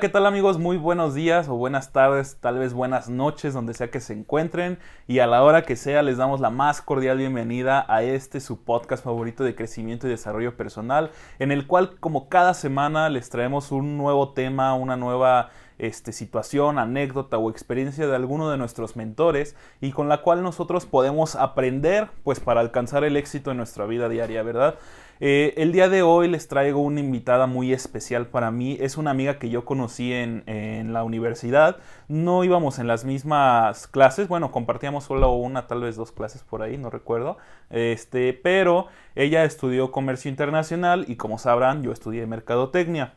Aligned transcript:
¿qué 0.00 0.08
tal 0.08 0.26
amigos? 0.26 0.58
Muy 0.58 0.76
buenos 0.76 1.14
días 1.14 1.48
o 1.48 1.56
buenas 1.56 1.92
tardes, 1.92 2.36
tal 2.40 2.58
vez 2.58 2.72
buenas 2.72 3.08
noches, 3.08 3.52
donde 3.52 3.74
sea 3.74 3.90
que 3.90 3.98
se 3.98 4.12
encuentren. 4.12 4.78
Y 5.08 5.18
a 5.18 5.26
la 5.26 5.42
hora 5.42 5.62
que 5.62 5.74
sea, 5.74 6.02
les 6.02 6.18
damos 6.18 6.40
la 6.40 6.50
más 6.50 6.82
cordial 6.82 7.18
bienvenida 7.18 7.84
a 7.88 8.04
este 8.04 8.38
su 8.38 8.62
podcast 8.62 9.02
favorito 9.02 9.42
de 9.42 9.56
crecimiento 9.56 10.06
y 10.06 10.10
desarrollo 10.10 10.56
personal, 10.56 11.10
en 11.40 11.50
el 11.50 11.66
cual 11.66 11.96
como 11.98 12.28
cada 12.28 12.54
semana 12.54 13.08
les 13.08 13.28
traemos 13.28 13.72
un 13.72 13.96
nuevo 13.96 14.34
tema, 14.34 14.74
una 14.74 14.96
nueva 14.96 15.50
este, 15.78 16.12
situación, 16.12 16.78
anécdota 16.78 17.38
o 17.38 17.50
experiencia 17.50 18.06
de 18.06 18.14
alguno 18.14 18.50
de 18.50 18.56
nuestros 18.56 18.94
mentores 18.94 19.56
y 19.80 19.92
con 19.92 20.08
la 20.08 20.22
cual 20.22 20.42
nosotros 20.42 20.86
podemos 20.86 21.34
aprender 21.34 22.08
pues 22.22 22.38
para 22.38 22.60
alcanzar 22.60 23.02
el 23.04 23.16
éxito 23.16 23.50
en 23.50 23.56
nuestra 23.56 23.86
vida 23.86 24.08
diaria, 24.08 24.42
¿verdad? 24.42 24.76
Eh, 25.20 25.54
el 25.56 25.72
día 25.72 25.88
de 25.88 26.02
hoy 26.02 26.28
les 26.28 26.46
traigo 26.46 26.80
una 26.80 27.00
invitada 27.00 27.46
muy 27.46 27.72
especial 27.72 28.26
para 28.26 28.50
mí. 28.50 28.76
Es 28.80 28.96
una 28.96 29.10
amiga 29.10 29.38
que 29.38 29.50
yo 29.50 29.64
conocí 29.64 30.12
en, 30.12 30.44
la 30.92 31.02
universidad. 31.02 31.76
No 32.08 32.44
íbamos 32.44 32.78
en 32.78 32.86
las 32.86 33.04
mismas 33.04 33.86
clases. 33.88 34.28
Bueno, 34.28 34.52
compartíamos 34.52 35.04
solo 35.04 35.32
una, 35.32 35.66
tal 35.66 35.80
vez 35.80 35.96
dos 35.96 36.12
clases 36.12 36.42
por 36.42 36.62
ahí, 36.62 36.78
no 36.78 36.90
recuerdo. 36.90 37.38
Este, 37.70 38.32
pero 38.32 38.86
ella 39.14 39.44
estudió 39.44 39.90
comercio 39.90 40.30
internacional 40.30 41.04
y 41.08 41.16
como 41.16 41.38
sabrán, 41.38 41.82
yo 41.82 41.92
estudié 41.92 42.26
mercadotecnia. 42.26 43.14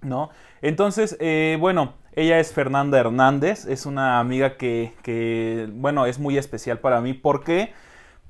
¿No? 0.00 0.30
Entonces, 0.62 1.16
eh, 1.20 1.56
bueno, 1.60 1.94
ella 2.14 2.40
es 2.40 2.52
Fernanda 2.52 2.98
Hernández. 2.98 3.66
Es 3.66 3.86
una 3.86 4.18
amiga 4.18 4.56
que, 4.56 4.94
que, 5.02 5.68
bueno, 5.72 6.06
es 6.06 6.18
muy 6.18 6.38
especial 6.38 6.78
para 6.78 7.00
mí. 7.00 7.14
¿Por 7.14 7.44
qué? 7.44 7.72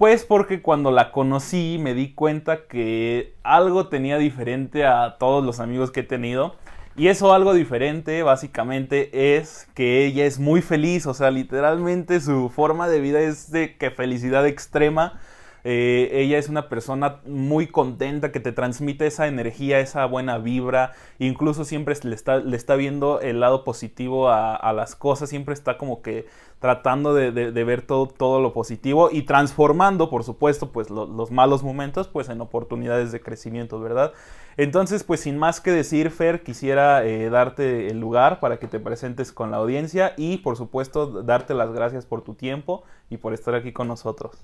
Pues 0.03 0.25
porque 0.25 0.62
cuando 0.62 0.91
la 0.91 1.12
conocí 1.12 1.78
me 1.78 1.95
di 1.95 2.12
cuenta 2.12 2.67
que 2.67 3.36
algo 3.45 3.86
tenía 3.86 4.19
diferente 4.19 4.84
a 4.84 5.17
todos 5.17 5.44
los 5.44 5.61
amigos 5.61 5.92
que 5.92 6.00
he 6.00 6.03
tenido. 6.03 6.56
Y 6.97 7.06
eso 7.06 7.33
algo 7.33 7.55
diferente 7.55 8.25
básicamente 8.25 9.36
es 9.36 9.69
que 9.75 10.05
ella 10.05 10.25
es 10.25 10.41
muy 10.41 10.61
feliz, 10.61 11.06
o 11.06 11.14
sea, 11.14 11.31
literalmente 11.31 12.20
su 12.20 12.50
forma 12.50 12.89
de 12.89 13.00
vida 13.00 13.20
es 13.20 13.53
de 13.53 13.77
que 13.77 13.92
felicidad 13.92 14.44
extrema. 14.44 15.20
Eh, 15.65 16.11
ella 16.13 16.39
es 16.39 16.49
una 16.49 16.69
persona 16.69 17.21
muy 17.25 17.69
contenta 17.69 18.33
que 18.33 18.41
te 18.41 18.53
transmite 18.53 19.07
esa 19.07 19.27
energía, 19.29 19.81
esa 19.81 20.05
buena 20.07 20.39
vibra. 20.39 20.93
Incluso 21.19 21.65
siempre 21.65 21.95
le 22.03 22.15
está, 22.15 22.39
le 22.39 22.57
está 22.57 22.75
viendo 22.75 23.21
el 23.21 23.41
lado 23.41 23.65
positivo 23.65 24.29
a, 24.29 24.73
las 24.73 24.97
cosas. 24.97 25.29
Siempre 25.29 25.55
está 25.55 25.79
como 25.79 26.03
que 26.03 26.27
tratando 26.59 27.15
de, 27.15 27.31
ver 27.51 27.83
todo, 27.83 28.07
todo, 28.07 28.41
lo 28.41 28.53
positivo 28.53 29.11
y 29.11 29.23
transformando, 29.23 30.11
por 30.11 30.23
supuesto, 30.25 30.71
pues 30.71 30.91
los 30.91 31.31
malos 31.33 31.65
momentos 31.65 32.07
pues 32.07 32.29
en 32.29 32.41
oportunidades 32.41 33.11
de 33.11 33.21
crecimiento, 33.21 33.81
¿verdad? 33.81 34.13
Entonces, 34.57 35.03
pues 35.03 35.21
sin 35.21 35.39
más 35.39 35.61
que 35.61 35.71
decir, 35.71 36.11
Fer, 36.11 36.43
quisiera 36.43 37.05
eh, 37.05 37.31
darte 37.31 37.89
el 37.89 37.99
lugar 37.99 38.39
para 38.39 38.59
que 38.59 38.69
te 38.69 38.79
presentes 38.79 39.33
con 39.33 39.51
la 39.51 39.56
audiencia 39.56 40.12
y, 40.17 40.39
por 40.39 40.56
supuesto, 40.56 41.22
darte 41.22 41.55
las 41.55 41.72
gracias 41.72 42.06
por 42.06 42.22
tu 42.22 42.34
tiempo 42.34 42.84
y 43.09 43.17
por 43.17 43.33
estar 43.33 43.55
aquí 43.55 43.72
con 43.72 43.89
nosotros. 43.89 44.37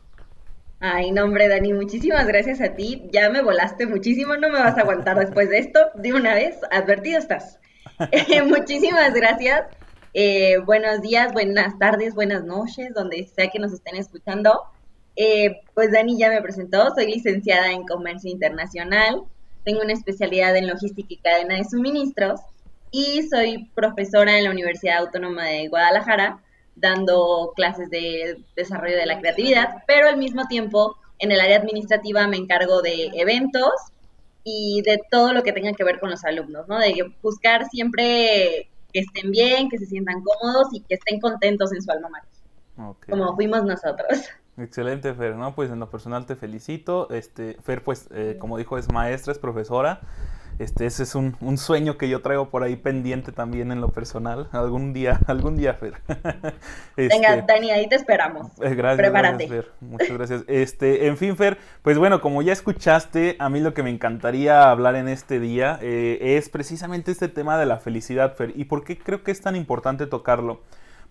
Ay, 0.80 1.10
no, 1.10 1.24
hombre, 1.24 1.48
Dani, 1.48 1.72
muchísimas 1.72 2.26
gracias 2.26 2.60
a 2.60 2.76
ti. 2.76 3.08
Ya 3.12 3.30
me 3.30 3.42
volaste 3.42 3.86
muchísimo, 3.86 4.36
no 4.36 4.48
me 4.48 4.60
vas 4.60 4.76
a 4.78 4.82
aguantar 4.82 5.18
después 5.18 5.50
de 5.50 5.58
esto. 5.58 5.80
De 5.96 6.12
una 6.12 6.34
vez, 6.34 6.56
advertido 6.70 7.18
estás. 7.18 7.58
Eh, 8.12 8.42
muchísimas 8.42 9.12
gracias. 9.12 9.64
Eh, 10.14 10.58
buenos 10.58 11.02
días, 11.02 11.32
buenas 11.32 11.76
tardes, 11.80 12.14
buenas 12.14 12.44
noches, 12.44 12.94
donde 12.94 13.26
sea 13.26 13.48
que 13.48 13.58
nos 13.58 13.72
estén 13.72 13.96
escuchando. 13.96 14.62
Eh, 15.16 15.62
pues 15.74 15.90
Dani 15.90 16.16
ya 16.16 16.28
me 16.28 16.40
presentó, 16.40 16.94
soy 16.94 17.06
licenciada 17.06 17.72
en 17.72 17.84
Comercio 17.84 18.30
Internacional, 18.30 19.24
tengo 19.64 19.80
una 19.80 19.94
especialidad 19.94 20.54
en 20.56 20.68
logística 20.68 21.08
y 21.10 21.16
cadena 21.18 21.56
de 21.56 21.64
suministros 21.64 22.40
y 22.92 23.28
soy 23.28 23.68
profesora 23.74 24.38
en 24.38 24.44
la 24.44 24.50
Universidad 24.52 24.98
Autónoma 24.98 25.46
de 25.46 25.66
Guadalajara 25.66 26.40
dando 26.80 27.52
clases 27.56 27.90
de 27.90 28.38
desarrollo 28.56 28.96
de 28.96 29.06
la 29.06 29.18
creatividad, 29.18 29.82
pero 29.86 30.08
al 30.08 30.16
mismo 30.16 30.46
tiempo 30.46 30.96
en 31.18 31.32
el 31.32 31.40
área 31.40 31.58
administrativa 31.58 32.26
me 32.26 32.36
encargo 32.36 32.80
de 32.82 33.10
eventos 33.14 33.72
y 34.44 34.82
de 34.82 35.00
todo 35.10 35.32
lo 35.32 35.42
que 35.42 35.52
tenga 35.52 35.72
que 35.72 35.84
ver 35.84 35.98
con 35.98 36.10
los 36.10 36.24
alumnos, 36.24 36.68
¿no? 36.68 36.78
De 36.78 37.12
buscar 37.22 37.66
siempre 37.68 38.68
que 38.92 39.00
estén 39.00 39.30
bien, 39.30 39.68
que 39.68 39.78
se 39.78 39.86
sientan 39.86 40.22
cómodos 40.22 40.68
y 40.72 40.80
que 40.80 40.94
estén 40.94 41.20
contentos 41.20 41.72
en 41.72 41.82
su 41.82 41.90
alma 41.90 42.08
mater. 42.08 42.28
Como 43.10 43.34
fuimos 43.34 43.64
nosotros. 43.64 44.28
Excelente, 44.56 45.14
Fer, 45.14 45.36
¿no? 45.36 45.54
Pues 45.54 45.70
en 45.70 45.78
lo 45.78 45.90
personal 45.90 46.26
te 46.26 46.36
felicito. 46.36 47.10
Este, 47.10 47.56
Fer, 47.62 47.82
pues, 47.82 48.08
eh, 48.12 48.36
como 48.40 48.56
dijo, 48.56 48.78
es 48.78 48.90
maestra, 48.92 49.32
es 49.32 49.38
profesora. 49.38 50.00
Este, 50.58 50.86
ese 50.86 51.04
es 51.04 51.14
un, 51.14 51.36
sueño 51.56 51.96
que 51.98 52.08
yo 52.08 52.20
traigo 52.20 52.50
por 52.50 52.64
ahí 52.64 52.74
pendiente 52.74 53.30
también 53.30 53.70
en 53.70 53.80
lo 53.80 53.90
personal. 53.90 54.48
Algún 54.52 54.92
día, 54.92 55.20
algún 55.26 55.56
día, 55.56 55.74
Fer. 55.74 55.94
Venga, 56.96 57.34
este, 57.34 57.44
Dani, 57.46 57.70
ahí 57.70 57.88
te 57.88 57.94
esperamos. 57.94 58.48
Eh, 58.60 58.74
gracias, 58.74 58.96
Prepárate. 58.96 59.46
Fer. 59.46 59.70
Muchas 59.80 60.10
gracias. 60.10 60.44
Este, 60.48 61.06
en 61.06 61.16
fin, 61.16 61.36
Fer, 61.36 61.58
pues 61.82 61.96
bueno, 61.96 62.20
como 62.20 62.42
ya 62.42 62.52
escuchaste, 62.52 63.36
a 63.38 63.48
mí 63.48 63.60
lo 63.60 63.72
que 63.72 63.84
me 63.84 63.90
encantaría 63.90 64.70
hablar 64.70 64.96
en 64.96 65.08
este 65.08 65.38
día 65.38 65.78
eh, 65.80 66.18
es 66.20 66.48
precisamente 66.48 67.12
este 67.12 67.28
tema 67.28 67.56
de 67.56 67.66
la 67.66 67.78
felicidad, 67.78 68.34
Fer. 68.34 68.52
¿Y 68.56 68.64
por 68.64 68.82
qué 68.82 68.98
creo 68.98 69.22
que 69.22 69.30
es 69.30 69.40
tan 69.40 69.54
importante 69.54 70.06
tocarlo? 70.06 70.62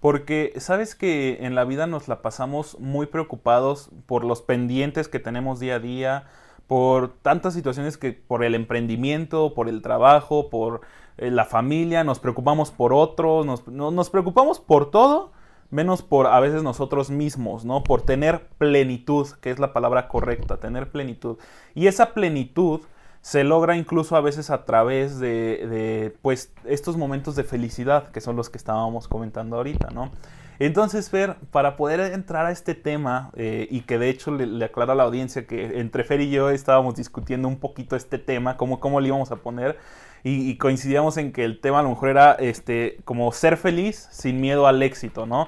Porque 0.02 0.54
sabes 0.58 0.94
que 0.94 1.38
en 1.42 1.56
la 1.56 1.64
vida 1.64 1.88
nos 1.88 2.08
la 2.08 2.22
pasamos 2.22 2.78
muy 2.80 3.08
preocupados 3.08 3.90
por 4.06 4.24
los 4.24 4.42
pendientes 4.42 5.08
que 5.08 5.20
tenemos 5.20 5.60
día 5.60 5.76
a 5.76 5.80
día, 5.80 6.26
por 6.68 7.14
tantas 7.22 7.54
situaciones 7.54 7.98
que 7.98 8.12
por 8.12 8.44
el 8.44 8.54
emprendimiento, 8.54 9.54
por 9.54 9.70
el 9.70 9.82
trabajo, 9.82 10.50
por 10.50 10.82
eh, 11.18 11.32
la 11.32 11.46
familia, 11.46 12.04
nos 12.04 12.20
preocupamos 12.20 12.72
por 12.72 12.94
otros, 12.94 13.46
nos, 13.46 13.68
nos, 13.68 14.10
preocupamos 14.10 14.60
por 14.60 14.92
todo, 14.92 15.32
menos 15.72 16.02
por 16.02 16.28
a 16.28 16.40
veces 16.40 16.64
nosotros 16.64 17.10
mismos, 17.10 17.64
¿no? 17.64 17.84
Por 17.84 18.02
tener 18.02 18.48
plenitud, 18.58 19.28
que 19.42 19.50
es 19.50 19.60
la 19.60 19.74
palabra 19.74 20.10
correcta, 20.10 20.58
tener 20.58 20.92
plenitud. 20.92 21.38
Y 21.74 21.88
esa 21.88 22.14
plenitud 22.14 22.82
se 23.22 23.44
logra 23.44 23.78
incluso 23.78 24.16
a 24.16 24.22
veces 24.22 24.50
a 24.50 24.66
través 24.66 25.20
de, 25.20 25.68
de 25.68 26.18
pues 26.22 26.54
estos 26.66 26.98
momentos 26.98 27.36
de 27.36 27.44
felicidad, 27.44 28.12
que 28.12 28.22
son 28.22 28.36
los 28.36 28.50
que 28.50 28.58
estábamos 28.58 29.08
comentando 29.08 29.56
ahorita, 29.56 29.90
¿no? 29.92 30.12
Entonces, 30.60 31.10
Fer, 31.10 31.36
para 31.52 31.76
poder 31.78 32.00
entrar 32.00 32.46
a 32.48 32.52
este 32.52 32.74
tema, 32.74 33.32
eh, 33.36 33.68
y 33.70 33.82
que 33.82 34.00
de 34.00 34.10
hecho 34.10 34.32
le, 34.32 34.66
aclaro 34.66 34.94
a 34.94 34.96
la 34.96 35.04
audiencia 35.04 35.46
que 35.46 35.80
entre 35.80 36.04
Fer 36.04 36.22
y 36.22 36.32
yo 36.32 36.50
estábamos 36.50 36.96
discutiendo 36.96 37.48
un 37.48 37.60
poquito 37.60 37.96
este 37.96 38.18
tema, 38.18 38.58
cómo, 38.58 38.80
cómo 38.80 39.00
le 39.00 39.10
íbamos 39.10 39.32
a 39.32 39.38
poner, 39.38 39.78
y, 40.24 40.58
coincidíamos 40.58 41.16
en 41.18 41.32
que 41.32 41.46
el 41.46 41.62
tema 41.62 41.80
a 41.80 41.84
lo 41.84 41.90
mejor 41.90 42.10
era 42.10 42.34
este, 42.34 43.00
como 43.06 43.32
ser 43.32 43.56
feliz 43.56 44.10
sin 44.12 44.42
miedo 44.42 44.68
al 44.68 44.84
éxito, 44.84 45.26
¿no? 45.26 45.48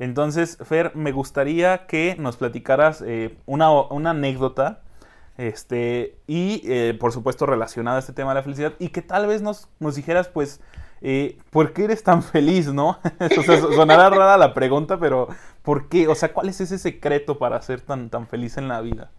Entonces, 0.00 0.58
Fer, 0.62 0.96
me 0.96 1.12
gustaría 1.12 1.86
que 1.86 2.16
nos 2.18 2.36
platicaras 2.36 3.02
eh, 3.06 3.36
una, 3.46 3.70
una, 3.70 4.10
anécdota, 4.10 4.82
este, 5.36 6.18
y 6.26 6.62
eh, 6.64 6.96
por 6.98 7.12
supuesto 7.12 7.46
relacionada 7.46 7.98
a 7.98 8.00
este 8.00 8.14
tema 8.14 8.30
de 8.30 8.36
la 8.36 8.42
felicidad, 8.42 8.72
y 8.78 8.88
que 8.88 9.02
tal 9.02 9.26
vez 9.26 9.42
nos, 9.42 9.68
nos 9.78 9.94
dijeras, 9.94 10.28
pues, 10.28 10.60
eh, 11.02 11.38
¿por 11.50 11.72
qué 11.72 11.84
eres 11.84 12.02
tan 12.02 12.22
feliz, 12.22 12.68
no? 12.72 12.98
o 13.38 13.42
sea, 13.42 13.60
sonará 13.60 14.10
rara 14.10 14.36
la 14.36 14.54
pregunta, 14.54 14.98
pero 14.98 15.28
¿por 15.62 15.88
qué? 15.88 16.08
O 16.08 16.14
sea, 16.14 16.32
¿cuál 16.32 16.48
es 16.48 16.60
ese 16.60 16.78
secreto 16.78 17.38
para 17.38 17.60
ser 17.62 17.80
tan, 17.80 18.10
tan 18.10 18.26
feliz 18.26 18.56
en 18.56 18.68
la 18.68 18.80
vida? 18.80 19.10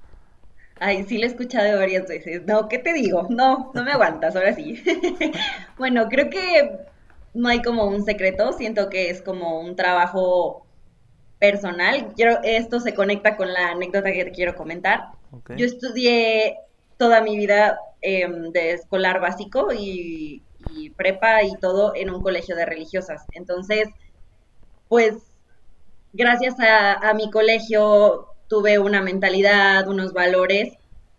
Ay, 0.80 1.04
sí 1.06 1.18
lo 1.18 1.26
he 1.26 1.28
escuchado 1.28 1.78
varias 1.78 2.08
veces. 2.08 2.44
No, 2.46 2.68
¿qué 2.68 2.78
te 2.78 2.94
digo? 2.94 3.28
No, 3.30 3.72
no 3.74 3.84
me 3.84 3.92
aguantas, 3.92 4.36
ahora 4.36 4.54
sí. 4.54 4.84
bueno, 5.78 6.08
creo 6.08 6.30
que 6.30 6.78
no 7.34 7.50
hay 7.50 7.62
como 7.62 7.86
un 7.86 8.04
secreto, 8.04 8.54
siento 8.54 8.90
que 8.90 9.10
es 9.10 9.22
como 9.22 9.60
un 9.60 9.76
trabajo 9.76 10.66
personal. 11.40 12.14
Quiero, 12.16 12.40
esto 12.44 12.80
se 12.80 12.94
conecta 12.94 13.38
con 13.38 13.52
la 13.54 13.72
anécdota 13.72 14.12
que 14.12 14.26
te 14.26 14.32
quiero 14.32 14.56
comentar. 14.56 15.10
Yo 15.56 15.66
estudié 15.66 16.58
toda 16.98 17.22
mi 17.22 17.38
vida 17.38 17.80
em, 18.02 18.52
de 18.52 18.74
escolar 18.74 19.20
básico 19.20 19.72
y 19.74 20.42
y 20.60 20.90
prepa 20.92 21.44
y 21.44 21.58
todo 21.60 21.94
en 21.96 22.10
un 22.10 22.22
colegio 22.22 22.56
de 22.56 22.66
religiosas. 22.66 23.26
Entonces, 23.32 23.88
pues 24.88 25.14
gracias 26.14 26.56
a, 26.60 27.14
mi 27.14 27.30
colegio 27.32 28.28
tuve 28.48 28.80
una 28.80 29.02
mentalidad, 29.02 29.88
unos 29.88 30.14
valores 30.14 30.74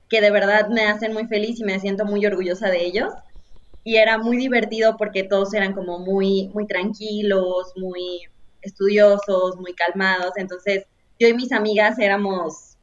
que 0.08 0.20
de 0.20 0.30
verdad 0.30 0.68
me 0.68 0.86
hacen 0.86 1.12
muy 1.12 1.26
feliz 1.26 1.60
y 1.60 1.64
me 1.64 1.78
siento 1.80 2.04
muy 2.04 2.24
orgullosa 2.26 2.70
de 2.70 2.84
ellos. 2.84 3.12
Y 3.84 3.96
era 3.96 4.18
muy 4.18 4.36
divertido 4.36 4.96
porque 4.96 5.22
todos 5.24 5.54
eran 5.54 5.74
como 5.74 5.98
muy, 5.98 6.48
muy 6.54 6.66
tranquilos, 6.66 7.72
muy 7.76 8.22
estudiosos, 8.62 9.56
muy 9.56 9.74
calmados. 9.74 10.32
Entonces, 10.36 10.84
yo 11.18 11.28
y 11.28 11.34
mis 11.34 11.52
amigas 11.52 11.98
éramos 11.98 12.76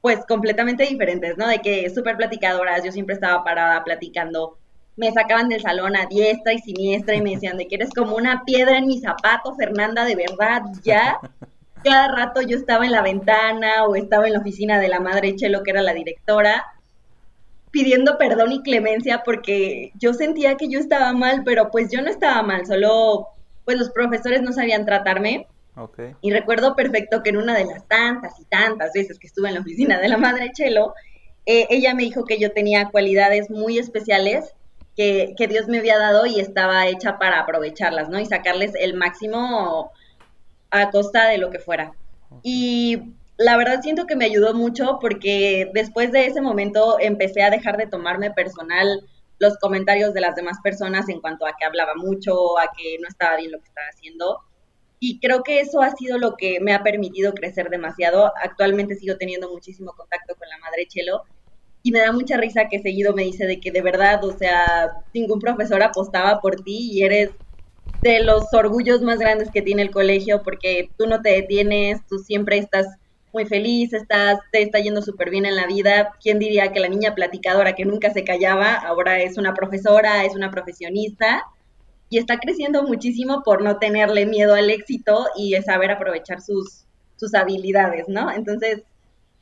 pues 0.00 0.24
completamente 0.26 0.84
diferentes, 0.84 1.36
¿no? 1.38 1.48
De 1.48 1.60
que 1.60 1.90
súper 1.90 2.16
platicadoras, 2.16 2.84
yo 2.84 2.92
siempre 2.92 3.14
estaba 3.14 3.42
parada 3.44 3.82
platicando 3.84 4.57
me 4.98 5.12
sacaban 5.12 5.48
del 5.48 5.62
salón 5.62 5.96
a 5.96 6.06
diestra 6.06 6.52
y 6.52 6.58
siniestra 6.58 7.14
y 7.14 7.22
me 7.22 7.30
decían 7.30 7.56
de 7.56 7.68
que 7.68 7.76
eres 7.76 7.90
como 7.94 8.16
una 8.16 8.44
piedra 8.44 8.78
en 8.78 8.86
mi 8.86 9.00
zapato, 9.00 9.54
Fernanda, 9.54 10.04
de 10.04 10.16
verdad, 10.16 10.62
ya. 10.82 11.18
Cada 11.84 12.08
rato 12.08 12.42
yo 12.42 12.56
estaba 12.56 12.84
en 12.84 12.90
la 12.90 13.02
ventana 13.02 13.84
o 13.84 13.94
estaba 13.94 14.26
en 14.26 14.32
la 14.32 14.40
oficina 14.40 14.80
de 14.80 14.88
la 14.88 14.98
madre 14.98 15.36
Chelo, 15.36 15.62
que 15.62 15.70
era 15.70 15.82
la 15.82 15.94
directora. 15.94 16.64
pidiendo 17.70 18.18
perdón 18.18 18.50
y 18.52 18.62
clemencia 18.62 19.22
porque 19.24 19.92
yo 19.94 20.12
sentía 20.14 20.56
que 20.56 20.68
yo 20.68 20.80
estaba 20.80 21.12
mal, 21.12 21.42
pero 21.44 21.70
pues 21.70 21.90
yo 21.92 22.02
no 22.02 22.08
estaba 22.08 22.42
mal, 22.42 22.66
solo 22.66 23.28
pues 23.64 23.78
los 23.78 23.90
profesores 23.90 24.42
no 24.42 24.52
sabían 24.52 24.84
tratarme. 24.84 25.46
Y 26.22 26.32
recuerdo 26.32 26.74
perfecto 26.74 27.22
que 27.22 27.30
en 27.30 27.36
una 27.36 27.54
de 27.56 27.66
las 27.66 27.86
tantas 27.86 28.40
y 28.40 28.44
tantas 28.46 28.92
veces 28.92 29.16
que 29.20 29.28
estuve 29.28 29.48
en 29.48 29.54
la 29.54 29.60
oficina 29.60 30.00
de 30.00 30.08
la 30.08 30.16
madre 30.16 30.50
Chelo, 30.52 30.92
eh, 31.46 31.68
ella 31.70 31.94
me 31.94 32.02
dijo 32.02 32.24
que 32.24 32.40
yo 32.40 32.50
tenía 32.50 32.88
cualidades 32.90 33.48
muy 33.48 33.78
especiales 33.78 34.54
que, 34.98 35.34
que, 35.36 35.46
Dios 35.46 35.68
me 35.68 35.78
había 35.78 35.96
dado 35.96 36.26
y 36.26 36.40
estaba 36.40 36.88
hecha 36.88 37.18
para 37.18 37.38
aprovecharlas, 37.38 38.08
¿no? 38.08 38.18
Y 38.18 38.26
sacarles 38.26 38.72
el 38.74 38.94
máximo 38.94 39.92
a 40.72 40.90
costa 40.90 41.28
de 41.28 41.38
lo 41.38 41.50
que 41.50 41.60
fuera. 41.60 41.92
Y 42.42 43.14
la 43.36 43.56
verdad 43.56 43.80
siento 43.80 44.06
que 44.06 44.16
me 44.16 44.24
ayudó 44.24 44.54
mucho 44.54 44.98
porque 45.00 45.70
después 45.72 46.10
de 46.10 46.26
ese 46.26 46.40
momento 46.40 46.98
empecé 46.98 47.44
a 47.44 47.50
dejar 47.50 47.76
de 47.76 47.86
tomarme 47.86 48.32
personal 48.32 49.06
los 49.38 49.56
comentarios 49.58 50.12
de 50.14 50.20
las 50.20 50.34
demás 50.34 50.58
personas 50.64 51.08
en 51.08 51.20
cuanto 51.20 51.46
a 51.46 51.54
que 51.56 51.64
hablaba 51.64 51.94
mucho, 51.94 52.58
a 52.58 52.72
que 52.76 52.98
no 53.00 53.06
estaba 53.06 53.36
bien 53.36 53.52
lo 53.52 53.60
que 53.60 53.68
estaba 53.68 53.86
haciendo. 53.94 54.40
Y 54.98 55.20
creo 55.20 55.44
que 55.44 55.60
eso 55.60 55.80
ha 55.80 55.92
sido 55.92 56.18
lo 56.18 56.34
que 56.34 56.58
me 56.58 56.74
ha 56.74 56.82
permitido 56.82 57.32
crecer 57.34 57.70
demasiado. 57.70 58.32
Actualmente 58.42 58.96
sigo 58.96 59.16
teniendo 59.16 59.48
muchísimo 59.48 59.92
contacto 59.92 60.34
con 60.34 60.48
la 60.48 60.58
madre 60.58 60.88
Chelo 60.88 61.22
y 61.82 61.92
me 61.92 62.00
da 62.00 62.12
mucha 62.12 62.36
risa 62.36 62.68
que 62.68 62.80
seguido 62.80 63.14
me 63.14 63.24
dice 63.24 63.46
de 63.46 63.60
que 63.60 63.70
de 63.72 63.82
verdad, 63.82 64.22
o 64.24 64.32
sea, 64.36 64.90
ningún 65.14 65.38
profesor 65.40 65.82
apostaba 65.82 66.40
por 66.40 66.56
ti 66.62 66.90
y 66.92 67.02
eres 67.02 67.30
de 68.02 68.20
los 68.22 68.52
orgullos 68.52 69.02
más 69.02 69.18
grandes 69.18 69.50
que 69.52 69.62
tiene 69.62 69.82
el 69.82 69.90
colegio 69.90 70.42
porque 70.44 70.92
tú 70.98 71.06
no 71.06 71.20
te 71.22 71.30
detienes, 71.30 72.00
tú 72.08 72.18
siempre 72.18 72.58
estás 72.58 72.86
muy 73.32 73.44
feliz, 73.46 73.92
estás, 73.92 74.38
te 74.52 74.62
está 74.62 74.78
yendo 74.80 75.02
súper 75.02 75.30
bien 75.30 75.46
en 75.46 75.56
la 75.56 75.66
vida. 75.66 76.14
¿Quién 76.22 76.38
diría 76.38 76.72
que 76.72 76.80
la 76.80 76.88
niña 76.88 77.14
platicadora 77.14 77.74
que 77.74 77.84
nunca 77.84 78.10
se 78.12 78.24
callaba 78.24 78.74
ahora 78.74 79.20
es 79.22 79.36
una 79.38 79.54
profesora, 79.54 80.24
es 80.24 80.34
una 80.34 80.50
profesionista? 80.50 81.44
Y 82.10 82.18
está 82.18 82.38
creciendo 82.38 82.84
muchísimo 82.84 83.42
por 83.44 83.62
no 83.62 83.78
tenerle 83.78 84.26
miedo 84.26 84.54
al 84.54 84.70
éxito 84.70 85.26
y 85.36 85.54
saber 85.62 85.90
aprovechar 85.90 86.40
sus, 86.40 86.86
sus 87.16 87.34
habilidades, 87.34 88.06
¿no? 88.08 88.30
Entonces, 88.32 88.82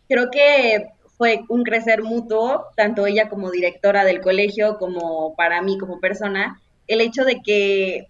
creo 0.08 0.30
que 0.30 0.88
fue 1.16 1.44
un 1.48 1.62
crecer 1.62 2.02
mutuo, 2.02 2.66
tanto 2.76 3.06
ella 3.06 3.28
como 3.28 3.50
directora 3.50 4.04
del 4.04 4.20
colegio, 4.20 4.78
como 4.78 5.34
para 5.34 5.62
mí 5.62 5.78
como 5.78 6.00
persona, 6.00 6.60
el 6.86 7.00
hecho 7.00 7.24
de 7.24 7.40
que 7.42 8.08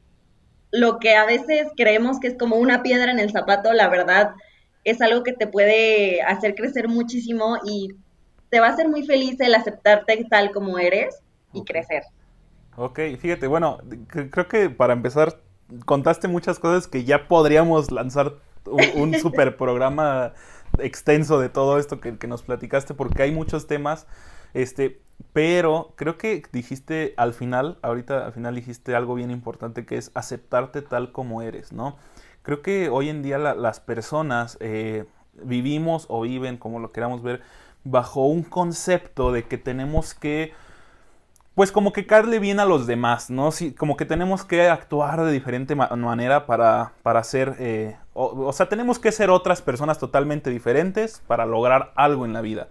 lo 0.70 0.98
que 0.98 1.14
a 1.14 1.24
veces 1.24 1.68
creemos 1.76 2.18
que 2.20 2.28
es 2.28 2.34
como 2.36 2.56
una 2.56 2.82
piedra 2.82 3.10
en 3.10 3.18
el 3.18 3.30
zapato, 3.30 3.72
la 3.72 3.88
verdad 3.88 4.32
es 4.84 5.00
algo 5.00 5.22
que 5.22 5.32
te 5.32 5.46
puede 5.46 6.22
hacer 6.22 6.54
crecer 6.54 6.88
muchísimo 6.88 7.58
y 7.64 7.90
te 8.50 8.60
va 8.60 8.68
a 8.68 8.70
hacer 8.70 8.88
muy 8.88 9.04
feliz 9.04 9.40
el 9.40 9.54
aceptarte 9.54 10.26
tal 10.30 10.52
como 10.52 10.78
eres 10.78 11.20
y 11.52 11.64
crecer. 11.64 12.04
Ok, 12.76 13.00
fíjate, 13.18 13.46
bueno, 13.46 13.78
creo 14.08 14.48
que 14.48 14.70
para 14.70 14.92
empezar 14.92 15.40
contaste 15.84 16.28
muchas 16.28 16.58
cosas 16.58 16.86
que 16.86 17.04
ya 17.04 17.26
podríamos 17.26 17.90
lanzar 17.90 18.34
un, 18.66 19.14
super 19.20 19.56
programa 19.56 20.34
extenso 20.80 21.38
de 21.40 21.48
todo 21.48 21.78
esto 21.78 22.00
que, 22.00 22.16
nos 22.26 22.42
platicaste 22.42 22.94
porque 22.94 23.22
hay 23.22 23.32
muchos 23.32 23.66
temas, 23.66 24.06
este, 24.54 25.00
pero 25.32 25.92
creo 25.96 26.18
que 26.18 26.42
dijiste 26.52 27.14
al 27.16 27.34
final, 27.34 27.78
ahorita 27.82 28.26
al 28.26 28.32
final 28.32 28.54
dijiste 28.54 28.94
algo 28.94 29.14
bien 29.14 29.30
importante 29.30 29.86
que 29.86 29.96
es 29.96 30.10
aceptarte 30.14 30.82
tal 30.82 31.12
como 31.12 31.42
eres, 31.42 31.72
¿no? 31.72 31.96
Creo 32.42 32.62
que 32.62 32.88
hoy 32.88 33.08
en 33.08 33.22
día 33.22 33.38
las 33.38 33.80
personas 33.80 34.56
eh, 34.60 35.04
vivimos 35.42 36.06
o 36.08 36.20
viven, 36.22 36.56
como 36.56 36.78
lo 36.78 36.92
queramos 36.92 37.22
ver, 37.22 37.42
bajo 37.84 38.26
un 38.26 38.42
concepto 38.42 39.32
de 39.32 39.44
que 39.44 39.58
tenemos 39.58 40.14
que, 40.14 40.52
pues 41.56 41.72
como 41.72 41.94
que 41.94 42.04
caerle 42.04 42.38
bien 42.38 42.60
a 42.60 42.66
los 42.66 42.86
demás, 42.86 43.30
¿no? 43.30 43.48
como 43.78 43.96
que 43.96 44.04
tenemos 44.04 44.44
que 44.44 44.68
actuar 44.68 45.24
de 45.24 45.32
diferente 45.32 45.74
manera 45.74 46.44
para, 46.44 46.92
para 47.02 47.24
ser, 47.24 47.56
eh, 47.58 47.96
o, 48.12 48.52
sea, 48.52 48.68
tenemos 48.68 48.98
que 48.98 49.10
ser 49.10 49.30
otras 49.30 49.62
personas 49.62 49.98
totalmente 49.98 50.50
diferentes 50.50 51.22
para 51.26 51.46
lograr 51.46 51.92
algo 51.96 52.26
en 52.26 52.34
la 52.34 52.42
vida. 52.42 52.68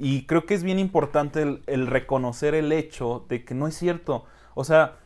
Y 0.00 0.26
creo 0.26 0.46
que 0.46 0.54
es 0.54 0.64
bien 0.64 0.80
importante 0.80 1.42
el, 1.42 1.62
el 1.68 1.86
reconocer 1.86 2.56
el 2.56 2.72
hecho 2.72 3.24
de 3.28 3.44
que 3.44 3.54
no 3.54 3.68
es 3.68 3.76
cierto. 3.76 4.24
O 4.56 4.64
sea, 4.64 4.96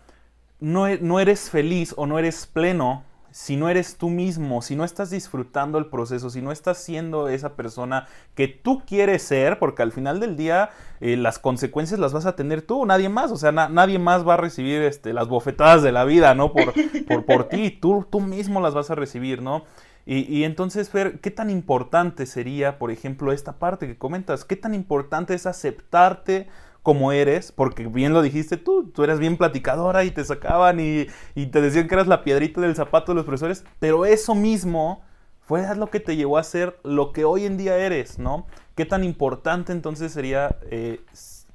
no, 0.59 0.89
e, 0.89 0.99
no 0.99 1.21
eres 1.21 1.51
feliz 1.51 1.93
o 1.99 2.07
no 2.07 2.19
eres 2.19 2.47
pleno 2.47 3.05
si 3.31 3.57
no 3.57 3.69
eres 3.69 3.97
tú 3.97 4.09
mismo, 4.09 4.63
si 4.63 4.77
no 4.77 4.85
estás 4.85 5.11
disfrutando 5.11 5.79
el 5.79 5.87
proceso, 5.87 6.31
si 6.31 6.43
no 6.43 6.53
estás 6.53 6.79
siendo 6.79 7.29
esa 7.29 7.55
persona 7.55 8.07
que 8.35 8.49
tú 8.49 8.83
quieres 8.87 9.23
ser, 9.23 9.59
porque 9.59 9.83
al 9.83 9.93
final 9.93 10.21
del 10.21 10.37
día 10.37 10.71
eh, 11.01 11.17
las 11.17 11.39
consecuencias 11.39 12.01
las 12.01 12.13
vas 12.13 12.27
a 12.27 12.37
tener 12.37 12.63
tú, 12.63 12.85
nadie 12.87 13.09
más, 13.09 13.31
o 13.31 13.37
sea, 13.37 13.53
nadie 13.53 13.99
más 13.99 14.27
va 14.27 14.35
a 14.35 14.39
recibir 14.39 14.83
este, 14.83 15.13
las 15.13 15.29
bofetadas 15.29 15.83
de 15.83 15.93
la 15.93 16.05
vida, 16.05 16.35
¿no? 16.35 16.53
Por, 16.53 16.73
por, 17.07 17.25
por 17.25 17.45
ti, 17.45 17.71
tú, 17.71 18.07
tú 18.11 18.21
mismo 18.21 18.61
las 18.61 18.75
vas 18.75 18.91
a 18.91 18.95
recibir, 18.95 19.43
¿no? 19.43 19.65
Y, 20.07 20.21
y, 20.35 20.45
entonces, 20.45 20.89
Fer, 20.89 21.21
¿qué 21.21 21.31
tan 21.31 21.51
importante 21.51 22.25
sería, 22.25 22.79
por 22.79 22.91
ejemplo, 22.91 23.31
esta 23.31 23.59
parte 23.59 23.87
que 23.87 23.99
comentas? 23.99 24.47
¿Qué 24.47 24.57
tan 24.57 24.73
importante 24.73 25.35
es 25.35 25.45
aceptarte? 25.45 26.49
Como 26.89 27.13
eres, 27.13 27.53
porque 27.53 27.87
bien 27.87 28.15
lo 28.15 28.23
dijiste 28.23 28.57
tú, 28.57 28.89
tú 28.89 29.05
eras 29.05 29.19
bien 29.19 29.37
platicadora 29.37 30.05
y 30.05 30.11
te 30.11 30.25
sacaban 30.25 30.81
y, 30.81 31.05
te 31.35 31.61
decían 31.61 31.87
que 31.87 31.95
eras 31.95 32.07
la 32.07 32.25
piedrita 32.25 32.63
del 32.63 32.75
zapato 32.75 33.13
de 33.13 33.17
los 33.17 33.27
profesores, 33.27 33.63
pero 33.79 34.07
eso 34.07 34.35
mismo 34.35 35.03
fue 35.43 35.67
lo 35.77 35.91
que 35.91 36.01
te 36.01 36.17
llevó 36.17 36.39
a 36.39 36.43
ser 36.43 36.79
lo 36.85 37.13
que 37.13 37.27
hoy 37.27 37.45
en 37.45 37.59
día 37.59 37.77
eres, 37.77 38.19
¿no? 38.19 38.47
¿Qué 38.75 38.87
tan 38.87 39.05
importante 39.05 39.71
entonces 39.71 40.13
sería 40.13 40.57
eh, 40.71 41.03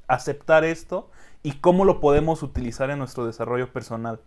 aceptar 0.06 0.64
esto 0.66 1.10
y 1.42 1.54
cómo 1.54 1.84
lo 1.84 2.00
podemos 2.00 2.44
utilizar 2.44 2.92
en 2.92 3.00
nuestro 3.00 3.26
desarrollo 3.26 3.74
personal? 3.74 4.20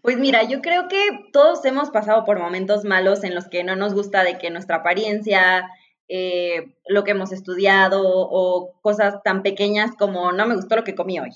Pues 0.00 0.16
mira, 0.16 0.44
yo 0.44 0.62
creo 0.62 0.86
que 0.86 1.28
todos 1.32 1.64
hemos 1.64 1.90
pasado 1.90 2.24
por 2.24 2.38
momentos 2.38 2.84
malos 2.84 3.24
en 3.24 3.34
los 3.34 3.48
que 3.48 3.64
no 3.64 3.74
nos 3.74 3.94
gusta 3.94 4.22
de 4.22 4.38
que 4.38 4.50
nuestra 4.50 4.76
apariencia, 4.76 5.68
eh, 6.12 6.74
lo 6.88 7.04
que 7.04 7.12
hemos 7.12 7.30
estudiado 7.30 8.02
o 8.04 8.72
cosas 8.82 9.22
tan 9.22 9.44
pequeñas 9.44 9.92
como 9.96 10.32
no 10.32 10.44
me 10.46 10.56
gustó 10.56 10.74
lo 10.74 10.82
que 10.82 10.96
comí 10.96 11.20
hoy. 11.20 11.30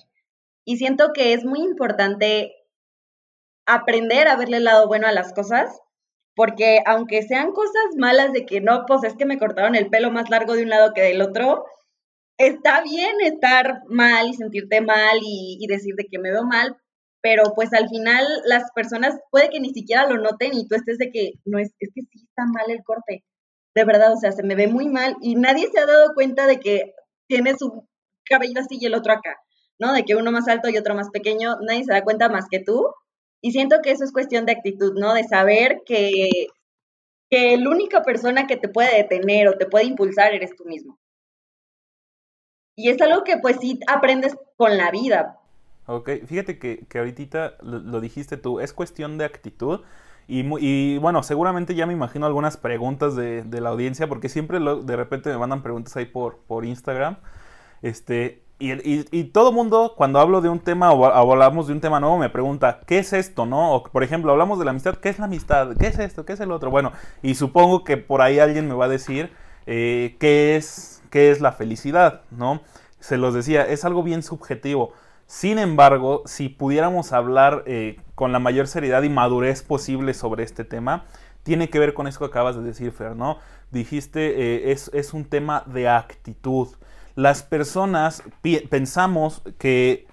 Y 0.64 0.78
siento 0.78 1.12
que 1.12 1.32
es 1.32 1.44
muy 1.44 1.60
importante 1.60 2.56
aprender 3.66 4.26
a 4.26 4.36
verle 4.36 4.56
el 4.56 4.64
lado 4.64 4.88
bueno 4.88 5.06
a 5.06 5.12
las 5.12 5.32
cosas, 5.32 5.80
porque 6.34 6.82
aunque 6.86 7.22
sean 7.22 7.52
cosas 7.52 7.96
malas 7.96 8.32
de 8.32 8.46
que 8.46 8.60
no, 8.60 8.84
pues 8.86 9.04
es 9.04 9.14
que 9.14 9.26
me 9.26 9.38
cortaron 9.38 9.76
el 9.76 9.90
pelo 9.90 10.10
más 10.10 10.28
largo 10.28 10.54
de 10.54 10.64
un 10.64 10.70
lado 10.70 10.92
que 10.92 11.02
del 11.02 11.22
otro, 11.22 11.66
está 12.38 12.82
bien 12.82 13.20
estar 13.20 13.82
mal 13.88 14.28
y 14.28 14.34
sentirte 14.34 14.80
mal 14.80 15.18
y, 15.22 15.58
y 15.60 15.66
decir 15.68 15.94
de 15.94 16.06
que 16.06 16.18
me 16.18 16.32
veo 16.32 16.44
mal, 16.44 16.76
pero 17.22 17.54
pues 17.54 17.72
al 17.72 17.88
final 17.88 18.26
las 18.44 18.72
personas 18.72 19.20
puede 19.30 19.50
que 19.50 19.60
ni 19.60 19.70
siquiera 19.72 20.08
lo 20.08 20.18
noten 20.18 20.52
y 20.54 20.66
tú 20.66 20.74
estés 20.74 20.98
de 20.98 21.10
que 21.12 21.34
no 21.44 21.58
es, 21.58 21.70
es 21.78 21.90
que 21.94 22.02
sí 22.02 22.24
está 22.28 22.44
mal 22.46 22.68
el 22.68 22.82
corte 22.82 23.24
de 23.74 23.84
verdad, 23.84 24.12
o 24.12 24.16
sea, 24.16 24.32
se 24.32 24.42
me 24.42 24.54
ve 24.54 24.68
muy 24.68 24.88
mal 24.88 25.16
y 25.20 25.34
nadie 25.34 25.68
se 25.70 25.80
ha 25.80 25.86
dado 25.86 26.14
cuenta 26.14 26.46
de 26.46 26.60
que 26.60 26.94
tiene 27.26 27.56
su 27.56 27.86
cabello 28.24 28.60
así 28.60 28.78
y 28.80 28.86
el 28.86 28.94
otro 28.94 29.12
acá, 29.12 29.36
¿no? 29.78 29.92
De 29.92 30.04
que 30.04 30.14
uno 30.14 30.30
más 30.30 30.48
alto 30.48 30.68
y 30.68 30.78
otro 30.78 30.94
más 30.94 31.10
pequeño, 31.10 31.56
nadie 31.60 31.84
se 31.84 31.92
da 31.92 32.04
cuenta 32.04 32.28
más 32.28 32.46
que 32.48 32.60
tú. 32.60 32.86
Y 33.40 33.52
siento 33.52 33.76
que 33.82 33.90
eso 33.90 34.04
es 34.04 34.12
cuestión 34.12 34.46
de 34.46 34.52
actitud, 34.52 34.94
¿no? 34.98 35.12
De 35.12 35.24
saber 35.24 35.82
que, 35.84 36.48
que 37.28 37.56
la 37.58 37.68
única 37.68 38.02
persona 38.02 38.46
que 38.46 38.56
te 38.56 38.68
puede 38.68 38.96
detener 38.96 39.48
o 39.48 39.58
te 39.58 39.66
puede 39.66 39.84
impulsar 39.84 40.32
eres 40.32 40.54
tú 40.56 40.64
mismo. 40.64 40.98
Y 42.76 42.90
es 42.90 43.00
algo 43.02 43.24
que 43.24 43.36
pues 43.38 43.58
sí 43.60 43.78
aprendes 43.86 44.36
con 44.56 44.76
la 44.76 44.90
vida. 44.90 45.38
Ok, 45.86 46.10
fíjate 46.26 46.58
que, 46.58 46.86
que 46.88 46.98
ahorita 46.98 47.58
lo, 47.60 47.80
lo 47.80 48.00
dijiste 48.00 48.36
tú, 48.36 48.60
es 48.60 48.72
cuestión 48.72 49.18
de 49.18 49.26
actitud 49.26 49.80
y, 50.26 50.98
bueno, 50.98 51.22
seguramente 51.22 51.74
ya 51.74 51.86
me 51.86 51.92
imagino 51.92 52.26
algunas 52.26 52.56
preguntas 52.56 53.14
de, 53.14 53.44
la 53.60 53.70
audiencia, 53.70 54.08
porque 54.08 54.28
siempre 54.28 54.58
de 54.58 54.96
repente 54.96 55.30
me 55.30 55.38
mandan 55.38 55.62
preguntas 55.62 55.96
ahí 55.96 56.06
por, 56.06 56.38
por 56.46 56.64
Instagram. 56.64 57.16
Este, 57.82 58.42
y, 58.58 58.72
y, 59.10 59.24
todo 59.24 59.52
mundo, 59.52 59.94
cuando 59.96 60.20
hablo 60.20 60.40
de 60.40 60.48
un 60.48 60.60
tema 60.60 60.92
o, 60.92 61.04
hablamos 61.06 61.66
de 61.66 61.74
un 61.74 61.80
tema 61.80 62.00
nuevo, 62.00 62.18
me 62.18 62.30
pregunta, 62.30 62.80
¿qué 62.86 62.98
es 62.98 63.12
esto? 63.12 63.44
¿No? 63.44 63.74
O, 63.74 63.82
por 63.82 64.02
ejemplo, 64.02 64.32
hablamos 64.32 64.58
de 64.58 64.64
la 64.64 64.70
amistad, 64.70 64.94
¿qué 64.96 65.10
es 65.10 65.18
la 65.18 65.26
amistad? 65.26 65.76
¿Qué 65.78 65.88
es 65.88 65.98
esto? 65.98 66.24
¿Qué 66.24 66.32
es 66.32 66.40
el 66.40 66.52
otro? 66.52 66.70
Bueno, 66.70 66.92
y 67.22 67.34
supongo 67.34 67.84
que 67.84 67.96
por 67.98 68.22
ahí 68.22 68.38
alguien 68.38 68.66
me 68.68 68.74
va 68.74 68.86
a 68.86 68.88
decir 68.88 69.30
eh, 69.66 70.16
qué, 70.20 70.56
es, 70.56 71.02
qué 71.10 71.30
es 71.30 71.40
la 71.40 71.52
felicidad, 71.52 72.22
¿no? 72.30 72.62
Se 73.00 73.18
los 73.18 73.34
decía, 73.34 73.66
es 73.66 73.84
algo 73.84 74.02
bien 74.02 74.22
subjetivo. 74.22 74.92
Sin 75.26 75.58
embargo, 75.58 76.22
si 76.26 76.48
pudiéramos 76.48 77.12
hablar 77.12 77.64
eh, 77.66 77.98
con 78.14 78.32
la 78.32 78.38
mayor 78.38 78.66
seriedad 78.66 79.02
y 79.02 79.08
madurez 79.08 79.62
posible 79.62 80.14
sobre 80.14 80.44
este 80.44 80.64
tema, 80.64 81.04
tiene 81.42 81.70
que 81.70 81.78
ver 81.78 81.94
con 81.94 82.06
eso 82.06 82.18
que 82.20 82.26
acabas 82.26 82.56
de 82.56 82.62
decir, 82.62 82.92
Fer, 82.92 83.16
¿no? 83.16 83.38
Dijiste, 83.70 84.70
eh, 84.70 84.72
es, 84.72 85.14
un 85.14 85.24
tema 85.24 85.62
de 85.66 85.88
actitud. 85.88 86.68
Las 87.14 87.42
personas 87.42 88.22
pensamos 88.68 89.42
que 89.58 90.06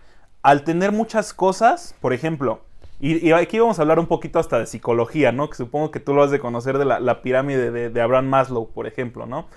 al 0.44 0.64
tener 0.64 0.92
muchas 0.92 1.34
cosas, 1.34 1.96
por 2.02 2.14
ejemplo, 2.14 2.62
y, 3.00 3.32
aquí 3.32 3.58
vamos 3.58 3.80
a 3.80 3.82
hablar 3.82 3.98
un 3.98 4.06
poquito 4.06 4.38
hasta 4.38 4.60
de 4.60 4.68
psicología, 4.68 5.32
¿no? 5.32 5.50
Que 5.50 5.56
supongo 5.56 5.90
que 5.90 6.00
tú 6.00 6.14
lo 6.14 6.22
has 6.22 6.30
de 6.30 6.40
conocer 6.40 6.78
de 6.78 6.86
la, 6.86 7.22
pirámide 7.22 7.72
de, 7.72 7.90
de 7.90 8.02
Abraham 8.02 8.28
Maslow, 8.28 8.70
por 8.70 8.86
ejemplo, 8.86 9.26
¿no? 9.26 9.48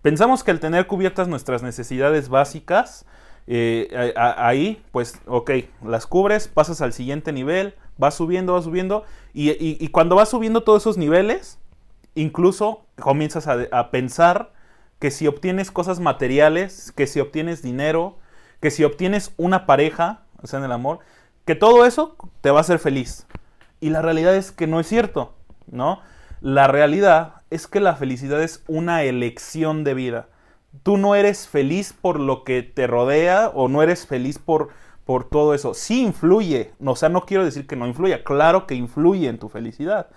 Pensamos 0.00 0.44
que 0.44 0.50
al 0.50 0.60
tener 0.60 0.86
cubiertas 0.86 1.28
nuestras 1.28 1.62
necesidades 1.62 2.28
básicas, 2.28 3.04
Eh, 3.46 4.12
ahí, 4.16 4.82
pues, 4.90 5.20
ok, 5.26 5.50
las 5.84 6.06
cubres, 6.06 6.48
pasas 6.48 6.80
al 6.80 6.92
siguiente 6.92 7.32
nivel, 7.32 7.74
vas 7.96 8.14
subiendo, 8.14 8.54
vas 8.54 8.64
subiendo, 8.64 9.04
y, 9.32 9.88
cuando 9.88 10.16
vas 10.16 10.30
subiendo 10.30 10.62
todos 10.62 10.82
esos 10.82 10.98
niveles, 10.98 11.58
incluso 12.14 12.86
comienzas 12.98 13.46
a, 13.46 13.90
pensar 13.90 14.52
que 14.98 15.10
si 15.10 15.26
obtienes 15.26 15.70
cosas 15.70 16.00
materiales, 16.00 16.92
que 16.92 17.06
si 17.06 17.20
obtienes 17.20 17.62
dinero, 17.62 18.18
que 18.60 18.70
si 18.70 18.82
obtienes 18.84 19.32
una 19.36 19.66
pareja, 19.66 20.22
o 20.42 20.46
sea, 20.46 20.58
en 20.58 20.64
el 20.64 20.72
amor, 20.72 21.00
que 21.44 21.54
todo 21.54 21.86
eso 21.86 22.16
te 22.40 22.50
va 22.50 22.58
a 22.58 22.60
hacer 22.62 22.78
feliz. 22.78 23.26
Y 23.80 23.90
la 23.90 24.02
realidad 24.02 24.34
es 24.34 24.52
que 24.52 24.66
no 24.66 24.80
es 24.80 24.86
cierto, 24.86 25.34
¿no? 25.70 26.00
La 26.40 26.66
realidad 26.66 27.42
es 27.50 27.66
que 27.66 27.80
la 27.80 27.94
felicidad 27.94 28.42
es 28.42 28.64
una 28.66 29.02
elección 29.02 29.84
de 29.84 29.94
vida 29.94 30.28
tú 30.82 30.96
no 30.96 31.14
eres 31.14 31.48
feliz 31.48 31.92
por 31.92 32.20
lo 32.20 32.44
que 32.44 32.62
te 32.62 32.86
rodea 32.86 33.50
o 33.54 33.68
no 33.68 33.82
eres 33.82 34.06
feliz 34.06 34.38
por, 34.38 34.68
por 35.04 35.28
todo 35.28 35.54
eso. 35.54 35.74
Sí 35.74 36.02
influye, 36.02 36.72
o 36.84 36.96
sea, 36.96 37.08
no 37.08 37.26
quiero 37.26 37.44
decir 37.44 37.66
que 37.66 37.76
no 37.76 37.86
influya, 37.86 38.24
claro 38.24 38.66
que 38.66 38.74
influye 38.74 39.28
en 39.28 39.38
tu 39.38 39.48
felicidad, 39.48 40.08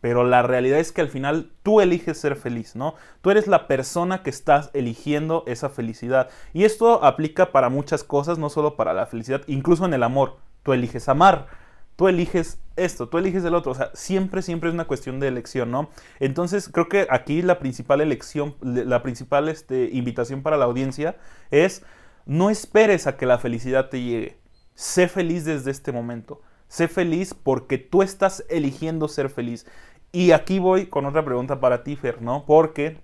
pero 0.00 0.24
la 0.24 0.42
realidad 0.42 0.78
es 0.78 0.92
que 0.92 1.00
al 1.00 1.08
final 1.08 1.50
tú 1.62 1.80
eliges 1.80 2.18
ser 2.18 2.36
feliz, 2.36 2.76
¿no? 2.76 2.94
Tú 3.22 3.30
eres 3.30 3.46
la 3.46 3.66
persona 3.66 4.22
que 4.22 4.30
estás 4.30 4.70
eligiendo 4.74 5.44
esa 5.46 5.70
felicidad. 5.70 6.28
Y 6.52 6.64
esto 6.64 7.02
aplica 7.04 7.52
para 7.52 7.70
muchas 7.70 8.04
cosas, 8.04 8.38
no 8.38 8.50
solo 8.50 8.76
para 8.76 8.92
la 8.92 9.06
felicidad, 9.06 9.40
incluso 9.46 9.86
en 9.86 9.94
el 9.94 10.02
amor. 10.02 10.36
Tú 10.62 10.74
eliges 10.74 11.08
amar 11.08 11.63
tú 11.96 12.08
eliges 12.08 12.58
esto, 12.76 13.08
tú 13.08 13.18
eliges 13.18 13.44
el 13.44 13.54
otro. 13.54 13.72
O 13.72 13.74
sea, 13.74 13.90
siempre, 13.94 14.42
siempre 14.42 14.68
es 14.68 14.74
una 14.74 14.86
cuestión 14.86 15.20
de 15.20 15.28
elección, 15.28 15.70
¿no? 15.70 15.90
Entonces, 16.20 16.68
creo 16.68 16.88
que 16.88 17.06
aquí 17.10 17.42
la 17.42 17.58
principal 17.58 18.00
elección, 18.00 18.56
la 18.62 19.02
principal 19.02 19.48
este, 19.48 19.90
invitación 19.92 20.42
para 20.42 20.56
la 20.56 20.64
audiencia 20.64 21.16
es 21.50 21.82
no 22.26 22.50
esperes 22.50 23.06
a 23.06 23.16
que 23.16 23.26
la 23.26 23.38
felicidad 23.38 23.90
te 23.90 24.02
llegue. 24.02 24.38
Sé 24.74 25.08
feliz 25.08 25.44
desde 25.44 25.70
este 25.70 25.92
momento. 25.92 26.40
Sé 26.68 26.88
feliz 26.88 27.34
porque 27.34 27.78
tú 27.78 28.02
estás 28.02 28.44
eligiendo 28.48 29.08
ser 29.08 29.30
feliz. 29.30 29.66
Y 30.10 30.32
aquí 30.32 30.58
voy 30.58 30.86
con 30.86 31.06
otra 31.06 31.24
pregunta 31.24 31.60
para 31.60 31.84
ti, 31.84 31.96
Fer, 31.96 32.22
¿no? 32.22 32.44
Porque 32.46 32.98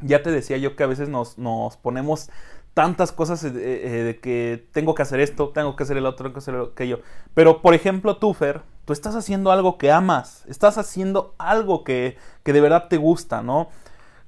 ya 0.00 0.22
te 0.22 0.30
decía 0.30 0.56
yo 0.56 0.76
que 0.76 0.82
a 0.82 0.86
veces 0.86 1.08
nos, 1.08 1.38
nos 1.38 1.76
ponemos 1.76 2.30
tantas 2.80 3.12
cosas 3.12 3.44
eh, 3.44 3.50
eh, 3.54 3.90
de 4.04 4.20
que 4.20 4.66
tengo 4.72 4.94
que 4.94 5.02
hacer 5.02 5.20
esto, 5.20 5.50
tengo 5.50 5.76
que 5.76 5.82
hacer 5.82 5.98
el 5.98 6.06
otro, 6.06 6.24
tengo 6.24 6.32
que 6.32 6.38
hacer 6.38 6.54
aquello. 6.72 7.00
Pero, 7.34 7.60
por 7.60 7.74
ejemplo, 7.74 8.16
tú, 8.16 8.32
Fer, 8.32 8.62
tú 8.86 8.94
estás 8.94 9.14
haciendo 9.14 9.52
algo 9.52 9.76
que 9.76 9.92
amas, 9.92 10.46
estás 10.48 10.78
haciendo 10.78 11.34
algo 11.36 11.84
que, 11.84 12.16
que 12.42 12.54
de 12.54 12.62
verdad 12.62 12.88
te 12.88 12.96
gusta, 12.96 13.42
¿no? 13.42 13.68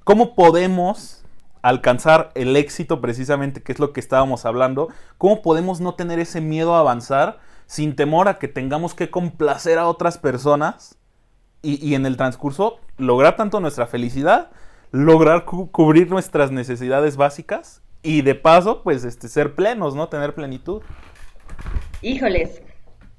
¿Cómo 0.03 0.35
podemos 0.35 1.23
alcanzar 1.63 2.29
el 2.35 2.55
éxito 2.55 3.01
precisamente, 3.01 3.63
que 3.63 3.71
es 3.71 3.79
lo 3.79 3.91
que 3.91 3.99
estábamos 3.99 4.45
hablando? 4.45 4.89
¿Cómo 5.17 5.41
podemos 5.41 5.81
no 5.81 5.95
tener 5.95 6.19
ese 6.19 6.39
miedo 6.39 6.75
a 6.75 6.79
avanzar 6.81 7.39
sin 7.65 7.95
temor 7.95 8.27
a 8.27 8.37
que 8.37 8.47
tengamos 8.47 8.93
que 8.93 9.09
complacer 9.09 9.79
a 9.79 9.87
otras 9.87 10.19
personas 10.19 10.99
y, 11.63 11.83
y 11.83 11.95
en 11.95 12.05
el 12.05 12.17
transcurso 12.17 12.77
lograr 12.97 13.35
tanto 13.35 13.59
nuestra 13.59 13.87
felicidad, 13.87 14.51
lograr 14.91 15.45
cubrir 15.45 16.11
nuestras 16.11 16.51
necesidades 16.51 17.17
básicas 17.17 17.81
y 18.03 18.21
de 18.21 18.35
paso, 18.35 18.83
pues, 18.83 19.05
este, 19.05 19.29
ser 19.29 19.55
plenos, 19.55 19.95
¿no? 19.95 20.09
Tener 20.09 20.35
plenitud. 20.35 20.81
Híjoles, 22.01 22.61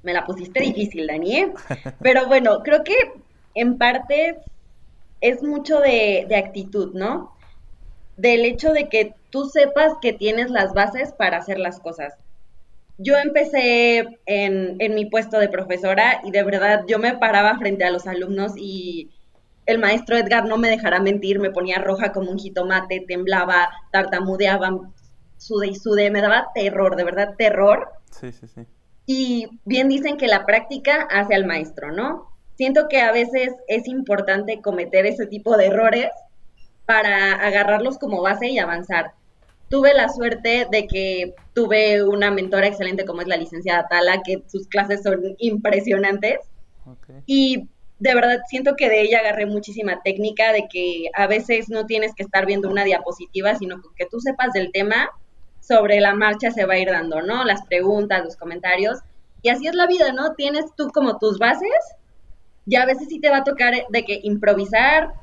me 0.03 0.13
la 0.13 0.25
pusiste 0.25 0.59
difícil, 0.61 1.07
Dani, 1.07 1.37
¿eh? 1.37 1.53
Pero 2.01 2.27
bueno, 2.27 2.61
creo 2.63 2.83
que 2.83 2.95
en 3.55 3.77
parte 3.79 4.37
es 5.21 5.41
mucho 5.41 5.79
de, 5.79 6.25
de 6.29 6.35
actitud, 6.35 6.93
¿no? 6.93 7.35
Del 8.15 8.45
hecho 8.45 8.71
de 8.71 8.87
que 8.87 9.15
tú 9.31 9.49
sepas 9.49 9.93
que 10.01 10.13
tienes 10.13 10.51
las 10.51 10.73
bases 10.73 11.11
para 11.13 11.37
hacer 11.37 11.57
las 11.57 11.79
cosas. 11.79 12.13
Yo 12.97 13.17
empecé 13.17 14.19
en, 14.25 14.75
en, 14.79 14.95
mi 14.95 15.05
puesto 15.05 15.39
de 15.39 15.49
profesora 15.49 16.21
y 16.23 16.31
de 16.31 16.43
verdad 16.43 16.85
yo 16.87 16.99
me 16.99 17.17
paraba 17.17 17.57
frente 17.57 17.83
a 17.83 17.91
los 17.91 18.07
alumnos 18.07 18.53
y 18.55 19.09
el 19.65 19.79
maestro 19.79 20.17
Edgar 20.17 20.45
no 20.45 20.57
me 20.57 20.69
dejará 20.69 20.99
mentir, 20.99 21.39
me 21.39 21.51
ponía 21.51 21.79
roja 21.79 22.11
como 22.11 22.31
un 22.31 22.37
jitomate, 22.37 23.05
temblaba, 23.07 23.69
tartamudeaba, 23.91 24.91
sude 25.37 25.67
y 25.67 25.75
sude, 25.75 26.11
me 26.11 26.21
daba 26.21 26.47
terror, 26.53 26.95
de 26.95 27.03
verdad 27.03 27.35
terror. 27.37 27.89
Sí, 28.11 28.31
sí, 28.31 28.47
sí. 28.47 28.61
Y 29.07 29.47
bien 29.65 29.87
dicen 29.87 30.17
que 30.17 30.27
la 30.27 30.45
práctica 30.45 31.07
hace 31.11 31.35
al 31.35 31.45
maestro, 31.45 31.91
¿no? 31.91 32.31
Siento 32.55 32.87
que 32.87 33.01
a 33.01 33.11
veces 33.11 33.53
es 33.67 33.87
importante 33.87 34.61
cometer 34.61 35.05
ese 35.05 35.25
tipo 35.27 35.57
de 35.57 35.67
errores 35.67 36.09
para 36.85 37.33
agarrarlos 37.33 37.97
como 37.97 38.21
base 38.21 38.47
y 38.47 38.59
avanzar. 38.59 39.13
Tuve 39.69 39.93
la 39.93 40.09
suerte 40.09 40.67
de 40.71 40.87
que 40.87 41.33
tuve 41.53 42.03
una 42.03 42.31
mentora 42.31 42.67
excelente 42.67 43.05
como 43.05 43.21
es 43.21 43.27
la 43.27 43.37
licenciada 43.37 43.87
Tala, 43.87 44.21
que 44.23 44.43
sus 44.47 44.67
clases 44.67 45.03
son 45.03 45.35
impresionantes. 45.39 46.39
Okay. 46.85 47.23
Y 47.25 47.69
de 47.99 48.13
verdad 48.13 48.41
siento 48.47 48.75
que 48.75 48.89
de 48.89 49.01
ella 49.01 49.19
agarré 49.19 49.45
muchísima 49.45 50.01
técnica 50.03 50.51
de 50.51 50.67
que 50.69 51.09
a 51.13 51.27
veces 51.27 51.69
no 51.69 51.85
tienes 51.85 52.13
que 52.13 52.23
estar 52.23 52.45
viendo 52.45 52.69
una 52.69 52.83
diapositiva, 52.83 53.55
sino 53.55 53.81
que 53.95 54.05
tú 54.05 54.19
sepas 54.19 54.51
del 54.53 54.71
tema, 54.71 55.09
sobre 55.61 55.99
la 55.99 56.13
marcha 56.13 56.51
se 56.51 56.65
va 56.65 56.75
a 56.75 56.79
ir 56.79 56.89
dando, 56.89 57.21
¿no? 57.21 57.43
Las 57.43 57.65
preguntas, 57.65 58.23
los 58.23 58.35
comentarios. 58.35 58.99
Y 59.41 59.49
así 59.49 59.67
es 59.67 59.75
la 59.75 59.87
vida, 59.87 60.11
¿no? 60.11 60.33
Tienes 60.35 60.65
tú 60.75 60.89
como 60.89 61.17
tus 61.17 61.39
bases 61.39 61.69
y 62.67 62.75
a 62.75 62.85
veces 62.85 63.07
sí 63.09 63.19
te 63.19 63.29
va 63.29 63.37
a 63.37 63.43
tocar 63.43 63.73
de 63.89 64.05
que 64.05 64.19
improvisar, 64.23 65.13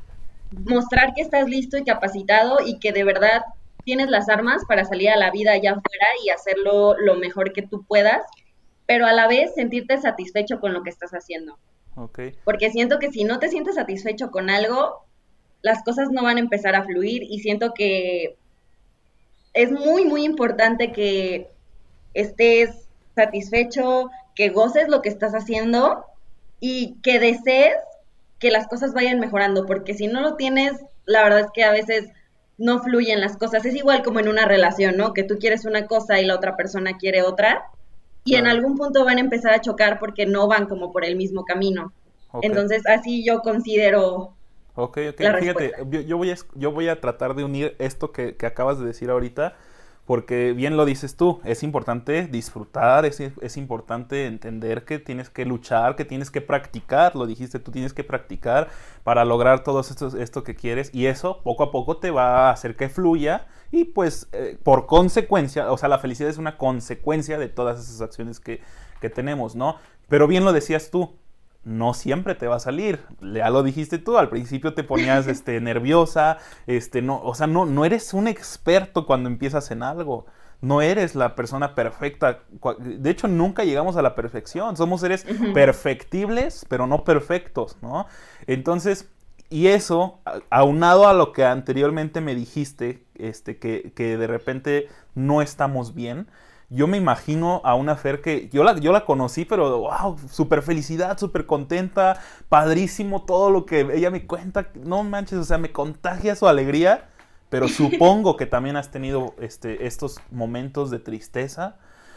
mostrar 0.51 1.15
que 1.15 1.23
estás 1.23 1.49
listo 1.49 1.77
y 1.77 1.85
capacitado 1.85 2.59
y 2.65 2.79
que 2.79 2.93
de 2.93 3.05
verdad 3.05 3.43
tienes 3.85 4.09
las 4.09 4.29
armas 4.29 4.63
para 4.67 4.85
salir 4.85 5.11
a 5.11 5.17
la 5.17 5.31
vida 5.31 5.53
allá 5.53 5.73
afuera 5.73 6.07
y 6.25 6.31
hacerlo 6.31 6.97
lo 6.99 7.17
mejor 7.17 7.53
que 7.53 7.63
tú 7.63 7.85
puedas, 7.85 8.23
pero 8.87 9.07
a 9.07 9.13
la 9.13 9.27
vez 9.29 9.55
sentirte 9.55 9.99
satisfecho 9.99 10.61
con 10.61 10.73
lo 10.73 10.83
que 10.83 10.91
estás 10.91 11.13
haciendo. 11.13 11.59
Porque 12.45 12.71
siento 12.71 12.99
que 12.99 13.11
si 13.11 13.25
no 13.25 13.39
te 13.39 13.49
sientes 13.49 13.75
satisfecho 13.75 14.31
con 14.31 14.51
algo, 14.51 15.05
las 15.63 15.83
cosas 15.83 16.11
no 16.11 16.23
van 16.23 16.37
a 16.37 16.41
empezar 16.41 16.75
a 16.75 16.85
fluir 16.85 17.23
y 17.23 17.41
siento 17.41 17.73
que 17.75 18.37
es 19.55 19.71
muy, 19.71 20.05
muy 20.05 20.25
importante 20.25 20.93
que 20.93 21.51
estés 22.15 22.89
satisfecho, 23.15 24.11
que 24.35 24.49
goces 24.49 24.89
lo 24.89 25.03
que 25.03 25.11
estás 25.11 25.35
haciendo 25.35 26.05
y 26.61 26.97
que 27.03 27.19
desees 27.19 27.77
que 28.39 28.51
las 28.51 28.67
cosas 28.67 28.95
vayan 28.95 29.21
mejorando, 29.21 29.67
porque 29.67 29.95
si 29.95 30.07
no 30.07 30.21
lo 30.21 30.37
tienes, 30.37 30.73
la 31.05 31.23
verdad 31.23 31.41
es 31.41 31.51
que 31.53 31.65
a 31.65 31.71
veces 31.71 32.09
no 32.59 32.81
fluyen 32.81 33.21
las 33.21 33.37
cosas. 33.37 33.65
Es 33.65 33.75
igual 33.75 34.03
como 34.03 34.21
en 34.21 34.29
una 34.29 34.47
relación, 34.47 34.97
¿no? 34.97 35.13
Que 35.13 35.25
tú 35.25 35.39
quieres 35.39 35.65
una 35.65 35.87
cosa 35.87 36.21
y 36.21 36.25
la 36.25 36.37
otra 36.37 36.57
persona 36.57 36.97
quiere 36.97 37.23
otra 37.23 37.65
y 38.25 38.37
en 38.37 38.47
algún 38.47 38.77
punto 38.77 39.05
van 39.05 39.19
a 39.19 39.21
empezar 39.21 39.53
a 39.53 39.61
chocar 39.61 39.99
porque 39.99 40.27
no 40.27 40.47
van 40.47 40.67
como 40.67 40.93
por 40.93 41.05
el 41.05 41.17
mismo 41.17 41.45
camino. 41.45 41.93
Entonces, 42.41 42.83
así 42.87 43.25
yo 43.25 43.41
considero. 43.41 44.35
Ok, 44.75 44.99
ok. 45.11 45.39
Fíjate, 45.41 45.73
yo, 46.07 46.17
voy 46.17 46.31
a, 46.31 46.37
yo 46.55 46.73
voy 46.73 46.89
a 46.89 47.01
tratar 47.01 47.35
de 47.35 47.45
unir 47.45 47.77
esto 47.79 48.13
que, 48.13 48.37
que, 48.37 48.47
acabas 48.47 48.79
de 48.79 48.87
decir 48.87 49.11
ahorita, 49.11 49.55
porque 50.07 50.53
bien 50.53 50.77
lo 50.77 50.85
dices 50.85 51.17
tú, 51.17 51.41
es 51.45 51.63
importante 51.63 52.27
disfrutar, 52.27 53.07
es, 53.07 53.21
es, 53.21 53.57
importante 53.57 54.27
entender 54.27 54.85
que 54.85 54.99
tienes 54.99 55.31
que 55.31 55.45
luchar, 55.45 55.95
que 55.95 56.05
tienes 56.05 56.31
que 56.31 56.41
practicar, 56.41 57.15
lo 57.15 57.27
dijiste 57.27 57.61
tú, 57.61 57.71
tienes 57.71 57.93
que 57.93 58.03
practicar 58.03 58.69
para 59.05 59.25
lograr 59.25 59.63
todo 59.63 59.81
esto, 59.81 60.19
esto 60.19 60.43
que 60.43 60.57
quieres, 60.57 60.91
y 60.93 61.07
eso 61.07 61.41
poco 61.45 61.63
a 61.63 61.71
poco 61.71 61.99
te 61.99 62.11
va 62.11 62.49
a 62.49 62.51
hacer 62.51 62.75
que 62.75 62.89
fluya 62.89 63.47
y 63.71 63.85
pues 63.85 64.29
eh, 64.33 64.59
por 64.63 64.87
consecuencia, 64.87 65.71
o 65.71 65.79
sea, 65.79 65.89
la 65.89 65.99
felicidad 65.99 66.29
es 66.29 66.39
una 66.39 66.59
consecuencia 66.59 67.39
de 67.39 67.49
todas 67.49 67.81
esas 67.81 68.01
acciones 68.01 68.41
que, 68.41 68.61
que 69.01 69.09
tenemos, 69.09 69.55
¿no? 69.55 69.77
Pero 70.09 70.27
bien 70.27 70.45
lo 70.45 70.53
decías 70.53 70.91
tú, 70.91 71.17
no 71.65 71.95
siempre 71.95 72.35
te 72.35 72.47
va 72.47 72.57
a 72.57 72.61
salir. 72.61 73.01
Ya 73.21 73.51
lo 73.51 73.63
dijiste 73.63 73.99
tú, 73.99 74.19
al 74.19 74.29
principio 74.29 74.75
te 74.75 74.85
ponías 74.85 75.27
este, 75.29 75.61
nerviosa, 75.61 76.39
este, 76.67 77.03
no, 77.03 77.21
o 77.23 77.35
sea, 77.35 77.47
no, 77.47 77.67
no 77.67 77.85
eres 77.85 78.15
un 78.15 78.29
experto 78.29 79.07
cuando 79.07 79.29
empiezas 79.29 79.71
en 79.71 79.83
algo. 79.83 80.27
No 80.61 80.81
eres 80.81 81.17
la 81.17 81.35
persona 81.35 81.75
perfecta. 81.75 82.43
De 82.79 83.11
hecho, 83.11 83.27
nunca 83.27 83.65
llegamos 83.65 83.97
a 83.97 84.03
la 84.03 84.15
perfección. 84.15 84.77
Somos 84.77 85.01
seres 85.01 85.27
perfectibles, 85.55 86.65
pero 86.69 86.87
no 86.87 87.03
perfectos, 87.03 87.79
¿no? 87.83 88.07
Entonces, 88.47 89.09
y 89.51 89.67
eso, 89.67 90.21
aunado 90.51 91.09
a 91.09 91.15
lo 91.15 91.33
que 91.33 91.45
anteriormente 91.45 92.21
me 92.21 92.37
dijiste, 92.37 93.05
este, 93.17 93.59
que, 93.59 93.93
que 93.97 94.17
de 94.17 94.27
repente 94.29 94.89
no 95.17 95.43
estamos 95.43 95.97
bien, 95.97 96.29
yo 96.73 96.87
me 96.87 96.97
imagino 96.97 97.61
a 97.65 97.75
una 97.75 97.97
Fer 97.97 98.23
que 98.23 98.49
yo 98.51 98.65
la, 98.65 98.79
yo 98.79 98.93
la 98.93 99.05
conocí, 99.05 99.45
pero 99.45 99.79
wow, 99.79 100.17
súper 100.31 100.63
felicidad, 100.63 101.19
súper 101.19 101.45
contenta, 101.45 102.19
padrísimo 102.49 103.25
todo 103.25 103.51
lo 103.51 103.67
que 103.67 103.81
ella 103.95 104.11
me 104.11 104.27
cuenta. 104.27 104.69
No 104.83 105.03
manches, 105.03 105.39
o 105.39 105.45
sea, 105.45 105.59
me 105.59 105.71
contagia 105.71 106.35
su 106.35 106.49
alegría, 106.49 107.11
pero 107.51 107.69
supongo 107.69 108.37
que 108.37 108.47
también 108.47 108.77
has 108.77 108.91
tenido 108.91 109.35
este, 109.39 109.87
estos 109.87 110.21
momentos 110.31 110.91
de 110.91 110.99
tristeza 110.99 111.77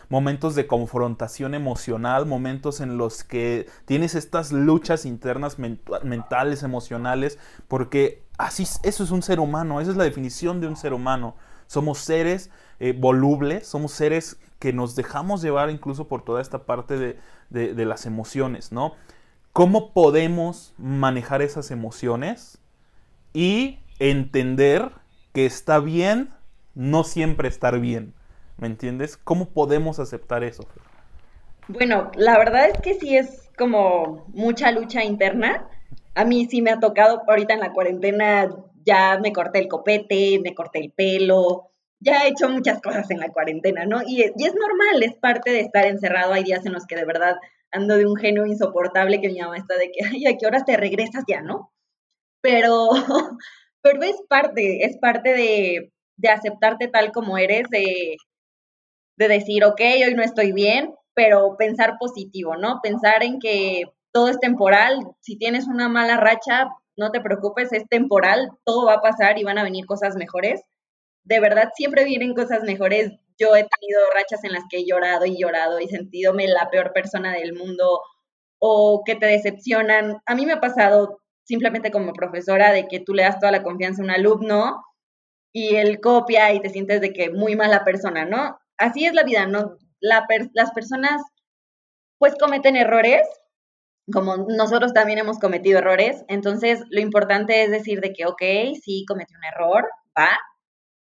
momentos 0.09 0.55
de 0.55 0.67
confrontación 0.67 1.55
emocional, 1.55 2.25
momentos 2.25 2.79
en 2.79 2.97
los 2.97 3.23
que 3.23 3.67
tienes 3.85 4.15
estas 4.15 4.51
luchas 4.51 5.05
internas 5.05 5.57
mentales, 6.03 6.63
emocionales, 6.63 7.39
porque 7.67 8.23
así 8.37 8.67
eso 8.83 9.03
es 9.03 9.11
un 9.11 9.23
ser 9.23 9.39
humano, 9.39 9.81
esa 9.81 9.91
es 9.91 9.97
la 9.97 10.03
definición 10.03 10.61
de 10.61 10.67
un 10.67 10.75
ser 10.75 10.93
humano. 10.93 11.35
Somos 11.67 11.99
seres 11.99 12.49
eh, 12.79 12.93
volubles, 12.97 13.67
somos 13.67 13.91
seres 13.91 14.37
que 14.59 14.73
nos 14.73 14.95
dejamos 14.95 15.41
llevar 15.41 15.69
incluso 15.69 16.07
por 16.07 16.23
toda 16.23 16.41
esta 16.41 16.65
parte 16.65 16.97
de, 16.97 17.17
de 17.49 17.85
las 17.85 18.05
emociones, 18.05 18.71
¿no? 18.71 18.93
¿Cómo 19.53 19.93
podemos 19.93 20.73
manejar 20.77 21.41
esas 21.41 21.71
emociones 21.71 22.57
y 23.33 23.79
entender 23.99 24.91
que 25.33 25.45
está 25.45 25.79
bien 25.79 26.33
no 26.73 27.03
siempre 27.03 27.47
estar 27.47 27.79
bien? 27.79 28.13
¿Me 28.57 28.67
entiendes? 28.67 29.17
¿Cómo 29.17 29.49
podemos 29.49 29.99
aceptar 29.99 30.43
eso? 30.43 30.65
Bueno, 31.67 32.11
la 32.15 32.37
verdad 32.37 32.69
es 32.69 32.79
que 32.81 32.93
sí 32.93 33.17
es 33.17 33.49
como 33.57 34.25
mucha 34.33 34.71
lucha 34.71 35.03
interna. 35.03 35.67
A 36.13 36.23
mí 36.23 36.45
sí 36.45 36.61
me 36.61 36.71
ha 36.71 36.79
tocado 36.79 37.23
ahorita 37.27 37.53
en 37.53 37.59
la 37.59 37.73
cuarentena, 37.73 38.49
ya 38.85 39.19
me 39.21 39.33
corté 39.33 39.59
el 39.59 39.67
copete, 39.67 40.39
me 40.43 40.53
corté 40.53 40.79
el 40.79 40.91
pelo, 40.91 41.71
ya 41.99 42.23
he 42.23 42.29
hecho 42.29 42.49
muchas 42.49 42.81
cosas 42.81 43.09
en 43.11 43.19
la 43.19 43.29
cuarentena, 43.29 43.85
¿no? 43.85 44.01
Y, 44.05 44.21
es 44.21 44.33
normal, 44.35 45.01
es 45.01 45.15
parte 45.15 45.51
de 45.51 45.61
estar 45.61 45.85
encerrado. 45.87 46.33
Hay 46.33 46.43
días 46.43 46.65
en 46.65 46.73
los 46.73 46.85
que 46.85 46.95
de 46.95 47.05
verdad 47.05 47.35
ando 47.71 47.97
de 47.97 48.05
un 48.05 48.15
genio 48.15 48.45
insoportable 48.45 49.19
que 49.21 49.29
mi 49.29 49.39
mamá 49.39 49.57
está 49.57 49.75
de 49.77 49.91
que, 49.91 50.05
ay, 50.05 50.25
¿a 50.27 50.37
qué 50.37 50.45
horas 50.45 50.65
te 50.65 50.77
regresas 50.77 51.23
ya, 51.27 51.41
no? 51.41 51.73
Pero, 52.41 52.89
pero 53.81 54.03
es 54.03 54.21
parte, 54.29 54.85
es 54.85 54.97
parte 54.97 55.33
de, 55.33 55.93
de 56.17 56.29
aceptarte 56.29 56.87
tal 56.87 57.11
como 57.11 57.37
eres, 57.37 57.67
de, 57.69 58.17
de 59.17 59.27
decir, 59.27 59.63
ok, 59.65 59.81
hoy 60.05 60.13
no 60.15 60.23
estoy 60.23 60.51
bien, 60.51 60.93
pero 61.13 61.55
pensar 61.57 61.95
positivo, 61.99 62.55
¿no? 62.55 62.79
Pensar 62.83 63.23
en 63.23 63.39
que 63.39 63.83
todo 64.11 64.29
es 64.29 64.39
temporal, 64.39 64.99
si 65.21 65.37
tienes 65.37 65.67
una 65.67 65.89
mala 65.89 66.17
racha, 66.17 66.69
no 66.97 67.11
te 67.11 67.21
preocupes, 67.21 67.71
es 67.73 67.87
temporal, 67.89 68.49
todo 68.63 68.85
va 68.87 68.95
a 68.95 69.01
pasar 69.01 69.37
y 69.39 69.43
van 69.43 69.57
a 69.57 69.63
venir 69.63 69.85
cosas 69.85 70.15
mejores. 70.15 70.61
De 71.23 71.39
verdad, 71.39 71.71
siempre 71.75 72.05
vienen 72.05 72.35
cosas 72.35 72.63
mejores. 72.63 73.11
Yo 73.37 73.55
he 73.55 73.67
tenido 73.67 74.01
rachas 74.13 74.43
en 74.43 74.53
las 74.53 74.63
que 74.69 74.79
he 74.79 74.85
llorado 74.85 75.25
y 75.25 75.37
llorado 75.37 75.79
y 75.79 75.87
sentidome 75.87 76.47
la 76.47 76.69
peor 76.69 76.93
persona 76.93 77.33
del 77.33 77.53
mundo 77.53 78.01
o 78.59 79.03
que 79.05 79.15
te 79.15 79.25
decepcionan. 79.27 80.21
A 80.25 80.35
mí 80.35 80.45
me 80.45 80.53
ha 80.53 80.61
pasado 80.61 81.19
simplemente 81.43 81.91
como 81.91 82.13
profesora 82.13 82.71
de 82.71 82.87
que 82.87 82.99
tú 82.99 83.13
le 83.13 83.23
das 83.23 83.39
toda 83.39 83.51
la 83.51 83.63
confianza 83.63 84.01
a 84.01 84.05
un 84.05 84.11
alumno 84.11 84.83
y 85.53 85.75
él 85.75 85.99
copia 86.01 86.53
y 86.53 86.61
te 86.61 86.69
sientes 86.69 87.01
de 87.01 87.13
que 87.13 87.29
muy 87.29 87.55
mala 87.55 87.83
persona, 87.83 88.25
¿no? 88.25 88.57
Así 88.77 89.05
es 89.05 89.13
la 89.13 89.23
vida, 89.23 89.47
¿no? 89.47 89.77
las 90.01 90.71
personas 90.71 91.21
pues 92.19 92.35
cometen 92.39 92.75
errores, 92.75 93.27
como 94.11 94.37
nosotros 94.37 94.93
también 94.93 95.19
hemos 95.19 95.39
cometido 95.39 95.79
errores, 95.79 96.23
entonces 96.27 96.83
lo 96.89 97.01
importante 97.01 97.63
es 97.63 97.71
decir 97.71 98.01
de 98.01 98.13
que, 98.13 98.25
ok, 98.25 98.41
sí, 98.81 99.05
cometí 99.07 99.33
un 99.35 99.43
error, 99.43 99.85
va, 100.17 100.29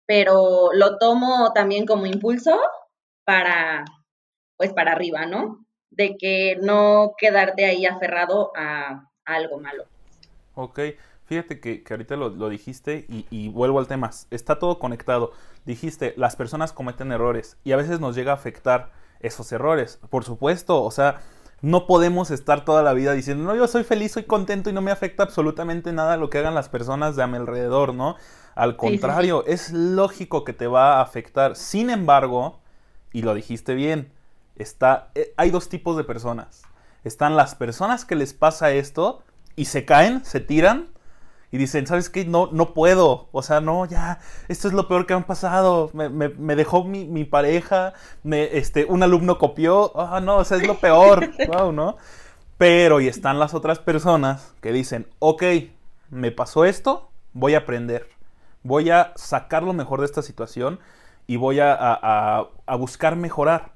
pero 0.06 0.70
lo 0.74 0.98
tomo 0.98 1.52
también 1.54 1.86
como 1.86 2.06
impulso 2.06 2.60
para, 3.26 3.86
pues 4.58 4.74
para 4.74 4.92
arriba, 4.92 5.26
¿no? 5.26 5.66
De 5.90 6.16
que 6.18 6.58
no 6.62 7.14
quedarte 7.18 7.66
ahí 7.66 7.86
aferrado 7.86 8.52
a, 8.56 9.08
algo 9.26 9.60
malo. 9.60 9.86
Ok, 10.56 10.80
fíjate 11.26 11.60
que, 11.60 11.84
ahorita 11.90 12.18
lo, 12.18 12.50
dijiste 12.50 13.06
y, 13.08 13.26
y, 13.30 13.50
vuelvo 13.50 13.80
al 13.80 13.88
tema, 13.88 14.12
está 14.30 14.60
todo 14.60 14.78
conectado. 14.78 15.32
Dijiste, 15.66 16.14
las 16.18 16.36
personas 16.36 16.74
cometen 16.74 17.12
errores 17.12 17.58
y 17.64 17.72
a 17.72 17.78
veces 17.78 18.00
nos 18.00 18.16
llega 18.16 18.32
a 18.32 18.36
afectar 18.36 18.92
esos 19.22 19.52
errores. 19.52 20.00
Por 20.10 20.26
supuesto, 20.26 20.84
o 20.84 20.92
sea, 20.92 21.22
no 21.62 21.86
podemos 21.86 22.32
estar 22.32 22.66
toda 22.66 22.82
la 22.82 22.94
vida 22.94 23.14
diciendo, 23.14 23.44
no, 23.44 23.56
yo 23.56 23.68
soy 23.68 23.84
feliz, 23.84 24.14
soy 24.14 24.24
contento 24.24 24.70
y 24.70 24.74
no 24.74 24.82
me 24.82 24.92
afecta 24.92 25.24
absolutamente 25.24 25.94
nada 25.94 26.18
lo 26.18 26.30
que 26.30 26.40
hagan 26.40 26.56
las 26.56 26.70
personas 26.70 27.16
de 27.16 27.24
a 27.24 27.28
mi 27.28 27.38
alrededor, 27.38 27.94
¿no? 27.94 28.16
Al 28.56 28.76
contrario, 28.76 29.46
es 29.46 29.72
lógico 29.72 30.44
que 30.44 30.54
te 30.54 30.68
va 30.68 30.98
a 30.98 31.02
afectar. 31.02 31.56
Sin 31.56 31.90
embargo, 31.90 32.60
y 33.14 33.22
lo 33.22 33.34
dijiste 33.34 33.76
bien, 33.76 34.12
está, 34.56 35.12
eh, 35.16 35.34
hay 35.38 35.52
dos 35.52 35.70
tipos 35.70 35.96
de 35.98 36.04
personas. 36.04 36.64
Están 37.04 37.36
las 37.36 37.56
personas 37.56 38.06
que 38.06 38.16
les 38.16 38.34
pasa 38.34 38.72
esto 38.72 39.24
y 39.56 39.66
se 39.66 39.86
caen, 39.86 40.26
se 40.26 40.40
tiran 40.40 40.90
y 41.52 41.58
dicen, 41.58 41.86
¿sabes 41.86 42.10
qué? 42.10 42.24
No, 42.24 42.50
no 42.52 42.74
puedo. 42.74 43.28
O 43.34 43.44
sea, 43.44 43.60
no, 43.60 43.86
ya, 43.86 44.20
esto 44.48 44.70
es 44.70 44.74
lo 44.74 44.88
peor 44.88 45.06
que 45.06 45.14
han 45.14 45.26
pasado. 45.26 45.92
Me, 45.94 46.08
me, 46.10 46.56
dejó 46.56 46.86
mi, 46.86 47.06
mi, 47.06 47.26
pareja, 47.26 47.94
me, 48.24 48.58
este, 48.58 48.86
un 48.86 49.04
alumno 49.04 49.38
copió. 49.38 49.92
Ah, 50.00 50.22
no, 50.22 50.38
o 50.38 50.44
sea, 50.46 50.58
es 50.58 50.66
lo 50.66 50.80
peor. 50.80 51.30
wow, 51.48 51.74
¿no? 51.74 51.98
Pero, 52.58 53.02
y 53.02 53.10
están 53.10 53.38
las 53.38 53.54
otras 53.54 53.80
personas 53.80 54.54
que 54.62 54.72
dicen, 54.72 55.08
ok, 55.20 55.44
me 56.10 56.32
pasó 56.32 56.64
esto, 56.64 57.10
voy 57.34 57.56
a 57.56 57.60
aprender. 57.60 58.08
Voy 58.64 58.90
a 58.90 59.12
sacar 59.16 59.64
lo 59.64 59.74
mejor 59.74 60.00
de 60.00 60.06
esta 60.06 60.22
situación 60.22 60.80
y 61.28 61.36
voy 61.36 61.60
a, 61.60 61.76
a, 61.78 62.48
a 62.66 62.76
buscar 62.76 63.18
mejorar. 63.18 63.74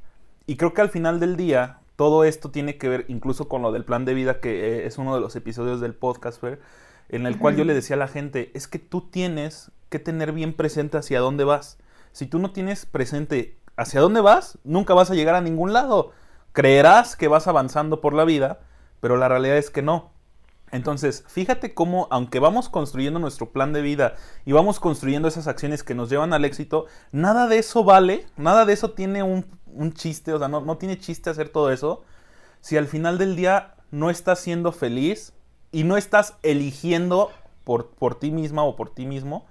Y 0.48 0.56
creo 0.56 0.74
que 0.74 0.82
al 0.82 0.90
final 0.90 1.20
del 1.20 1.36
día, 1.36 1.80
todo 1.98 2.24
esto 2.24 2.52
tiene 2.52 2.78
que 2.78 2.88
ver 2.88 3.06
incluso 3.10 3.50
con 3.50 3.62
lo 3.62 3.74
del 3.74 3.84
plan 3.84 4.06
de 4.06 4.14
vida, 4.14 4.40
que 4.40 4.84
eh, 4.84 4.86
es 4.86 4.98
uno 4.98 5.16
de 5.16 5.22
los 5.22 5.36
episodios 5.36 5.82
del 5.82 5.94
podcast, 5.94 6.40
Fer 6.40 6.62
en 7.10 7.26
el 7.26 7.38
cual 7.38 7.56
yo 7.56 7.64
le 7.64 7.74
decía 7.74 7.96
a 7.96 8.00
la 8.00 8.08
gente, 8.08 8.52
es 8.54 8.68
que 8.68 8.80
tú 8.80 9.02
tienes 9.02 9.72
que 9.90 10.00
tener 10.00 10.32
bien 10.32 10.54
presente 10.54 10.98
hacia 10.98 11.20
dónde 11.20 11.44
vas. 11.44 11.78
Si 12.12 12.26
tú 12.26 12.40
no 12.40 12.52
tienes 12.52 12.86
presente 12.86 13.58
hacia 13.78 14.02
dónde 14.02 14.22
vas, 14.22 14.58
nunca 14.64 14.94
vas 14.94 15.12
a 15.12 15.16
llegar 15.16 15.36
a 15.36 15.42
ningún 15.42 15.74
lado. 15.74 16.12
Creerás 16.54 17.16
que 17.16 17.28
vas 17.28 17.48
avanzando 17.48 18.02
por 18.02 18.14
la 18.14 18.26
vida, 18.26 18.60
pero 19.02 19.18
la 19.18 19.28
realidad 19.28 19.58
es 19.58 19.70
que 19.70 19.82
no. 19.82 20.12
Entonces, 20.72 21.24
fíjate 21.28 21.74
cómo, 21.74 22.08
aunque 22.10 22.40
vamos 22.40 22.70
construyendo 22.70 23.20
nuestro 23.20 23.52
plan 23.52 23.72
de 23.72 23.82
vida 23.82 24.16
y 24.46 24.52
vamos 24.52 24.80
construyendo 24.80 25.28
esas 25.28 25.48
acciones 25.48 25.84
que 25.84 25.96
nos 25.96 26.10
llevan 26.10 26.34
al 26.34 26.44
éxito, 26.44 26.88
nada 27.12 27.48
de 27.48 27.60
eso 27.60 27.84
vale, 27.84 28.26
nada 28.36 28.66
de 28.66 28.74
eso 28.74 28.92
tiene 28.92 29.24
un, 29.24 29.46
chiste, 29.94 30.34
o 30.34 30.40
sea, 30.40 30.48
no, 30.48 30.62
no 30.62 30.78
tiene 30.78 30.98
chiste 30.98 31.30
hacer 31.30 31.50
todo 31.50 31.72
eso, 31.72 32.04
si 32.62 32.78
al 32.78 32.88
final 32.88 33.18
del 33.18 33.36
día 33.36 33.76
no 33.92 34.10
estás 34.10 34.40
siendo 34.40 34.72
feliz, 34.72 35.35
y 35.76 35.84
no 35.84 35.98
estás 35.98 36.38
eligiendo 36.42 37.34
por, 37.66 37.90
por 37.90 38.18
ti 38.18 38.32
misma 38.32 38.64
o 38.64 38.78
por 38.78 38.92
ti 38.92 39.06
mismo 39.06 39.46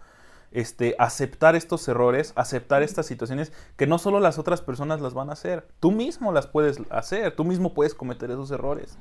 este, 0.52 0.96
aceptar 0.98 1.54
estos 1.54 1.87
errores, 1.87 2.32
aceptar 2.34 2.82
estas 2.82 3.04
situaciones 3.04 3.52
que 3.76 3.87
no 3.87 3.98
solo 3.98 4.20
las 4.20 4.38
otras 4.38 4.62
personas 4.62 5.02
las 5.02 5.12
van 5.12 5.28
a 5.28 5.34
hacer, 5.34 5.68
tú 5.80 5.92
mismo 5.92 6.32
las 6.32 6.46
puedes 6.46 6.80
hacer, 6.88 7.37
tú 7.37 7.44
mismo 7.44 7.74
puedes 7.74 7.94
cometer 7.94 8.30
esos 8.30 8.50
errores. 8.50 8.96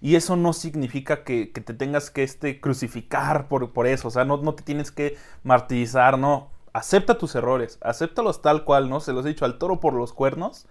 Y 0.00 0.16
eso 0.16 0.34
no 0.34 0.52
significa 0.52 1.22
que, 1.22 1.46
te 1.46 1.74
tengas 1.74 2.10
que 2.10 2.24
este, 2.24 2.60
crucificar 2.60 3.46
por, 3.46 3.72
por 3.72 3.86
eso, 3.86 4.08
o 4.08 4.10
sea, 4.10 4.24
no, 4.24 4.38
no, 4.38 4.56
te 4.56 4.64
tienes 4.64 4.90
que 4.90 5.16
martirizar, 5.44 6.18
no. 6.18 6.50
Acepta 6.72 7.18
tus 7.18 7.36
errores, 7.36 7.78
acéptalos 7.82 8.42
tal 8.42 8.64
cual, 8.64 8.90
¿no? 8.90 8.98
Se 8.98 9.12
los 9.12 9.24
he 9.24 9.28
dicho 9.28 9.44
al 9.44 9.58
toro 9.58 9.78
por 9.78 9.94
los 9.94 10.12
cuernos, 10.12 10.66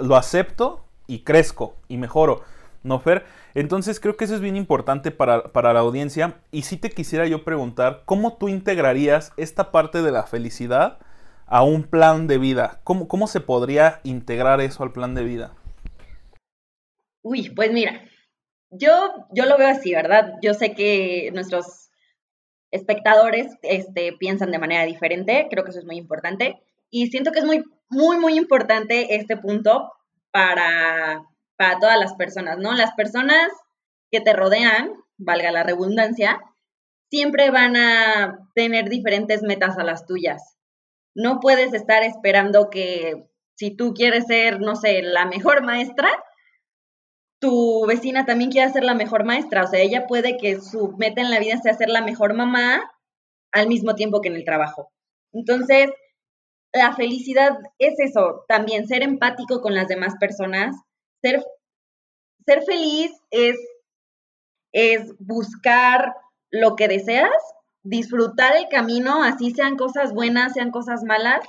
lo 0.00 0.14
acepto 0.14 0.84
y 1.08 1.24
crezco 1.24 1.74
y 1.88 1.96
mejoro. 1.96 2.44
¿No, 2.82 2.98
Fer? 3.00 3.24
Entonces 3.54 4.00
creo 4.00 4.16
que 4.16 4.24
eso 4.24 4.34
es 4.34 4.40
bien 4.40 4.56
importante 4.56 5.10
para, 5.10 5.50
la 5.54 5.80
audiencia. 5.80 6.40
Y 6.50 6.62
si 6.62 6.76
te 6.76 6.90
quisiera 6.90 7.26
yo 7.26 7.44
preguntar, 7.44 8.02
¿cómo 8.04 8.36
tú 8.36 8.48
integrarías 8.48 9.32
esta 9.36 9.70
parte 9.70 10.02
de 10.02 10.12
la 10.12 10.24
felicidad 10.24 10.98
a 11.46 11.62
un 11.62 11.84
plan 11.84 12.26
de 12.26 12.38
vida? 12.38 12.80
¿Cómo, 12.84 13.08
cómo 13.08 13.26
se 13.26 13.40
podría 13.40 14.00
integrar 14.04 14.60
eso 14.60 14.82
al 14.82 14.92
plan 14.92 15.14
de 15.14 15.24
vida? 15.24 15.52
Uy, 17.22 17.50
pues 17.50 17.72
mira, 17.72 18.02
yo, 18.70 19.26
yo 19.32 19.44
lo 19.44 19.58
veo 19.58 19.68
así, 19.68 19.92
¿verdad? 19.92 20.34
Yo 20.42 20.54
sé 20.54 20.74
que 20.74 21.30
nuestros 21.34 21.90
espectadores 22.70 23.48
este, 23.62 24.12
piensan 24.12 24.52
de 24.52 24.58
manera 24.58 24.86
diferente, 24.86 25.48
creo 25.50 25.64
que 25.64 25.70
eso 25.70 25.80
es 25.80 25.84
muy 25.86 25.96
importante. 25.96 26.62
Y 26.88 27.08
siento 27.08 27.32
que 27.32 27.40
es 27.40 27.44
muy, 27.44 27.64
muy, 27.88 28.18
muy 28.18 28.36
importante 28.36 29.14
este 29.16 29.36
punto 29.36 29.92
para 30.30 31.22
para 31.60 31.78
todas 31.78 32.00
las 32.00 32.14
personas, 32.14 32.56
¿no? 32.56 32.72
Las 32.72 32.94
personas 32.94 33.52
que 34.10 34.22
te 34.22 34.32
rodean, 34.32 34.94
valga 35.18 35.50
la 35.50 35.62
redundancia, 35.62 36.40
siempre 37.10 37.50
van 37.50 37.76
a 37.76 38.48
tener 38.54 38.88
diferentes 38.88 39.42
metas 39.42 39.76
a 39.76 39.84
las 39.84 40.06
tuyas. 40.06 40.56
No 41.14 41.38
puedes 41.38 41.74
estar 41.74 42.02
esperando 42.02 42.70
que 42.70 43.26
si 43.58 43.76
tú 43.76 43.92
quieres 43.92 44.24
ser, 44.24 44.58
no 44.60 44.74
sé, 44.74 45.02
la 45.02 45.26
mejor 45.26 45.62
maestra, 45.62 46.08
tu 47.42 47.84
vecina 47.86 48.24
también 48.24 48.50
quiera 48.50 48.72
ser 48.72 48.84
la 48.84 48.94
mejor 48.94 49.24
maestra. 49.24 49.64
O 49.64 49.66
sea, 49.66 49.80
ella 49.80 50.06
puede 50.06 50.38
que 50.38 50.62
su 50.62 50.96
meta 50.96 51.20
en 51.20 51.30
la 51.30 51.40
vida 51.40 51.58
sea 51.58 51.74
ser 51.74 51.90
la 51.90 52.00
mejor 52.00 52.32
mamá 52.32 52.90
al 53.52 53.68
mismo 53.68 53.94
tiempo 53.94 54.22
que 54.22 54.30
en 54.30 54.36
el 54.36 54.46
trabajo. 54.46 54.90
Entonces, 55.34 55.90
la 56.72 56.94
felicidad 56.94 57.58
es 57.78 58.00
eso, 58.00 58.46
también 58.48 58.88
ser 58.88 59.02
empático 59.02 59.60
con 59.60 59.74
las 59.74 59.88
demás 59.88 60.14
personas, 60.18 60.74
ser, 61.22 61.44
ser 62.46 62.62
feliz 62.62 63.12
es, 63.30 63.56
es 64.72 65.12
buscar 65.18 66.14
lo 66.50 66.76
que 66.76 66.88
deseas, 66.88 67.30
disfrutar 67.82 68.56
el 68.56 68.68
camino, 68.68 69.22
así 69.22 69.52
sean 69.52 69.76
cosas 69.76 70.12
buenas, 70.12 70.52
sean 70.52 70.70
cosas 70.70 71.02
malas, 71.04 71.40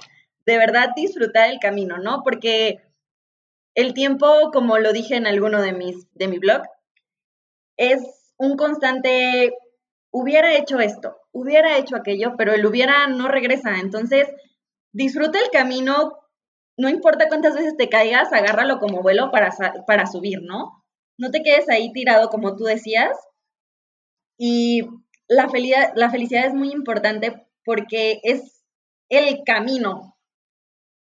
de 0.45 0.57
verdad 0.57 0.89
disfrutar 0.95 1.49
el 1.49 1.59
camino, 1.59 1.97
¿no? 1.97 2.21
Porque 2.23 2.81
el 3.75 3.93
tiempo, 3.93 4.51
como 4.51 4.77
lo 4.77 4.93
dije 4.93 5.15
en 5.15 5.27
alguno 5.27 5.61
de 5.61 5.73
mis 5.73 6.07
de 6.13 6.27
mi 6.27 6.39
blog, 6.39 6.63
es 7.77 8.01
un 8.37 8.57
constante 8.57 9.53
hubiera 10.11 10.55
hecho 10.55 10.79
esto, 10.79 11.17
hubiera 11.31 11.77
hecho 11.77 11.95
aquello, 11.95 12.35
pero 12.37 12.53
el 12.53 12.65
hubiera 12.65 13.07
no 13.07 13.27
regresa. 13.27 13.79
Entonces, 13.79 14.27
disfruta 14.91 15.39
el 15.39 15.49
camino, 15.51 16.17
no 16.81 16.89
importa 16.89 17.27
cuántas 17.27 17.53
veces 17.53 17.77
te 17.77 17.89
caigas, 17.89 18.33
agárralo 18.33 18.79
como 18.79 19.03
vuelo 19.03 19.29
para, 19.29 19.51
para 19.85 20.07
subir, 20.07 20.41
¿no? 20.41 20.83
No 21.19 21.29
te 21.29 21.43
quedes 21.43 21.69
ahí 21.69 21.93
tirado 21.93 22.29
como 22.29 22.55
tú 22.55 22.63
decías. 22.63 23.15
Y 24.35 24.81
la 25.27 25.47
felicidad, 25.47 25.91
la 25.95 26.09
felicidad 26.09 26.47
es 26.47 26.55
muy 26.55 26.71
importante 26.71 27.45
porque 27.63 28.19
es 28.23 28.63
el 29.09 29.43
camino. 29.45 30.17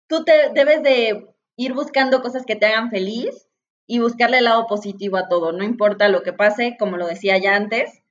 Tú 0.09 0.25
te 0.25 0.49
debes 0.49 0.83
de 0.83 1.25
ir 1.55 1.73
buscando 1.73 2.21
cosas 2.21 2.45
que 2.45 2.57
te 2.57 2.65
hagan 2.65 2.89
feliz 2.89 3.47
y 3.87 3.99
buscarle 3.99 4.39
el 4.39 4.43
lado 4.43 4.67
positivo 4.67 5.15
a 5.15 5.29
todo, 5.29 5.53
no 5.53 5.63
importa 5.63 6.09
lo 6.09 6.21
que 6.21 6.33
pase, 6.33 6.75
como 6.77 6.97
lo 6.97 7.07
decía 7.07 7.37
ya 7.37 7.55
antes, 7.55 8.03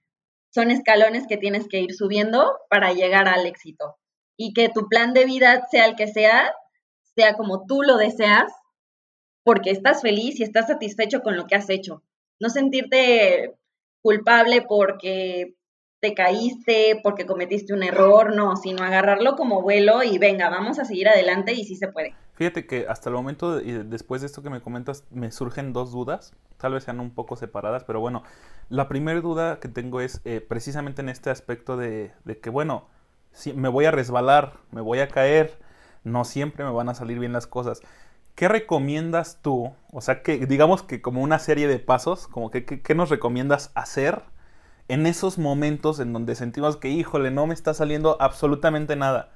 son 0.48 0.70
escalones 0.70 1.26
que 1.26 1.36
tienes 1.36 1.68
que 1.68 1.80
ir 1.80 1.92
subiendo 1.92 2.56
para 2.70 2.94
llegar 2.94 3.28
al 3.28 3.44
éxito. 3.44 3.98
Y 4.38 4.54
que 4.54 4.70
tu 4.70 4.88
plan 4.88 5.12
de 5.12 5.26
vida, 5.26 5.66
sea 5.70 5.84
el 5.84 5.94
que 5.94 6.06
sea, 6.06 6.54
sea 7.20 7.34
como 7.34 7.66
tú 7.66 7.82
lo 7.82 7.98
deseas, 7.98 8.50
porque 9.44 9.70
estás 9.70 10.00
feliz 10.00 10.40
y 10.40 10.42
estás 10.42 10.68
satisfecho 10.68 11.20
con 11.20 11.36
lo 11.36 11.46
que 11.46 11.54
has 11.54 11.68
hecho. 11.68 12.02
No 12.40 12.48
sentirte 12.48 13.54
culpable 14.02 14.62
porque 14.62 15.54
te 16.00 16.14
caíste, 16.14 16.98
porque 17.02 17.26
cometiste 17.26 17.74
un 17.74 17.82
error, 17.82 18.34
no, 18.34 18.56
sino 18.56 18.82
agarrarlo 18.82 19.36
como 19.36 19.60
vuelo 19.60 20.02
y 20.02 20.16
venga, 20.16 20.48
vamos 20.48 20.78
a 20.78 20.86
seguir 20.86 21.08
adelante 21.08 21.52
y 21.52 21.64
sí 21.64 21.76
se 21.76 21.88
puede. 21.88 22.14
Fíjate 22.32 22.66
que 22.66 22.86
hasta 22.88 23.10
el 23.10 23.16
momento, 23.16 23.60
y 23.60 23.72
después 23.72 24.22
de 24.22 24.26
esto 24.26 24.42
que 24.42 24.48
me 24.48 24.62
comentas, 24.62 25.04
me 25.10 25.30
surgen 25.30 25.74
dos 25.74 25.92
dudas, 25.92 26.32
tal 26.56 26.72
vez 26.72 26.84
sean 26.84 27.00
un 27.00 27.10
poco 27.10 27.36
separadas, 27.36 27.84
pero 27.84 28.00
bueno, 28.00 28.22
la 28.70 28.88
primera 28.88 29.20
duda 29.20 29.60
que 29.60 29.68
tengo 29.68 30.00
es 30.00 30.22
eh, 30.24 30.40
precisamente 30.40 31.02
en 31.02 31.10
este 31.10 31.28
aspecto 31.28 31.76
de, 31.76 32.12
que, 32.40 32.48
bueno, 32.48 32.88
si 33.32 33.52
me 33.52 33.68
voy 33.68 33.84
a 33.84 33.90
resbalar, 33.90 34.54
me 34.70 34.80
voy 34.80 35.00
a 35.00 35.08
caer, 35.08 35.58
no 36.04 36.24
siempre 36.24 36.64
me 36.64 36.70
van 36.70 36.88
a 36.88 36.94
salir 36.94 37.18
bien 37.18 37.32
las 37.32 37.46
cosas. 37.46 37.82
¿Qué 38.34 38.48
recomiendas 38.48 39.38
tú? 39.42 39.72
O 39.92 40.00
sea, 40.00 40.22
que 40.22 40.46
digamos 40.46 40.82
que 40.82 41.02
como 41.02 41.22
una 41.22 41.38
serie 41.38 41.68
de 41.68 41.78
pasos, 41.78 42.26
como 42.28 42.50
que 42.50 42.64
¿qué 42.64 42.94
nos 42.94 43.10
recomiendas 43.10 43.70
hacer 43.74 44.22
en 44.88 45.06
esos 45.06 45.38
momentos 45.38 46.00
en 46.00 46.12
donde 46.12 46.34
sentimos 46.34 46.76
que, 46.76 46.88
híjole, 46.88 47.30
no 47.30 47.46
me 47.46 47.54
está 47.54 47.74
saliendo 47.74 48.16
absolutamente 48.20 48.96
nada? 48.96 49.30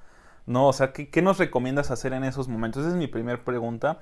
¿no? 0.46 0.68
O 0.68 0.72
sea, 0.72 0.92
¿qué, 0.92 1.22
nos 1.22 1.38
recomiendas 1.38 1.90
hacer 1.90 2.12
en 2.12 2.24
esos 2.24 2.48
momentos? 2.48 2.82
Esa 2.82 2.90
es 2.90 2.96
mi 2.98 3.06
primera 3.06 3.44
pregunta. 3.44 4.00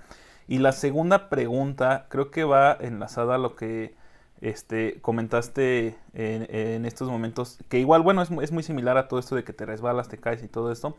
Y 0.49 0.59
la 0.59 0.73
segunda 0.73 1.29
pregunta 1.29 2.07
creo 2.09 2.31
que 2.31 2.45
va 2.45 2.77
enlazada 2.81 3.37
a 3.37 3.39
lo 3.39 3.55
que 3.57 3.95
este, 4.41 5.01
comentaste 5.01 5.97
en, 6.15 6.85
estos 6.85 7.09
momentos, 7.09 7.59
que 7.69 7.79
igual, 7.79 8.03
bueno, 8.03 8.23
es, 8.23 8.31
es, 8.43 8.53
muy 8.53 8.63
similar 8.65 8.99
a 8.99 9.09
todo 9.09 9.21
esto 9.21 9.37
de 9.37 9.45
que 9.45 9.53
te 9.53 9.67
resbalas, 9.67 10.09
te 10.09 10.19
caes 10.19 10.43
y 10.43 10.49
todo 10.49 10.73
esto, 10.73 10.97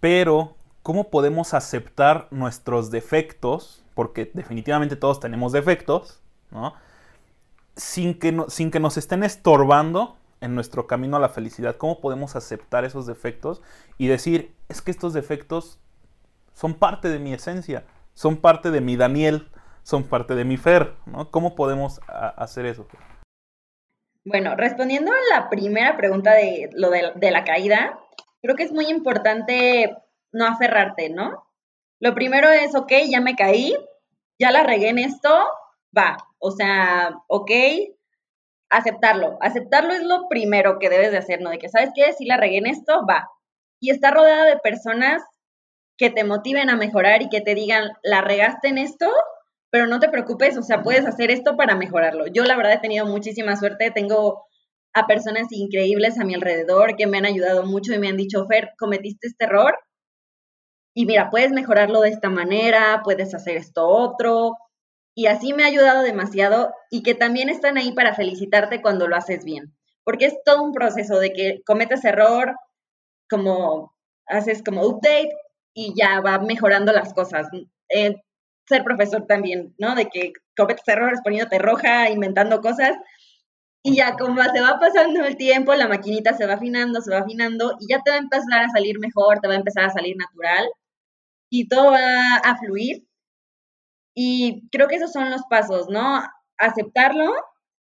pero 0.00 0.56
¿cómo 0.84 1.08
podemos 1.08 1.54
aceptar 1.54 2.28
nuestros 2.30 2.90
defectos? 2.92 3.82
Porque 3.94 4.30
definitivamente 4.34 4.96
todos 4.96 5.18
tenemos 5.18 5.50
defectos, 5.50 6.20
¿no? 6.50 6.74
Sin 7.74 8.18
que, 8.18 8.30
no, 8.30 8.48
sin 8.50 8.70
que 8.70 8.78
nos 8.78 8.96
estén 8.98 9.24
estorbando 9.24 10.16
en 10.42 10.54
nuestro 10.54 10.86
camino 10.86 11.16
a 11.16 11.20
la 11.20 11.30
felicidad, 11.30 11.76
cómo 11.76 12.00
podemos 12.00 12.36
aceptar 12.36 12.84
esos 12.84 13.06
defectos 13.06 13.62
y 13.96 14.08
decir, 14.08 14.54
es 14.68 14.82
que 14.82 14.90
estos 14.90 15.14
defectos 15.14 15.80
son 16.52 16.74
parte 16.74 17.08
de 17.08 17.18
mi 17.18 17.32
esencia, 17.32 17.84
son 18.12 18.36
parte 18.36 18.70
de 18.70 18.82
mi 18.82 18.96
Daniel, 18.96 19.48
son 19.82 20.04
parte 20.04 20.34
de 20.34 20.44
mi 20.44 20.58
Fer, 20.58 20.94
¿no? 21.06 21.30
¿Cómo 21.30 21.54
podemos 21.54 22.00
hacer 22.06 22.66
eso? 22.66 22.86
Bueno, 24.26 24.54
respondiendo 24.54 25.12
a 25.12 25.36
la 25.38 25.48
primera 25.48 25.96
pregunta 25.96 26.34
de 26.34 26.68
lo 26.74 26.90
de, 26.90 27.12
de 27.16 27.30
la 27.30 27.44
caída, 27.44 27.98
creo 28.42 28.54
que 28.54 28.64
es 28.64 28.72
muy 28.72 28.86
importante 28.86 29.96
no 30.34 30.46
aferrarte, 30.46 31.10
¿no? 31.10 31.46
Lo 32.00 32.14
primero 32.14 32.50
es, 32.50 32.74
ok, 32.74 32.92
ya 33.08 33.20
me 33.20 33.36
caí, 33.36 33.74
ya 34.38 34.50
la 34.50 34.62
regué 34.62 34.90
en 34.90 34.98
esto, 34.98 35.30
va, 35.96 36.16
o 36.38 36.50
sea, 36.50 37.14
ok, 37.28 37.50
aceptarlo. 38.68 39.38
Aceptarlo 39.40 39.94
es 39.94 40.02
lo 40.02 40.28
primero 40.28 40.78
que 40.78 40.90
debes 40.90 41.12
de 41.12 41.18
hacer, 41.18 41.40
¿no? 41.40 41.50
De 41.50 41.58
que, 41.58 41.68
¿sabes 41.68 41.90
qué? 41.94 42.12
Si 42.12 42.26
la 42.26 42.36
regué 42.36 42.58
en 42.58 42.66
esto, 42.66 43.06
va. 43.08 43.30
Y 43.80 43.90
estar 43.90 44.12
rodeada 44.12 44.44
de 44.44 44.58
personas 44.58 45.22
que 45.96 46.10
te 46.10 46.24
motiven 46.24 46.70
a 46.70 46.76
mejorar 46.76 47.22
y 47.22 47.28
que 47.28 47.40
te 47.40 47.54
digan, 47.54 47.90
la 48.02 48.20
regaste 48.20 48.68
en 48.68 48.78
esto, 48.78 49.10
pero 49.70 49.86
no 49.86 50.00
te 50.00 50.08
preocupes, 50.08 50.58
o 50.58 50.62
sea, 50.62 50.82
puedes 50.82 51.06
hacer 51.06 51.30
esto 51.30 51.56
para 51.56 51.76
mejorarlo. 51.76 52.26
Yo 52.26 52.44
la 52.44 52.56
verdad 52.56 52.74
he 52.74 52.78
tenido 52.78 53.06
muchísima 53.06 53.56
suerte, 53.56 53.92
tengo 53.92 54.44
a 54.92 55.06
personas 55.06 55.46
increíbles 55.50 56.18
a 56.18 56.24
mi 56.24 56.34
alrededor 56.34 56.96
que 56.96 57.06
me 57.06 57.18
han 57.18 57.26
ayudado 57.26 57.64
mucho 57.64 57.92
y 57.94 57.98
me 57.98 58.08
han 58.08 58.16
dicho, 58.16 58.46
Fer, 58.46 58.72
cometiste 58.78 59.28
este 59.28 59.44
error 59.44 59.76
y 60.94 61.06
mira, 61.06 61.30
puedes 61.30 61.52
mejorarlo 61.52 62.00
de 62.00 62.10
esta 62.10 62.30
manera, 62.30 63.02
puedes 63.04 63.34
hacer 63.34 63.56
esto 63.56 63.86
otro, 63.86 64.56
y 65.14 65.26
así 65.26 65.52
me 65.52 65.64
ha 65.64 65.66
ayudado 65.66 66.02
demasiado 66.02 66.74
y 66.90 67.02
que 67.02 67.14
también 67.14 67.48
están 67.48 67.78
ahí 67.78 67.92
para 67.92 68.14
felicitarte 68.14 68.82
cuando 68.82 69.08
lo 69.08 69.16
haces 69.16 69.44
bien, 69.44 69.74
porque 70.04 70.26
es 70.26 70.36
todo 70.44 70.62
un 70.62 70.72
proceso 70.72 71.18
de 71.20 71.32
que 71.32 71.62
cometes 71.66 72.04
error, 72.04 72.56
como 73.30 73.94
haces 74.26 74.62
como 74.64 74.86
update 74.86 75.30
y 75.74 75.94
ya 75.96 76.20
va 76.20 76.38
mejorando 76.40 76.92
las 76.92 77.14
cosas. 77.14 77.48
Eh, 77.88 78.16
ser 78.68 78.84
profesor 78.84 79.26
también, 79.26 79.74
¿no? 79.78 79.94
De 79.94 80.08
que 80.08 80.32
cometes 80.56 80.86
errores 80.88 81.20
poniéndote 81.22 81.58
roja, 81.58 82.10
inventando 82.10 82.60
cosas. 82.60 82.96
Y 83.82 83.96
ya 83.96 84.16
como 84.16 84.42
se 84.42 84.60
va 84.62 84.78
pasando 84.80 85.24
el 85.24 85.36
tiempo, 85.36 85.74
la 85.74 85.88
maquinita 85.88 86.34
se 86.34 86.46
va 86.46 86.54
afinando, 86.54 87.00
se 87.02 87.10
va 87.12 87.18
afinando 87.20 87.76
y 87.80 87.86
ya 87.92 88.00
te 88.02 88.10
va 88.10 88.16
a 88.16 88.20
empezar 88.20 88.64
a 88.64 88.70
salir 88.70 88.98
mejor, 88.98 89.40
te 89.40 89.48
va 89.48 89.54
a 89.54 89.58
empezar 89.58 89.84
a 89.84 89.90
salir 89.90 90.16
natural 90.16 90.68
y 91.56 91.68
todo 91.68 91.92
va 91.92 92.36
a 92.42 92.56
fluir 92.58 93.06
y 94.12 94.68
creo 94.72 94.88
que 94.88 94.96
esos 94.96 95.12
son 95.12 95.30
los 95.30 95.42
pasos, 95.48 95.88
¿no? 95.88 96.20
Aceptarlo, 96.58 97.32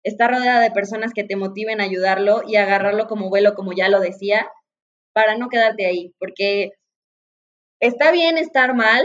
estar 0.02 0.30
rodeada 0.30 0.60
de 0.60 0.70
personas 0.70 1.14
que 1.14 1.24
te 1.24 1.36
motiven 1.36 1.80
a 1.80 1.84
ayudarlo 1.84 2.42
y 2.46 2.56
agarrarlo 2.56 3.06
como 3.06 3.30
vuelo, 3.30 3.54
como 3.54 3.72
ya 3.72 3.88
lo 3.88 4.00
decía, 4.00 4.46
para 5.14 5.38
no 5.38 5.48
quedarte 5.48 5.86
ahí, 5.86 6.14
porque 6.18 6.72
está 7.80 8.10
bien 8.12 8.36
estar 8.36 8.74
mal 8.74 9.02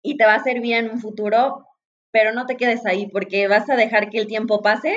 y 0.00 0.16
te 0.16 0.26
va 0.26 0.34
a 0.34 0.36
hacer 0.36 0.60
bien 0.60 0.88
un 0.88 1.00
futuro, 1.00 1.66
pero 2.12 2.32
no 2.32 2.46
te 2.46 2.56
quedes 2.56 2.86
ahí 2.86 3.08
porque 3.08 3.48
vas 3.48 3.68
a 3.68 3.74
dejar 3.74 4.10
que 4.10 4.18
el 4.18 4.28
tiempo 4.28 4.62
pase 4.62 4.96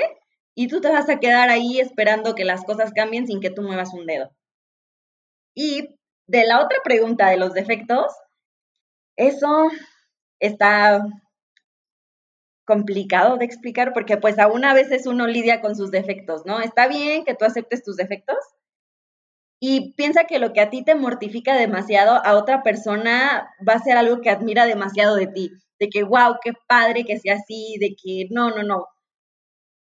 y 0.54 0.68
tú 0.68 0.80
te 0.80 0.90
vas 0.90 1.08
a 1.08 1.18
quedar 1.18 1.48
ahí 1.48 1.80
esperando 1.80 2.36
que 2.36 2.44
las 2.44 2.62
cosas 2.62 2.92
cambien 2.92 3.26
sin 3.26 3.40
que 3.40 3.50
tú 3.50 3.62
muevas 3.62 3.92
un 3.94 4.06
dedo. 4.06 4.30
Y 5.56 5.88
de 6.28 6.46
la 6.46 6.60
otra 6.60 6.78
pregunta 6.84 7.28
de 7.30 7.36
los 7.36 7.52
defectos, 7.52 8.14
eso 9.16 9.68
está 10.40 11.00
complicado 12.66 13.36
de 13.36 13.44
explicar 13.44 13.92
porque 13.92 14.16
pues 14.16 14.38
aún 14.38 14.64
a 14.64 14.74
veces 14.74 15.06
uno 15.06 15.26
lidia 15.26 15.60
con 15.60 15.76
sus 15.76 15.90
defectos, 15.90 16.42
¿no? 16.46 16.60
Está 16.60 16.88
bien 16.88 17.24
que 17.24 17.34
tú 17.34 17.44
aceptes 17.44 17.82
tus 17.82 17.96
defectos 17.96 18.38
y 19.60 19.92
piensa 19.94 20.24
que 20.24 20.38
lo 20.38 20.52
que 20.52 20.60
a 20.60 20.70
ti 20.70 20.84
te 20.84 20.94
mortifica 20.94 21.56
demasiado 21.56 22.20
a 22.24 22.36
otra 22.36 22.62
persona 22.62 23.48
va 23.66 23.74
a 23.74 23.78
ser 23.82 23.96
algo 23.96 24.20
que 24.20 24.30
admira 24.30 24.66
demasiado 24.66 25.16
de 25.16 25.26
ti, 25.26 25.50
de 25.78 25.88
que 25.88 26.02
wow, 26.02 26.36
qué 26.42 26.52
padre 26.68 27.04
que 27.04 27.18
sea 27.18 27.34
así, 27.36 27.76
de 27.80 27.94
que 28.02 28.28
no, 28.30 28.50
no, 28.50 28.62
no. 28.62 28.86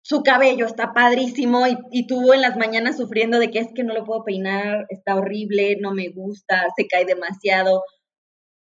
Su 0.02 0.24
cabello 0.24 0.66
está 0.66 0.94
padrísimo 0.94 1.68
y, 1.68 1.78
y 1.92 2.08
tú 2.08 2.32
en 2.34 2.42
las 2.42 2.56
mañanas 2.56 2.96
sufriendo 2.98 3.40
de 3.40 3.52
que 3.52 3.60
es 3.60 3.68
que 3.76 3.84
no 3.84 3.94
lo 3.94 4.06
puedo 4.06 4.24
peinar, 4.24 4.86
está 4.90 5.16
horrible, 5.16 5.78
no 5.82 5.94
me 5.94 6.10
gusta, 6.10 6.66
se 6.78 6.88
cae 6.88 7.04
demasiado 7.06 7.84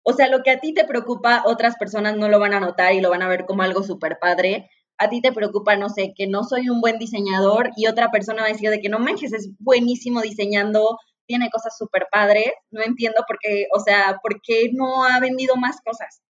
o 0.04 0.14
sea, 0.14 0.28
lo 0.28 0.44
que 0.44 0.52
a 0.52 0.60
ti 0.60 0.74
te 0.74 0.86
preocupa, 0.86 1.44
otras 1.46 1.78
personas 1.78 2.18
no 2.18 2.28
lo 2.28 2.40
van 2.40 2.54
a 2.54 2.60
notar 2.60 2.94
y 2.94 3.02
lo 3.02 3.10
van 3.10 3.22
a 3.22 3.30
ver 3.30 3.46
como 3.46 3.64
algo 3.64 3.84
súper 3.84 4.20
padre. 4.20 4.70
A 4.98 5.10
ti 5.10 5.22
te 5.22 5.32
preocupa, 5.32 5.76
no 5.78 5.90
sé, 5.90 6.14
que 6.16 6.28
no 6.28 6.44
soy 6.44 6.70
un 6.70 6.82
buen 6.82 7.00
diseñador 7.00 7.72
y 7.78 7.88
otra 7.88 8.12
persona 8.12 8.42
va 8.42 8.50
a 8.50 8.52
decir 8.52 8.70
de 8.70 8.82
que 8.82 8.90
no 8.90 9.00
manches, 9.00 9.34
es 9.34 9.50
buenísimo 9.60 10.22
diseñando, 10.22 11.00
tiene 11.26 11.50
cosas 11.50 11.78
súper 11.78 12.08
padres. 12.12 12.52
No 12.72 12.84
entiendo 12.84 13.24
por 13.28 13.38
qué, 13.40 13.68
o 13.76 13.80
sea, 13.80 14.20
por 14.22 14.42
qué 14.42 14.70
no 14.74 15.06
ha 15.06 15.20
vendido 15.20 15.56
más 15.56 15.78
cosas. 15.86 16.22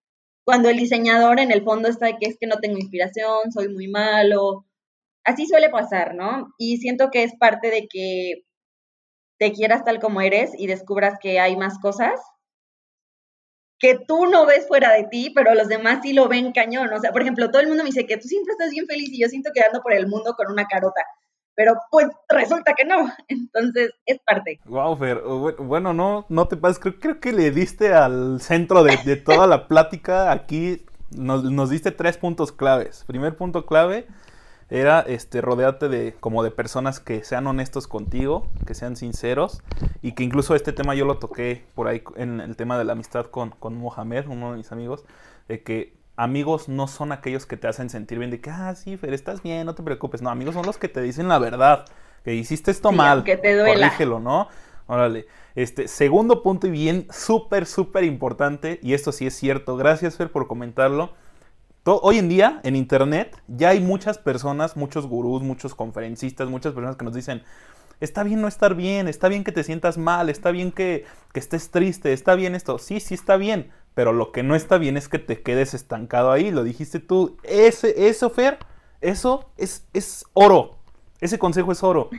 Cuando 0.45 0.69
el 0.69 0.77
diseñador 0.77 1.39
en 1.39 1.51
el 1.51 1.63
fondo 1.63 1.89
está 1.89 2.07
de 2.07 2.17
que 2.19 2.27
es 2.29 2.37
que 2.39 2.47
no 2.47 2.57
tengo 2.57 2.77
inspiración, 2.77 3.51
soy 3.51 3.69
muy 3.69 3.87
malo. 3.87 4.65
Así 5.25 5.47
suele 5.47 5.69
pasar, 5.69 6.15
¿no? 6.15 6.53
Y 6.57 6.77
siento 6.77 7.09
que 7.11 7.23
es 7.23 7.35
parte 7.37 7.69
de 7.71 7.87
que 7.89 8.43
te 9.39 9.53
quieras 9.53 9.83
tal 9.85 9.99
como 9.99 10.21
eres 10.21 10.51
y 10.57 10.67
descubras 10.67 11.17
que 11.21 11.39
hay 11.39 11.55
más 11.57 11.79
cosas 11.79 12.19
que 13.83 13.99
tú 14.07 14.27
no 14.27 14.45
ves 14.45 14.65
fuera 14.65 14.93
de 14.93 15.03
ti, 15.03 15.33
pero 15.35 15.53
los 15.53 15.67
demás 15.67 15.99
sí 16.01 16.13
lo 16.13 16.29
ven 16.29 16.53
cañón. 16.53 16.93
O 16.93 16.99
sea, 17.01 17.11
por 17.11 17.21
ejemplo, 17.21 17.51
todo 17.51 17.61
el 17.61 17.67
mundo 17.67 17.83
me 17.83 17.89
dice 17.89 18.07
que 18.07 18.15
tú 18.15 18.29
siempre 18.29 18.53
estás 18.53 18.71
bien 18.71 18.87
feliz 18.87 19.09
y 19.11 19.21
yo 19.21 19.27
siento 19.27 19.51
que 19.53 19.59
ando 19.59 19.81
por 19.81 19.91
el 19.91 20.07
mundo 20.07 20.35
con 20.37 20.49
una 20.49 20.65
carota. 20.67 21.01
Pero 21.53 21.73
pues 21.91 22.07
resulta 22.29 22.75
que 22.75 22.85
no. 22.85 23.11
Entonces 23.27 23.91
es 24.05 24.19
parte. 24.25 24.61
Wow, 24.63 24.95
Fer. 24.95 25.21
Bueno, 25.59 25.93
no, 25.93 26.25
no 26.29 26.47
te 26.47 26.55
pases. 26.55 26.79
Creo, 26.79 26.97
creo 26.97 27.19
que 27.19 27.33
le 27.33 27.51
diste 27.51 27.93
al 27.93 28.39
centro 28.39 28.85
de, 28.85 29.17
toda 29.17 29.47
la 29.47 29.67
plática. 29.67 30.31
Aquí 30.31 30.85
nos, 31.11 31.43
nos 31.43 31.69
diste 31.69 31.91
tres 31.91 32.17
puntos 32.17 32.53
claves. 32.53 33.03
Primer 33.05 33.35
punto 33.35 33.65
clave, 33.65 34.07
era 34.69 35.01
este 35.01 35.41
rodearte 35.41 35.89
de 35.89 36.15
como 36.19 36.43
de 36.43 36.51
personas 36.51 36.99
que 36.99 37.23
sean 37.23 37.47
honestos 37.47 37.87
contigo, 37.87 38.47
que 38.65 38.73
sean 38.73 38.95
sinceros 38.95 39.61
y 40.01 40.13
que 40.13 40.23
incluso 40.23 40.55
este 40.55 40.73
tema 40.73 40.95
yo 40.95 41.05
lo 41.05 41.17
toqué 41.19 41.65
por 41.75 41.87
ahí 41.87 42.03
en 42.15 42.39
el 42.39 42.55
tema 42.55 42.77
de 42.77 42.85
la 42.85 42.93
amistad 42.93 43.27
con, 43.27 43.51
con 43.51 43.75
Mohamed, 43.77 44.25
uno 44.27 44.51
de 44.51 44.57
mis 44.57 44.71
amigos, 44.71 45.03
de 45.47 45.61
que 45.63 45.93
amigos 46.15 46.69
no 46.69 46.87
son 46.87 47.11
aquellos 47.11 47.45
que 47.45 47.57
te 47.57 47.67
hacen 47.67 47.89
sentir 47.89 48.19
bien 48.19 48.31
de 48.31 48.39
que, 48.39 48.49
ah, 48.49 48.73
sí, 48.75 48.97
Fer, 48.97 49.13
estás 49.13 49.41
bien, 49.41 49.65
no 49.65 49.75
te 49.75 49.83
preocupes. 49.83 50.21
No, 50.21 50.29
amigos 50.29 50.53
son 50.53 50.65
los 50.65 50.77
que 50.77 50.89
te 50.89 51.01
dicen 51.01 51.27
la 51.27 51.39
verdad, 51.39 51.85
que 52.23 52.33
hiciste 52.33 52.71
esto 52.71 52.91
mal, 52.91 53.23
que 53.23 53.37
te 53.37 53.55
duela. 53.55 53.73
corrígelo, 53.73 54.19
¿no? 54.19 54.47
Órale. 54.87 55.27
Este, 55.55 55.87
segundo 55.87 56.43
punto 56.43 56.67
y 56.67 56.71
bien 56.71 57.07
súper, 57.11 57.65
súper 57.65 58.03
importante, 58.03 58.79
y 58.81 58.93
esto 58.93 59.11
sí 59.11 59.27
es 59.27 59.35
cierto, 59.35 59.77
gracias 59.77 60.17
Fer 60.17 60.31
por 60.31 60.47
comentarlo, 60.47 61.13
hoy 61.85 62.17
en 62.17 62.29
día, 62.29 62.61
en 62.63 62.75
Internet, 62.75 63.37
ya 63.47 63.69
hay 63.69 63.79
muchas 63.79 64.17
personas, 64.17 64.77
muchos 64.77 65.07
gurús, 65.07 65.41
muchos 65.41 65.75
conferencistas, 65.75 66.49
muchas 66.49 66.73
personas 66.73 66.95
que 66.95 67.05
nos 67.05 67.13
dicen, 67.13 67.43
está 67.99 68.23
bien 68.23 68.41
no 68.41 68.47
estar 68.47 68.75
bien, 68.75 69.07
está 69.07 69.27
bien 69.27 69.43
que 69.43 69.51
te 69.51 69.63
sientas 69.63 69.97
mal, 69.97 70.29
está 70.29 70.51
bien 70.51 70.71
que, 70.71 71.05
estés 71.33 71.71
triste, 71.71 72.13
está 72.13 72.35
bien 72.35 72.55
esto. 72.55 72.77
Sí, 72.77 72.99
sí 72.99 73.13
está 73.13 73.35
bien, 73.37 73.71
pero 73.95 74.13
lo 74.13 74.31
que 74.31 74.43
no 74.43 74.55
está 74.55 74.77
bien 74.77 74.95
es 74.95 75.09
que 75.09 75.19
te 75.19 75.41
quedes 75.41 75.73
estancado 75.73 76.31
ahí, 76.31 76.51
lo 76.51 76.63
dijiste 76.63 76.99
tú. 76.99 77.37
Ese, 77.43 78.07
eso, 78.07 78.29
Fer, 78.29 78.59
eso 79.01 79.49
es, 79.57 79.85
es 79.93 80.25
oro. 80.33 80.77
Ese 81.19 81.37
consejo 81.37 81.71
es 81.71 81.83
oro. 81.83 82.09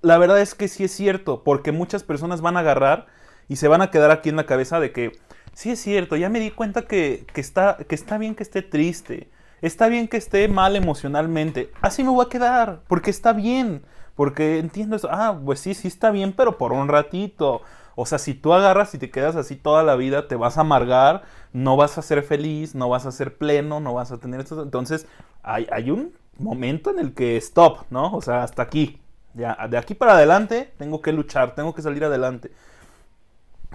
La 0.00 0.18
verdad 0.18 0.40
es 0.40 0.54
que 0.54 0.68
sí 0.68 0.84
es 0.84 0.92
cierto, 0.92 1.44
porque 1.44 1.72
muchas 1.72 2.02
personas 2.02 2.40
van 2.40 2.56
a 2.56 2.60
agarrar 2.60 3.06
y 3.48 3.56
se 3.56 3.68
van 3.68 3.82
a 3.82 3.90
quedar 3.90 4.10
aquí 4.10 4.28
en 4.28 4.36
la 4.36 4.46
cabeza 4.46 4.80
de 4.80 4.92
que 4.92 5.12
sí 5.58 5.72
es 5.72 5.80
cierto, 5.80 6.14
ya 6.14 6.28
me 6.28 6.38
di 6.38 6.52
cuenta 6.52 6.82
que, 6.82 7.26
está, 7.34 7.78
que 7.88 7.96
está 7.96 8.16
bien 8.16 8.36
que 8.36 8.44
esté 8.44 8.62
triste, 8.62 9.28
está 9.60 9.88
bien 9.88 10.06
que 10.06 10.16
esté 10.16 10.46
mal 10.46 10.76
emocionalmente, 10.76 11.72
así 11.80 12.04
me 12.04 12.10
voy 12.10 12.24
a 12.24 12.28
quedar, 12.28 12.82
porque 12.86 13.10
está 13.10 13.32
bien, 13.32 13.82
porque 14.14 14.60
entiendo 14.60 14.94
eso, 14.94 15.08
ah, 15.10 15.36
pues 15.44 15.58
sí, 15.58 15.74
sí 15.74 15.88
está 15.88 16.12
bien, 16.12 16.32
pero 16.32 16.58
por 16.58 16.72
un 16.72 16.86
ratito. 16.86 17.62
O 17.96 18.06
sea, 18.06 18.18
si 18.18 18.34
tú 18.34 18.52
agarras 18.52 18.94
y 18.94 18.98
te 18.98 19.10
quedas 19.10 19.34
así 19.34 19.56
toda 19.56 19.82
la 19.82 19.96
vida, 19.96 20.28
te 20.28 20.36
vas 20.36 20.58
a 20.58 20.60
amargar, 20.60 21.22
no 21.52 21.76
vas 21.76 21.98
a 21.98 22.02
ser 22.02 22.22
feliz, 22.22 22.76
no 22.76 22.88
vas 22.88 23.06
a 23.06 23.10
ser 23.10 23.36
pleno, 23.36 23.80
no 23.80 23.94
vas 23.94 24.12
a 24.12 24.18
tener 24.18 24.40
esto. 24.40 24.62
Entonces, 24.62 25.08
hay, 25.42 25.66
hay 25.72 25.90
un 25.90 26.12
momento 26.38 26.90
en 26.90 27.00
el 27.00 27.14
que 27.14 27.36
stop, 27.36 27.78
¿no? 27.90 28.12
O 28.12 28.22
sea, 28.22 28.44
hasta 28.44 28.62
aquí. 28.62 29.00
Ya, 29.34 29.56
de 29.68 29.76
aquí 29.76 29.94
para 29.94 30.12
adelante 30.12 30.72
tengo 30.78 31.02
que 31.02 31.12
luchar, 31.12 31.54
tengo 31.56 31.74
que 31.74 31.82
salir 31.82 32.04
adelante. 32.04 32.52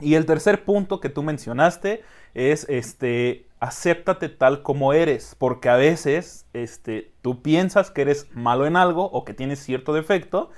Y 0.02 0.16
el 0.16 0.26
tercer 0.26 0.66
punto 0.66 1.00
que 1.00 1.10
tú 1.10 1.24
mencionaste 1.24 2.04
es 2.34 2.66
este 2.70 3.46
acéptate 3.60 4.28
tal 4.28 4.62
como 4.62 4.92
eres, 4.92 5.36
porque 5.38 5.70
a 5.70 5.76
veces 5.76 6.46
este 6.54 7.12
tú 7.22 7.42
piensas 7.42 7.92
que 7.92 8.02
eres 8.02 8.28
malo 8.34 8.66
en 8.66 8.76
algo 8.76 9.06
o 9.06 9.24
que 9.24 9.34
tienes 9.34 9.60
cierto 9.60 9.94
defecto 9.94 10.50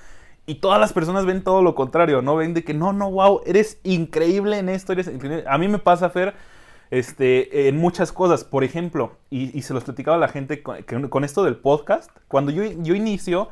y 0.46 0.56
todas 0.56 0.80
las 0.80 0.92
personas 0.92 1.24
ven 1.24 1.42
todo 1.42 1.62
lo 1.62 1.74
contrario, 1.74 2.22
no 2.22 2.36
ven 2.36 2.54
de 2.54 2.64
que 2.64 2.74
no, 2.74 2.92
no, 2.92 3.10
wow, 3.10 3.42
eres 3.46 3.78
increíble 3.82 4.58
en 4.58 4.68
esto, 4.68 4.92
eres 4.92 5.10
A 5.46 5.58
mí 5.58 5.68
me 5.68 5.78
pasa 5.78 6.10
Fer 6.10 6.34
este, 6.90 7.68
en 7.68 7.76
muchas 7.76 8.12
cosas, 8.12 8.44
por 8.44 8.62
ejemplo, 8.62 9.16
y, 9.28 9.60
se 9.62 9.74
los 9.74 9.84
platicaba 9.84 10.16
a 10.16 10.20
la 10.20 10.28
gente 10.28 10.62
con, 10.62 11.24
esto 11.24 11.42
del 11.42 11.56
podcast, 11.56 12.10
cuando 12.28 12.52
yo, 12.52 12.62
yo 12.64 12.94
inicio, 12.94 13.50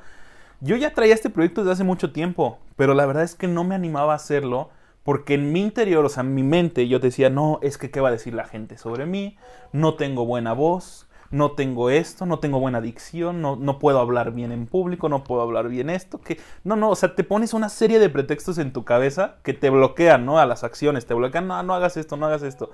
yo 0.61 0.77
ya 0.77 0.95
traía 0.95 1.15
este 1.15 1.31
proyecto 1.31 1.63
desde 1.63 1.73
hace 1.73 1.85
mucho 1.85 2.13
tiempo, 2.13 2.59
pero 2.77 2.95
la 2.95 3.07
verdad 3.07 3.25
es 3.25 3.35
que 3.35 3.49
no 3.49 3.65
me 3.65 3.75
animaba 3.75 4.13
a 4.13 4.17
hacerlo 4.17 4.71
porque 5.05 5.35
en 5.35 5.53
mi 5.53 5.61
interior, 5.61 6.05
o 6.05 6.09
sea, 6.09 6.23
en 6.23 6.35
mi 6.35 6.43
mente, 6.43 6.89
yo 6.89 6.99
decía, 6.99 7.31
no, 7.31 7.61
es 7.63 7.79
que 7.79 7.91
qué 7.91 8.01
va 8.01 8.09
a 8.09 8.13
decir 8.13 8.35
la 8.35 8.47
gente 8.47 8.79
sobre 8.79 9.07
mí, 9.07 9.37
no 9.73 9.95
tengo 9.95 10.27
buena 10.27 10.55
voz, 10.55 11.07
no 11.31 11.53
tengo 11.53 11.91
esto, 11.91 12.27
no 12.27 12.39
tengo 12.39 12.61
buena 12.61 12.81
dicción, 12.81 13.43
no, 13.43 13.57
no 13.57 13.79
puedo 13.79 13.99
hablar 13.99 14.33
bien 14.33 14.53
en 14.53 14.67
público, 14.67 15.09
no 15.09 15.25
puedo 15.25 15.43
hablar 15.43 15.69
bien 15.69 15.91
esto, 15.91 16.21
que 16.21 16.41
no, 16.63 16.77
no, 16.77 16.91
o 16.91 16.97
sea, 16.97 17.15
te 17.15 17.25
pones 17.25 17.53
una 17.53 17.69
serie 17.69 17.99
de 17.99 18.09
pretextos 18.09 18.57
en 18.59 18.73
tu 18.73 18.85
cabeza 18.85 19.37
que 19.43 19.53
te 19.53 19.69
bloquean, 19.69 20.25
¿no? 20.25 20.39
A 20.39 20.47
las 20.47 20.65
acciones, 20.65 21.07
te 21.07 21.15
bloquean, 21.15 21.47
no, 21.49 21.63
no 21.63 21.75
hagas 21.75 21.97
esto, 21.97 22.17
no 22.17 22.27
hagas 22.27 22.43
esto. 22.43 22.71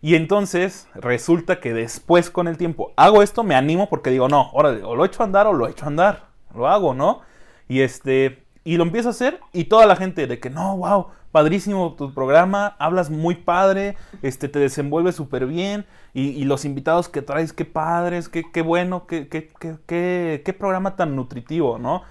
Y 0.00 0.14
entonces 0.14 0.88
resulta 0.94 1.60
que 1.60 1.74
después 1.74 2.30
con 2.30 2.48
el 2.48 2.56
tiempo 2.56 2.92
hago 2.96 3.22
esto, 3.22 3.44
me 3.44 3.54
animo 3.54 3.88
porque 3.88 4.10
digo, 4.10 4.28
no, 4.28 4.50
órale, 4.52 4.82
o 4.84 4.96
lo 4.96 5.04
echo 5.04 5.22
a 5.22 5.26
andar 5.26 5.46
o 5.46 5.52
lo 5.52 5.68
echo 5.68 5.84
a 5.84 5.88
andar, 5.88 6.28
lo 6.54 6.68
hago, 6.68 6.94
¿no? 6.94 7.20
Y 7.68 7.82
este, 7.82 8.44
y 8.64 8.76
lo 8.76 8.84
empiezo 8.84 9.08
a 9.08 9.12
hacer 9.12 9.40
y 9.52 9.64
toda 9.64 9.86
la 9.86 9.96
gente 9.96 10.26
de 10.26 10.40
que 10.40 10.50
no, 10.50 10.76
wow, 10.76 11.08
padrísimo 11.32 11.94
tu 11.94 12.12
programa, 12.14 12.76
hablas 12.78 13.10
muy 13.10 13.34
padre, 13.34 13.96
este, 14.20 14.48
te 14.48 14.58
desenvuelves 14.58 15.16
súper 15.16 15.46
bien 15.46 15.86
y, 16.14 16.44
los 16.44 16.64
invitados 16.64 17.08
que 17.08 17.22
traes, 17.22 17.52
qué 17.52 17.64
padres, 17.64 18.28
qué, 18.28 18.44
qué 18.52 18.60
bueno, 18.62 19.06
qué, 19.06 19.28
qué, 19.28 19.50
qué, 19.58 20.42
qué, 20.44 20.52
programa 20.52 20.94
tan 20.94 21.16
nutritivo, 21.16 21.78
¿no? 21.78 22.02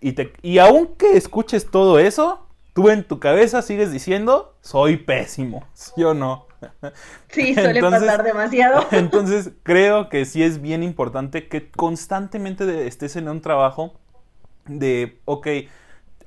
Y, 0.00 0.12
te, 0.12 0.32
y 0.40 0.58
aunque 0.58 1.16
escuches 1.16 1.70
todo 1.70 1.98
eso, 1.98 2.46
tú 2.72 2.88
en 2.88 3.04
tu 3.04 3.20
cabeza 3.20 3.60
sigues 3.60 3.92
diciendo, 3.92 4.54
soy 4.62 4.96
pésimo, 4.96 5.64
¿sí 5.74 6.02
o 6.02 6.14
no? 6.14 6.46
Sí, 7.30 7.54
suele 7.54 7.80
pasar 7.80 8.22
demasiado. 8.24 8.86
Entonces 8.90 9.52
creo 9.62 10.08
que 10.08 10.24
sí 10.24 10.42
es 10.42 10.60
bien 10.60 10.82
importante 10.82 11.48
que 11.48 11.70
constantemente 11.70 12.86
estés 12.86 13.16
en 13.16 13.28
un 13.28 13.40
trabajo 13.40 13.94
de, 14.66 15.20
ok, 15.26 15.46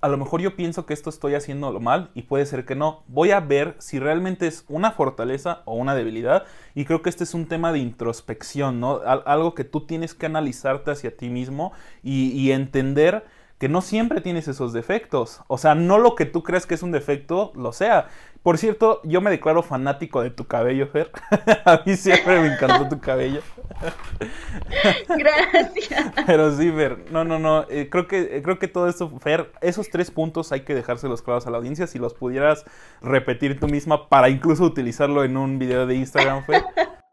a 0.03 0.09
lo 0.09 0.17
mejor 0.17 0.41
yo 0.41 0.57
pienso 0.57 0.85
que 0.85 0.93
esto 0.93 1.09
estoy 1.09 1.33
haciendo 1.33 1.79
mal 1.79 2.11
y 2.13 2.23
puede 2.23 2.45
ser 2.45 2.65
que 2.65 2.75
no. 2.75 3.05
Voy 3.07 3.31
a 3.31 3.39
ver 3.39 3.77
si 3.79 3.99
realmente 3.99 4.47
es 4.47 4.65
una 4.67 4.91
fortaleza 4.91 5.61
o 5.63 5.75
una 5.75 5.95
debilidad. 5.95 6.43
Y 6.75 6.83
creo 6.83 7.01
que 7.01 7.09
este 7.09 7.23
es 7.23 7.33
un 7.33 7.47
tema 7.47 7.71
de 7.71 7.79
introspección, 7.79 8.81
¿no? 8.81 8.99
algo 9.05 9.55
que 9.55 9.63
tú 9.63 9.85
tienes 9.85 10.13
que 10.13 10.25
analizarte 10.25 10.91
hacia 10.91 11.15
ti 11.15 11.29
mismo 11.29 11.71
y, 12.03 12.31
y 12.31 12.51
entender 12.51 13.23
que 13.59 13.69
no 13.69 13.81
siempre 13.81 14.19
tienes 14.19 14.49
esos 14.49 14.73
defectos. 14.73 15.39
O 15.47 15.57
sea, 15.57 15.73
no 15.73 15.97
lo 15.97 16.15
que 16.15 16.25
tú 16.25 16.43
crees 16.43 16.65
que 16.65 16.73
es 16.73 16.83
un 16.83 16.91
defecto 16.91 17.53
lo 17.55 17.71
sea. 17.71 18.09
Por 18.43 18.57
cierto, 18.57 18.99
yo 19.05 19.21
me 19.21 19.31
declaro 19.31 19.63
fanático 19.63 20.21
de 20.21 20.29
tu 20.29 20.45
cabello, 20.45 20.85
Fer. 20.87 21.09
A 21.65 21.81
mí 21.85 21.95
siempre 21.95 22.41
me 22.41 22.53
encantó 22.53 22.89
tu 22.89 22.99
cabello. 22.99 23.41
Gracias. 25.07 26.11
Pero 26.25 26.51
sí, 26.55 26.69
Fer, 26.69 27.09
no, 27.09 27.23
no, 27.23 27.39
no. 27.39 27.65
Eh, 27.69 27.89
creo, 27.89 28.05
que, 28.05 28.43
creo 28.43 28.59
que 28.59 28.67
todo 28.67 28.89
esto, 28.89 29.09
Fer, 29.19 29.49
esos 29.61 29.89
tres 29.89 30.11
puntos 30.11 30.51
hay 30.51 30.65
que 30.65 30.75
dejárselos 30.75 31.21
claros 31.21 31.47
a 31.47 31.51
la 31.51 31.57
audiencia. 31.57 31.87
Si 31.87 31.99
los 31.99 32.13
pudieras 32.13 32.65
repetir 33.01 33.61
tú 33.61 33.67
misma 33.67 34.09
para 34.09 34.27
incluso 34.27 34.65
utilizarlo 34.65 35.23
en 35.23 35.37
un 35.37 35.57
video 35.57 35.87
de 35.87 35.95
Instagram, 35.95 36.45
Fer. 36.45 36.63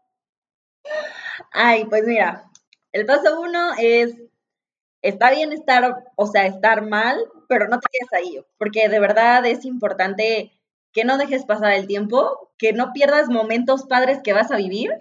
Ay, 1.53 1.85
pues 1.85 2.03
mira, 2.05 2.43
el 2.91 3.05
paso 3.05 3.39
uno 3.39 3.71
es 3.79 4.17
está 5.01 5.31
bien 5.31 5.53
estar, 5.53 6.03
o 6.15 6.27
sea, 6.27 6.45
estar 6.45 6.85
mal, 6.85 7.17
pero 7.47 7.69
no 7.69 7.79
te 7.79 7.87
quedes 7.89 8.13
ahí, 8.13 8.45
porque 8.57 8.89
de 8.89 8.99
verdad 8.99 9.45
es 9.45 9.65
importante 9.65 10.51
que 10.93 11.05
no 11.05 11.17
dejes 11.17 11.45
pasar 11.45 11.73
el 11.73 11.87
tiempo, 11.87 12.51
que 12.57 12.73
no 12.73 12.91
pierdas 12.93 13.29
momentos 13.29 13.85
padres 13.85 14.19
que 14.23 14.33
vas 14.33 14.51
a 14.51 14.57
vivir 14.57 14.91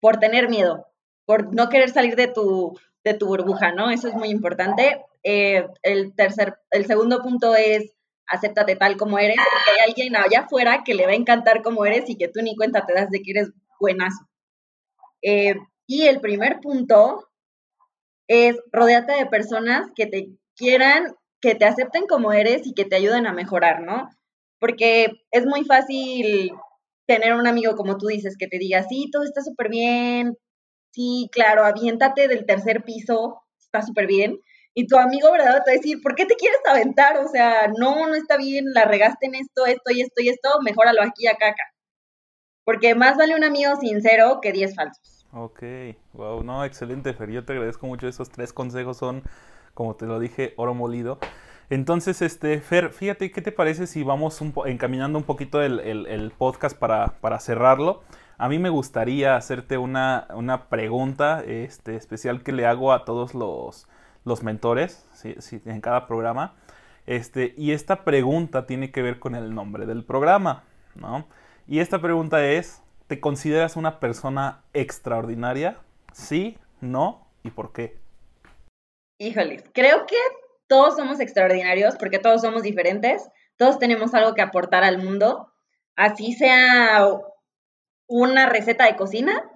por 0.00 0.18
tener 0.18 0.48
miedo, 0.48 0.86
por 1.24 1.54
no 1.54 1.68
querer 1.68 1.90
salir 1.90 2.16
de 2.16 2.28
tu, 2.28 2.78
de 3.04 3.14
tu 3.14 3.26
burbuja, 3.26 3.72
¿no? 3.72 3.90
Eso 3.90 4.08
es 4.08 4.14
muy 4.14 4.28
importante. 4.28 5.04
Eh, 5.22 5.66
el 5.82 6.14
tercer, 6.14 6.58
el 6.70 6.86
segundo 6.86 7.22
punto 7.22 7.54
es 7.54 7.94
acéptate 8.28 8.76
tal 8.76 8.96
como 8.96 9.18
eres, 9.18 9.36
porque 9.36 9.70
hay 9.70 9.88
alguien 9.88 10.16
allá 10.16 10.40
afuera 10.40 10.82
que 10.84 10.94
le 10.94 11.06
va 11.06 11.12
a 11.12 11.16
encantar 11.16 11.62
como 11.62 11.86
eres 11.86 12.08
y 12.08 12.16
que 12.16 12.28
tú 12.28 12.40
ni 12.42 12.54
cuenta 12.54 12.84
te 12.84 12.92
das 12.92 13.10
de 13.10 13.22
que 13.22 13.30
eres 13.30 13.50
buenazo. 13.80 14.28
Eh, 15.22 15.54
y 15.86 16.02
el 16.02 16.20
primer 16.20 16.60
punto 16.60 17.28
es 18.28 18.56
rodearte 18.70 19.12
de 19.12 19.26
personas 19.26 19.90
que 19.96 20.06
te 20.06 20.28
quieran, 20.54 21.16
que 21.40 21.54
te 21.54 21.64
acepten 21.64 22.06
como 22.06 22.32
eres 22.32 22.66
y 22.66 22.74
que 22.74 22.84
te 22.84 22.96
ayuden 22.96 23.26
a 23.26 23.32
mejorar, 23.32 23.80
¿no? 23.80 24.10
Porque 24.58 25.12
es 25.30 25.46
muy 25.46 25.64
fácil 25.64 26.52
tener 27.06 27.34
un 27.34 27.46
amigo, 27.46 27.74
como 27.76 27.96
tú 27.96 28.06
dices, 28.06 28.36
que 28.38 28.48
te 28.48 28.58
diga, 28.58 28.82
sí, 28.82 29.08
todo 29.12 29.24
está 29.24 29.42
súper 29.42 29.68
bien, 29.68 30.36
sí, 30.92 31.28
claro, 31.32 31.64
aviéntate 31.64 32.28
del 32.28 32.44
tercer 32.44 32.84
piso, 32.84 33.42
está 33.58 33.82
súper 33.82 34.06
bien. 34.06 34.38
Y 34.74 34.86
tu 34.86 34.96
amigo, 34.96 35.32
¿verdad? 35.32 35.62
Te 35.64 35.70
va 35.70 35.74
a 35.74 35.80
decir, 35.80 36.00
¿por 36.02 36.14
qué 36.14 36.26
te 36.26 36.36
quieres 36.36 36.60
aventar? 36.68 37.16
O 37.18 37.28
sea, 37.28 37.68
no, 37.78 38.06
no 38.06 38.14
está 38.14 38.36
bien, 38.36 38.66
la 38.74 38.84
regaste 38.84 39.26
en 39.26 39.34
esto, 39.34 39.66
esto 39.66 39.90
y 39.90 40.02
esto 40.02 40.22
y 40.22 40.28
esto, 40.28 40.50
mejóralo 40.62 41.02
aquí, 41.02 41.26
acá, 41.26 41.48
acá. 41.48 41.64
Porque 42.64 42.94
más 42.94 43.16
vale 43.16 43.34
un 43.34 43.44
amigo 43.44 43.74
sincero 43.76 44.40
que 44.42 44.52
diez 44.52 44.74
falsos. 44.74 45.26
Ok, 45.32 45.62
wow, 46.12 46.42
no, 46.42 46.64
excelente, 46.64 47.12
Fer. 47.14 47.30
Yo 47.30 47.44
te 47.44 47.54
agradezco 47.54 47.86
mucho. 47.86 48.06
Esos 48.06 48.30
tres 48.30 48.52
consejos 48.52 48.98
son, 48.98 49.22
como 49.74 49.96
te 49.96 50.06
lo 50.06 50.20
dije, 50.20 50.54
oro 50.56 50.74
molido. 50.74 51.18
Entonces, 51.70 52.22
este, 52.22 52.60
Fer, 52.60 52.90
fíjate, 52.90 53.30
¿qué 53.30 53.42
te 53.42 53.52
parece 53.52 53.86
si 53.86 54.02
vamos 54.02 54.40
encaminando 54.66 55.18
un 55.18 55.24
poquito 55.24 55.60
el, 55.62 56.32
podcast 56.38 56.78
para, 56.78 57.18
para, 57.20 57.40
cerrarlo? 57.40 58.02
A 58.38 58.48
mí 58.48 58.58
me 58.58 58.70
gustaría 58.70 59.36
hacerte 59.36 59.76
una, 59.76 60.26
una 60.34 60.68
pregunta 60.68 61.42
este, 61.44 61.96
especial 61.96 62.42
que 62.42 62.52
le 62.52 62.66
hago 62.66 62.92
a 62.92 63.04
todos 63.04 63.34
los, 63.34 63.86
los 64.24 64.42
mentores. 64.42 65.06
Sí, 65.12 65.60
en 65.64 65.80
cada 65.80 66.06
programa. 66.06 66.54
Este, 67.06 67.54
y 67.56 67.72
esta 67.72 68.04
pregunta 68.04 68.66
tiene 68.66 68.90
que 68.90 69.02
ver 69.02 69.18
con 69.18 69.34
el 69.34 69.54
nombre 69.54 69.86
del 69.86 70.04
programa, 70.04 70.64
¿no? 70.94 71.26
Y 71.66 71.80
esta 71.80 72.00
pregunta 72.00 72.46
es, 72.46 72.82
¿Te 73.08 73.20
consideras 73.20 73.76
una 73.76 74.00
persona 74.00 74.64
extraordinaria? 74.74 75.78
¿Sí? 76.12 76.58
¿No? 76.82 77.26
¿Y 77.42 77.50
por 77.50 77.72
qué? 77.72 77.96
Híjoles, 79.18 79.64
creo 79.72 80.04
que 80.04 80.16
todos 80.68 80.96
somos 80.96 81.18
extraordinarios 81.18 81.96
porque 81.96 82.18
todos 82.18 82.42
somos 82.42 82.62
diferentes, 82.62 83.28
todos 83.56 83.78
tenemos 83.78 84.14
algo 84.14 84.34
que 84.34 84.42
aportar 84.42 84.84
al 84.84 85.02
mundo, 85.02 85.52
así 85.96 86.32
sea 86.32 87.04
una 88.06 88.48
receta 88.48 88.86
de 88.86 88.96
cocina, 88.96 89.50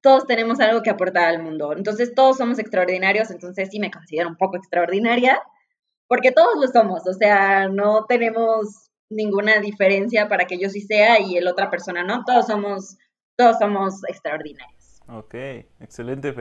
todos 0.00 0.26
tenemos 0.26 0.60
algo 0.60 0.82
que 0.82 0.90
aportar 0.90 1.24
al 1.24 1.42
mundo. 1.42 1.72
Entonces 1.76 2.14
todos 2.14 2.36
somos 2.36 2.58
extraordinarios, 2.58 3.30
entonces 3.30 3.68
sí 3.70 3.78
me 3.78 3.90
considero 3.90 4.28
un 4.28 4.36
poco 4.36 4.56
extraordinaria, 4.56 5.42
porque 6.06 6.32
todos 6.32 6.56
lo 6.60 6.66
somos, 6.68 7.06
o 7.06 7.12
sea, 7.12 7.68
no 7.68 8.04
tenemos 8.06 8.90
ninguna 9.10 9.58
diferencia 9.60 10.28
para 10.28 10.46
que 10.46 10.58
yo 10.58 10.68
sí 10.68 10.80
sea 10.80 11.20
y 11.20 11.36
el 11.36 11.46
otra 11.46 11.70
persona 11.70 12.04
no, 12.04 12.24
todos 12.24 12.46
somos, 12.46 12.96
todos 13.36 13.58
somos 13.58 14.04
extraordinarios. 14.08 15.00
Ok, 15.08 15.34
excelente, 15.80 16.34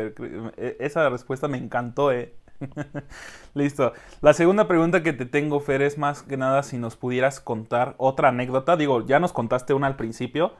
e, 0.57 0.77
Esa 0.79 1.09
respuesta 1.09 1.47
me 1.47 1.57
encantó, 1.57 2.11
¿eh? 2.11 2.35
Listo. 3.53 3.93
La 4.21 4.33
segunda 4.33 4.67
pregunta 4.67 5.03
que 5.03 5.13
te 5.13 5.25
tengo, 5.25 5.59
Fer, 5.59 5.81
es 5.81 5.97
más 5.97 6.23
que 6.23 6.37
nada 6.37 6.63
si 6.63 6.77
nos 6.77 6.95
pudieras 6.95 7.39
contar 7.39 7.95
otra 7.97 8.29
anécdota. 8.29 8.77
Digo, 8.77 9.05
ya 9.05 9.19
nos 9.19 9.33
contaste 9.33 9.73
una 9.73 9.87
al 9.87 9.95
principio, 9.95 10.53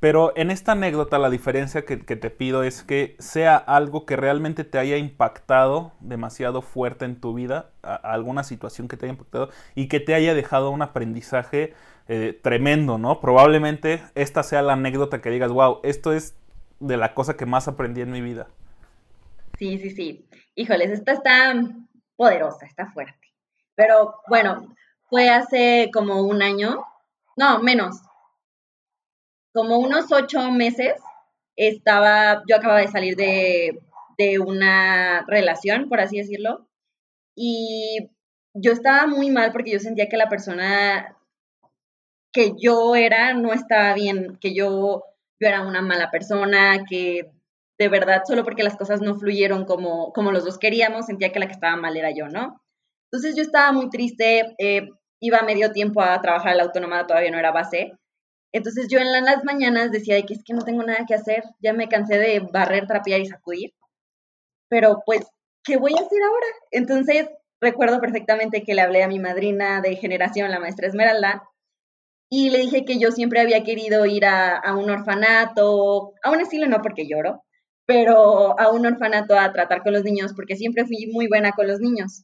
pero 0.00 0.32
en 0.36 0.50
esta 0.50 0.72
anécdota 0.72 1.18
la 1.18 1.28
diferencia 1.28 1.84
que, 1.84 1.96
te 1.98 2.30
pido 2.30 2.62
es 2.62 2.82
que 2.82 3.16
sea 3.18 3.56
algo 3.56 4.06
que 4.06 4.16
realmente 4.16 4.64
te 4.64 4.78
haya 4.78 4.96
impactado 4.96 5.92
demasiado 6.00 6.62
fuerte 6.62 7.04
en 7.04 7.20
tu 7.20 7.34
vida, 7.34 7.70
alguna 7.82 8.42
situación 8.42 8.88
que 8.88 8.96
te 8.96 9.06
haya 9.06 9.12
impactado 9.12 9.50
y 9.74 9.88
que 9.88 10.00
te 10.00 10.14
haya 10.14 10.34
dejado 10.34 10.70
un 10.70 10.82
aprendizaje 10.82 11.74
eh, 12.08 12.38
tremendo, 12.42 12.96
¿no? 12.96 13.20
Probablemente 13.20 14.02
esta 14.14 14.42
sea 14.42 14.62
la 14.62 14.72
anécdota 14.72 15.20
que 15.20 15.30
digas, 15.30 15.52
wow, 15.52 15.80
esto 15.82 16.12
es 16.12 16.34
de 16.80 16.96
la 16.96 17.12
cosa 17.12 17.36
que 17.36 17.44
más 17.44 17.68
aprendí 17.68 18.00
en 18.00 18.10
mi 18.10 18.22
vida. 18.22 18.48
Sí, 19.58 19.78
sí, 19.78 19.90
sí. 19.90 20.26
Híjoles, 20.60 20.90
esta 20.90 21.12
está 21.12 21.54
poderosa, 22.16 22.66
está 22.66 22.92
fuerte. 22.92 23.32
Pero 23.74 24.20
bueno, 24.28 24.76
fue 25.08 25.30
hace 25.30 25.88
como 25.90 26.20
un 26.20 26.42
año, 26.42 26.84
no, 27.34 27.62
menos, 27.62 28.02
como 29.54 29.78
unos 29.78 30.12
ocho 30.12 30.50
meses, 30.50 31.00
estaba, 31.56 32.42
yo 32.46 32.56
acababa 32.56 32.80
de 32.80 32.88
salir 32.88 33.16
de, 33.16 33.80
de 34.18 34.38
una 34.38 35.24
relación, 35.26 35.88
por 35.88 36.00
así 36.00 36.18
decirlo, 36.18 36.68
y 37.34 38.10
yo 38.52 38.72
estaba 38.72 39.06
muy 39.06 39.30
mal 39.30 39.52
porque 39.52 39.70
yo 39.70 39.78
sentía 39.78 40.10
que 40.10 40.18
la 40.18 40.28
persona 40.28 41.16
que 42.34 42.52
yo 42.58 42.96
era 42.96 43.32
no 43.32 43.54
estaba 43.54 43.94
bien, 43.94 44.36
que 44.38 44.52
yo, 44.52 45.04
yo 45.40 45.48
era 45.48 45.62
una 45.62 45.80
mala 45.80 46.10
persona, 46.10 46.84
que 46.86 47.30
de 47.80 47.88
verdad, 47.88 48.24
solo 48.26 48.44
porque 48.44 48.62
las 48.62 48.76
cosas 48.76 49.00
no 49.00 49.16
fluyeron 49.16 49.64
como, 49.64 50.12
como 50.12 50.32
los 50.32 50.44
dos 50.44 50.58
queríamos, 50.58 51.06
sentía 51.06 51.32
que 51.32 51.38
la 51.38 51.46
que 51.46 51.54
estaba 51.54 51.76
mal 51.76 51.96
era 51.96 52.10
yo, 52.14 52.28
¿no? 52.28 52.60
Entonces 53.10 53.34
yo 53.34 53.42
estaba 53.42 53.72
muy 53.72 53.88
triste, 53.88 54.54
eh, 54.58 54.90
iba 55.18 55.40
medio 55.40 55.72
tiempo 55.72 56.02
a 56.02 56.20
trabajar 56.20 56.52
a 56.52 56.54
la 56.56 56.64
autónoma, 56.64 57.06
todavía 57.06 57.30
no 57.30 57.38
era 57.38 57.52
base. 57.52 57.92
Entonces 58.52 58.88
yo 58.90 58.98
en 58.98 59.10
las 59.10 59.44
mañanas 59.44 59.90
decía 59.92 60.14
de 60.14 60.24
que 60.24 60.34
es 60.34 60.44
que 60.44 60.52
no 60.52 60.62
tengo 60.62 60.82
nada 60.82 61.06
que 61.08 61.14
hacer, 61.14 61.42
ya 61.58 61.72
me 61.72 61.88
cansé 61.88 62.18
de 62.18 62.40
barrer, 62.40 62.86
trapear 62.86 63.20
y 63.22 63.26
sacudir. 63.26 63.70
Pero 64.68 65.02
pues, 65.06 65.26
¿qué 65.64 65.78
voy 65.78 65.92
a 65.94 66.02
hacer 66.02 66.22
ahora? 66.22 66.46
Entonces 66.72 67.30
recuerdo 67.62 67.98
perfectamente 67.98 68.62
que 68.62 68.74
le 68.74 68.82
hablé 68.82 69.02
a 69.02 69.08
mi 69.08 69.18
madrina 69.18 69.80
de 69.80 69.96
generación, 69.96 70.50
la 70.50 70.60
maestra 70.60 70.86
Esmeralda, 70.86 71.44
y 72.30 72.50
le 72.50 72.58
dije 72.58 72.84
que 72.84 72.98
yo 72.98 73.10
siempre 73.10 73.40
había 73.40 73.64
querido 73.64 74.04
ir 74.04 74.26
a, 74.26 74.58
a 74.58 74.76
un 74.76 74.90
orfanato, 74.90 76.12
a 76.22 76.30
un 76.30 76.40
estilo 76.40 76.66
no 76.66 76.82
porque 76.82 77.08
lloro, 77.08 77.42
pero 77.90 78.56
a 78.56 78.70
un 78.70 78.86
orfanato 78.86 79.36
a 79.36 79.52
tratar 79.52 79.82
con 79.82 79.92
los 79.92 80.04
niños, 80.04 80.32
porque 80.32 80.54
siempre 80.54 80.86
fui 80.86 81.08
muy 81.12 81.26
buena 81.26 81.50
con 81.50 81.66
los 81.66 81.80
niños, 81.80 82.22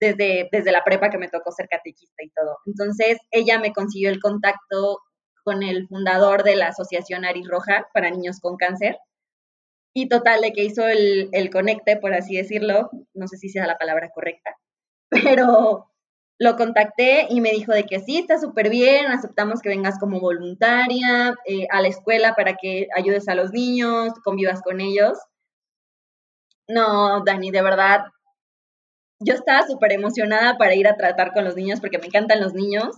desde, 0.00 0.48
desde 0.50 0.72
la 0.72 0.84
prepa 0.84 1.10
que 1.10 1.18
me 1.18 1.28
tocó 1.28 1.52
ser 1.52 1.68
catequista 1.68 2.24
y 2.24 2.30
todo. 2.30 2.56
Entonces, 2.64 3.18
ella 3.30 3.58
me 3.58 3.74
consiguió 3.74 4.08
el 4.08 4.22
contacto 4.22 5.00
con 5.44 5.62
el 5.62 5.86
fundador 5.86 6.44
de 6.44 6.56
la 6.56 6.68
Asociación 6.68 7.26
Aris 7.26 7.46
Roja 7.46 7.86
para 7.92 8.10
Niños 8.10 8.40
con 8.40 8.56
Cáncer. 8.56 8.96
Y 9.94 10.08
total, 10.08 10.40
de 10.40 10.54
que 10.54 10.64
hizo 10.64 10.88
el, 10.88 11.28
el 11.32 11.50
conecte, 11.50 11.98
por 11.98 12.14
así 12.14 12.34
decirlo, 12.34 12.88
no 13.12 13.28
sé 13.28 13.36
si 13.36 13.50
sea 13.50 13.66
la 13.66 13.76
palabra 13.76 14.08
correcta, 14.14 14.56
pero 15.10 15.91
lo 16.42 16.56
contacté 16.56 17.28
y 17.30 17.40
me 17.40 17.52
dijo 17.52 17.70
de 17.70 17.84
que 17.84 18.00
sí, 18.00 18.18
está 18.18 18.36
súper 18.36 18.68
bien, 18.68 19.06
aceptamos 19.06 19.60
que 19.60 19.68
vengas 19.68 20.00
como 20.00 20.18
voluntaria 20.18 21.36
eh, 21.46 21.68
a 21.70 21.80
la 21.80 21.86
escuela 21.86 22.34
para 22.34 22.56
que 22.56 22.88
ayudes 22.96 23.28
a 23.28 23.36
los 23.36 23.52
niños, 23.52 24.12
convivas 24.24 24.60
con 24.60 24.80
ellos. 24.80 25.16
No, 26.66 27.22
Dani, 27.22 27.52
de 27.52 27.62
verdad, 27.62 28.06
yo 29.20 29.34
estaba 29.34 29.64
súper 29.68 29.92
emocionada 29.92 30.58
para 30.58 30.74
ir 30.74 30.88
a 30.88 30.96
tratar 30.96 31.32
con 31.32 31.44
los 31.44 31.54
niños 31.54 31.78
porque 31.78 32.00
me 32.00 32.06
encantan 32.06 32.40
los 32.40 32.54
niños. 32.54 32.96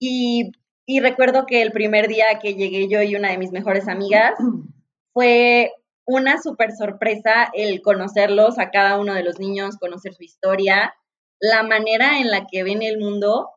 Y, 0.00 0.52
y 0.86 1.00
recuerdo 1.00 1.44
que 1.44 1.60
el 1.60 1.72
primer 1.72 2.08
día 2.08 2.38
que 2.40 2.54
llegué 2.54 2.88
yo 2.88 3.02
y 3.02 3.16
una 3.16 3.32
de 3.32 3.38
mis 3.38 3.52
mejores 3.52 3.86
amigas 3.86 4.32
fue 5.12 5.72
una 6.06 6.40
súper 6.40 6.72
sorpresa 6.72 7.50
el 7.52 7.82
conocerlos 7.82 8.58
a 8.58 8.70
cada 8.70 8.98
uno 8.98 9.12
de 9.12 9.24
los 9.24 9.38
niños, 9.38 9.76
conocer 9.76 10.14
su 10.14 10.22
historia 10.22 10.94
la 11.40 11.62
manera 11.62 12.18
en 12.20 12.30
la 12.30 12.46
que 12.46 12.62
ven 12.62 12.82
el 12.82 12.98
mundo 12.98 13.50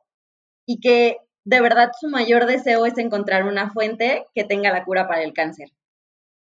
y 0.65 0.79
que 0.79 1.17
de 1.45 1.61
verdad 1.61 1.91
su 1.99 2.09
mayor 2.09 2.45
deseo 2.45 2.85
es 2.85 2.97
encontrar 2.97 3.45
una 3.45 3.71
fuente 3.71 4.25
que 4.35 4.43
tenga 4.43 4.71
la 4.71 4.83
cura 4.83 5.07
para 5.07 5.23
el 5.23 5.33
cáncer. 5.33 5.69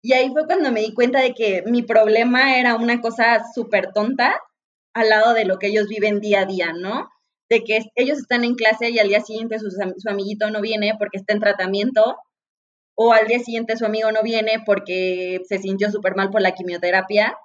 Y 0.03 0.15
ahí 0.15 0.31
fue 0.31 0.47
cuando 0.47 0.73
me 0.73 0.81
di 0.81 0.95
cuenta 0.95 1.21
de 1.21 1.33
que 1.33 1.63
mi 1.67 1.83
problema 1.83 2.59
era 2.59 2.75
una 2.75 3.01
cosa 3.01 3.43
súper 3.55 3.93
tonta 3.93 4.41
al 4.95 5.09
lado 5.09 5.33
de 5.33 5.45
lo 5.45 5.59
que 5.59 5.69
ellos 5.69 5.89
viven 5.89 6.21
día 6.21 6.41
a 6.41 6.45
día, 6.45 6.73
¿no? 6.73 7.09
De 7.49 7.63
que 7.65 7.81
ellos 7.95 8.19
están 8.19 8.45
en 8.45 8.57
clase 8.57 8.91
y 8.91 8.99
al 8.99 9.09
día 9.09 9.21
siguiente 9.21 9.59
su, 9.59 9.69
amiguito 10.09 10.51
no 10.51 10.61
viene 10.61 10.95
porque 10.99 11.19
está 11.19 11.33
en 11.33 11.41
tratamiento, 11.41 12.17
o 12.97 13.13
al 13.13 13.27
día 13.27 13.39
siguiente 13.39 13.77
su 13.77 13.87
amigo 13.87 14.13
no 14.13 14.23
viene 14.23 14.63
porque 14.67 15.41
se 15.49 15.59
sintió 15.59 15.91
súper 15.91 16.15
mal 16.17 16.31
por 16.31 16.43
la 16.43 16.53
quimioterapia. 16.53 17.37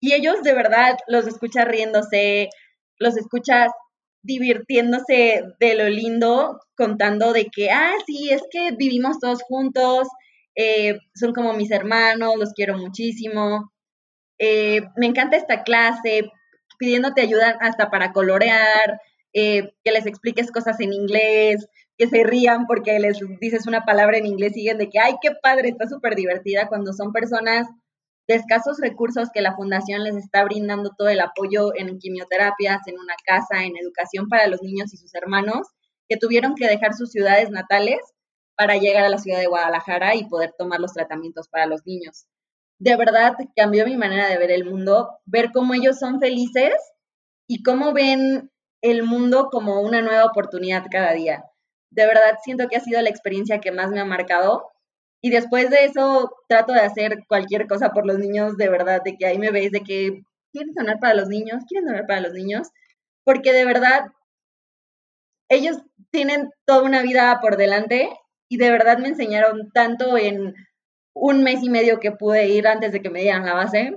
Y 0.00 0.12
ellos 0.12 0.42
de 0.42 0.52
verdad 0.52 0.98
los 1.08 1.26
escuchan 1.26 1.66
riéndose, 1.68 2.50
los 2.98 3.16
escuchas 3.16 3.72
divirtiéndose 4.22 5.44
de 5.60 5.74
lo 5.76 5.88
lindo, 5.88 6.60
contando 6.76 7.32
de 7.32 7.46
que, 7.46 7.70
ah, 7.70 7.94
sí, 8.06 8.30
es 8.30 8.42
que 8.50 8.72
vivimos 8.72 9.20
todos 9.20 9.42
juntos, 9.42 10.08
eh, 10.56 10.98
son 11.14 11.32
como 11.32 11.52
mis 11.52 11.70
hermanos, 11.70 12.34
los 12.36 12.52
quiero 12.52 12.76
muchísimo, 12.76 13.72
eh, 14.38 14.82
me 14.96 15.06
encanta 15.06 15.36
esta 15.36 15.62
clase, 15.62 16.30
pidiéndote 16.78 17.22
ayuda 17.22 17.56
hasta 17.60 17.90
para 17.90 18.12
colorear, 18.12 19.00
eh, 19.32 19.74
que 19.84 19.92
les 19.92 20.06
expliques 20.06 20.50
cosas 20.50 20.80
en 20.80 20.92
inglés, 20.92 21.68
que 21.98 22.08
se 22.08 22.24
rían 22.24 22.66
porque 22.66 22.98
les 22.98 23.18
dices 23.40 23.66
una 23.66 23.84
palabra 23.84 24.18
en 24.18 24.26
inglés 24.26 24.52
y 24.52 24.60
siguen 24.60 24.78
de 24.78 24.90
que, 24.90 24.98
ay, 24.98 25.14
qué 25.22 25.30
padre, 25.42 25.68
está 25.68 25.86
súper 25.86 26.14
divertida 26.14 26.68
cuando 26.68 26.92
son 26.92 27.12
personas 27.12 27.66
de 28.28 28.34
escasos 28.34 28.78
recursos 28.80 29.28
que 29.32 29.40
la 29.40 29.54
fundación 29.54 30.02
les 30.02 30.16
está 30.16 30.44
brindando 30.44 30.90
todo 30.96 31.08
el 31.08 31.20
apoyo 31.20 31.72
en 31.76 31.98
quimioterapias, 31.98 32.86
en 32.86 32.98
una 32.98 33.14
casa, 33.24 33.64
en 33.64 33.76
educación 33.76 34.28
para 34.28 34.48
los 34.48 34.62
niños 34.62 34.92
y 34.92 34.96
sus 34.96 35.14
hermanos, 35.14 35.68
que 36.08 36.16
tuvieron 36.16 36.54
que 36.54 36.66
dejar 36.66 36.94
sus 36.94 37.10
ciudades 37.10 37.50
natales 37.50 37.98
para 38.56 38.76
llegar 38.76 39.04
a 39.04 39.08
la 39.08 39.18
ciudad 39.18 39.38
de 39.38 39.46
Guadalajara 39.46 40.14
y 40.14 40.28
poder 40.28 40.54
tomar 40.58 40.80
los 40.80 40.92
tratamientos 40.92 41.48
para 41.48 41.66
los 41.66 41.86
niños. 41.86 42.26
De 42.78 42.96
verdad 42.96 43.34
cambió 43.54 43.86
mi 43.86 43.96
manera 43.96 44.28
de 44.28 44.38
ver 44.38 44.50
el 44.50 44.64
mundo, 44.64 45.10
ver 45.24 45.50
cómo 45.52 45.74
ellos 45.74 45.98
son 45.98 46.20
felices 46.20 46.74
y 47.48 47.62
cómo 47.62 47.92
ven 47.92 48.50
el 48.82 49.02
mundo 49.02 49.48
como 49.50 49.80
una 49.80 50.02
nueva 50.02 50.24
oportunidad 50.24 50.86
cada 50.90 51.12
día. 51.12 51.44
De 51.90 52.06
verdad 52.06 52.38
siento 52.44 52.68
que 52.68 52.76
ha 52.76 52.80
sido 52.80 53.00
la 53.00 53.10
experiencia 53.10 53.60
que 53.60 53.72
más 53.72 53.90
me 53.90 54.00
ha 54.00 54.04
marcado 54.04 54.70
y 55.22 55.30
después 55.30 55.70
de 55.70 55.84
eso 55.84 56.30
trato 56.48 56.72
de 56.72 56.80
hacer 56.80 57.24
cualquier 57.28 57.66
cosa 57.66 57.90
por 57.90 58.06
los 58.06 58.18
niños, 58.18 58.56
de 58.56 58.68
verdad, 58.68 59.02
de 59.04 59.16
que 59.16 59.26
ahí 59.26 59.38
me 59.38 59.50
veis, 59.50 59.72
de 59.72 59.80
que 59.80 60.22
quieren 60.52 60.74
donar 60.74 60.98
para 61.00 61.14
los 61.14 61.28
niños, 61.28 61.64
quieren 61.68 61.86
donar 61.86 62.06
para 62.06 62.20
los 62.20 62.32
niños, 62.32 62.68
porque 63.24 63.52
de 63.52 63.64
verdad 63.64 64.06
ellos 65.48 65.78
tienen 66.10 66.50
toda 66.64 66.82
una 66.82 67.02
vida 67.02 67.38
por 67.40 67.56
delante 67.56 68.10
y 68.48 68.58
de 68.58 68.70
verdad 68.70 68.98
me 68.98 69.08
enseñaron 69.08 69.70
tanto 69.72 70.16
en 70.16 70.54
un 71.14 71.42
mes 71.42 71.62
y 71.62 71.70
medio 71.70 71.98
que 71.98 72.12
pude 72.12 72.46
ir 72.48 72.68
antes 72.68 72.92
de 72.92 73.00
que 73.00 73.10
me 73.10 73.22
dieran 73.22 73.46
la 73.46 73.54
base. 73.54 73.94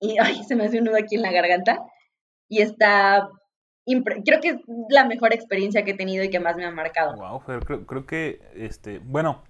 Y 0.00 0.18
ay, 0.18 0.42
se 0.44 0.56
me 0.56 0.64
hace 0.64 0.78
un 0.78 0.84
nudo 0.84 0.96
aquí 0.96 1.14
en 1.14 1.22
la 1.22 1.32
garganta. 1.32 1.78
Y 2.48 2.60
está. 2.60 3.28
Creo 3.86 4.40
que 4.40 4.48
es 4.48 4.56
la 4.88 5.04
mejor 5.04 5.32
experiencia 5.32 5.84
que 5.84 5.92
he 5.92 5.96
tenido 5.96 6.24
y 6.24 6.30
que 6.30 6.40
más 6.40 6.56
me 6.56 6.64
ha 6.64 6.70
marcado. 6.70 7.16
Wow, 7.16 7.62
creo, 7.64 7.86
creo 7.86 8.06
que, 8.06 8.40
este, 8.54 8.98
bueno, 8.98 9.44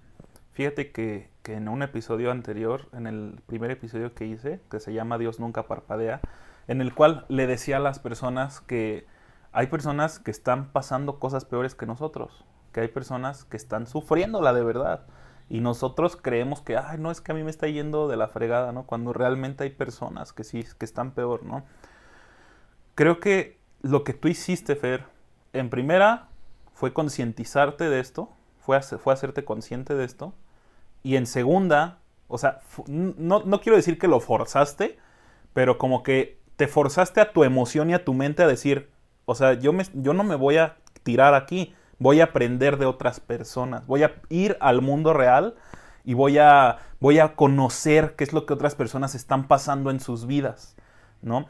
Fíjate 0.55 0.91
que, 0.91 1.29
en 1.43 1.67
un 1.67 1.83
episodio 1.83 2.31
anterior, 2.31 2.87
en 2.93 3.07
el 3.07 3.41
primer 3.45 3.71
episodio 3.71 4.15
que 4.15 4.25
hice, 4.25 4.61
que 4.71 4.79
se 4.79 4.93
llama 4.93 5.17
Dios 5.17 5.39
nunca 5.39 5.67
parpadea, 5.67 6.21
en 6.67 6.81
el 6.81 6.95
cual 6.95 7.25
le 7.27 7.45
decía 7.45 7.77
a 7.77 7.81
las 7.81 7.99
personas 7.99 8.61
que 8.61 9.05
hay 9.51 9.67
personas 9.67 10.17
que 10.17 10.31
están 10.31 10.71
pasando 10.71 11.19
cosas 11.19 11.45
peores 11.45 11.75
que 11.75 11.85
nosotros, 11.85 12.45
que 12.71 12.79
hay 12.79 12.87
personas 12.87 13.43
que 13.43 13.57
están 13.57 13.85
sufriéndola 13.85 14.53
de 14.53 14.63
verdad. 14.63 15.05
Y 15.49 15.59
nosotros 15.59 16.15
creemos 16.15 16.61
que, 16.61 16.77
ay, 16.77 16.97
no, 16.97 17.11
es 17.11 17.21
que 17.21 17.33
a 17.33 17.35
mí 17.35 17.43
me 17.43 17.51
está 17.51 17.67
yendo 17.67 18.07
de 18.07 18.17
la 18.17 18.29
fregada, 18.29 18.71
¿no? 18.71 18.85
Cuando 18.85 19.13
realmente 19.13 19.65
hay 19.65 19.69
personas 19.69 20.33
que 20.33 20.43
sí, 20.43 20.65
que 20.79 20.85
están 20.85 21.11
peor, 21.11 21.43
¿no? 21.43 21.63
creo 22.95 23.19
que 23.19 23.59
lo 23.81 24.03
que 24.03 24.13
tú 24.13 24.29
hiciste, 24.29 24.75
Fer, 24.75 25.03
en 25.53 25.69
primera 25.69 26.29
fue 26.73 26.93
concientizarte 26.93 27.89
de 27.89 27.99
esto, 27.99 28.29
fue, 28.59 28.81
fue 28.81 29.13
hacerte 29.13 29.45
consciente 29.45 29.93
de 29.93 30.05
esto, 30.05 30.33
y 31.05 31.17
en 31.17 31.27
segunda, 31.27 31.99
o 32.27 32.39
sea, 32.39 32.61
no, 32.87 33.43
no 33.45 33.61
quiero 33.61 33.75
decir 33.75 33.99
que 33.99 34.07
lo 34.07 34.19
forzaste, 34.19 34.97
pero 35.53 35.77
como 35.77 36.01
que 36.01 36.39
te 36.55 36.67
forzaste 36.67 37.21
a 37.21 37.31
tu 37.31 37.43
emoción 37.43 37.91
y 37.91 37.93
a 37.93 38.03
tu 38.03 38.15
mente 38.15 38.41
a 38.41 38.47
decir, 38.47 38.89
o 39.25 39.35
sea, 39.35 39.53
yo, 39.53 39.71
me, 39.71 39.85
yo 39.93 40.15
no 40.15 40.23
me 40.23 40.33
voy 40.33 40.57
a 40.57 40.77
tirar 41.03 41.35
aquí, 41.35 41.75
voy 41.99 42.21
a 42.21 42.23
aprender 42.23 42.77
de 42.77 42.87
otras 42.87 43.19
personas, 43.19 43.85
voy 43.85 44.01
a 44.01 44.15
ir 44.29 44.57
al 44.59 44.81
mundo 44.81 45.13
real 45.13 45.53
y 46.03 46.15
voy 46.15 46.39
a, 46.39 46.79
voy 46.99 47.19
a 47.19 47.35
conocer 47.35 48.15
qué 48.15 48.23
es 48.23 48.33
lo 48.33 48.47
que 48.47 48.53
otras 48.53 48.73
personas 48.73 49.13
están 49.13 49.47
pasando 49.47 49.91
en 49.91 49.99
sus 49.99 50.25
vidas, 50.25 50.75
¿no? 51.21 51.45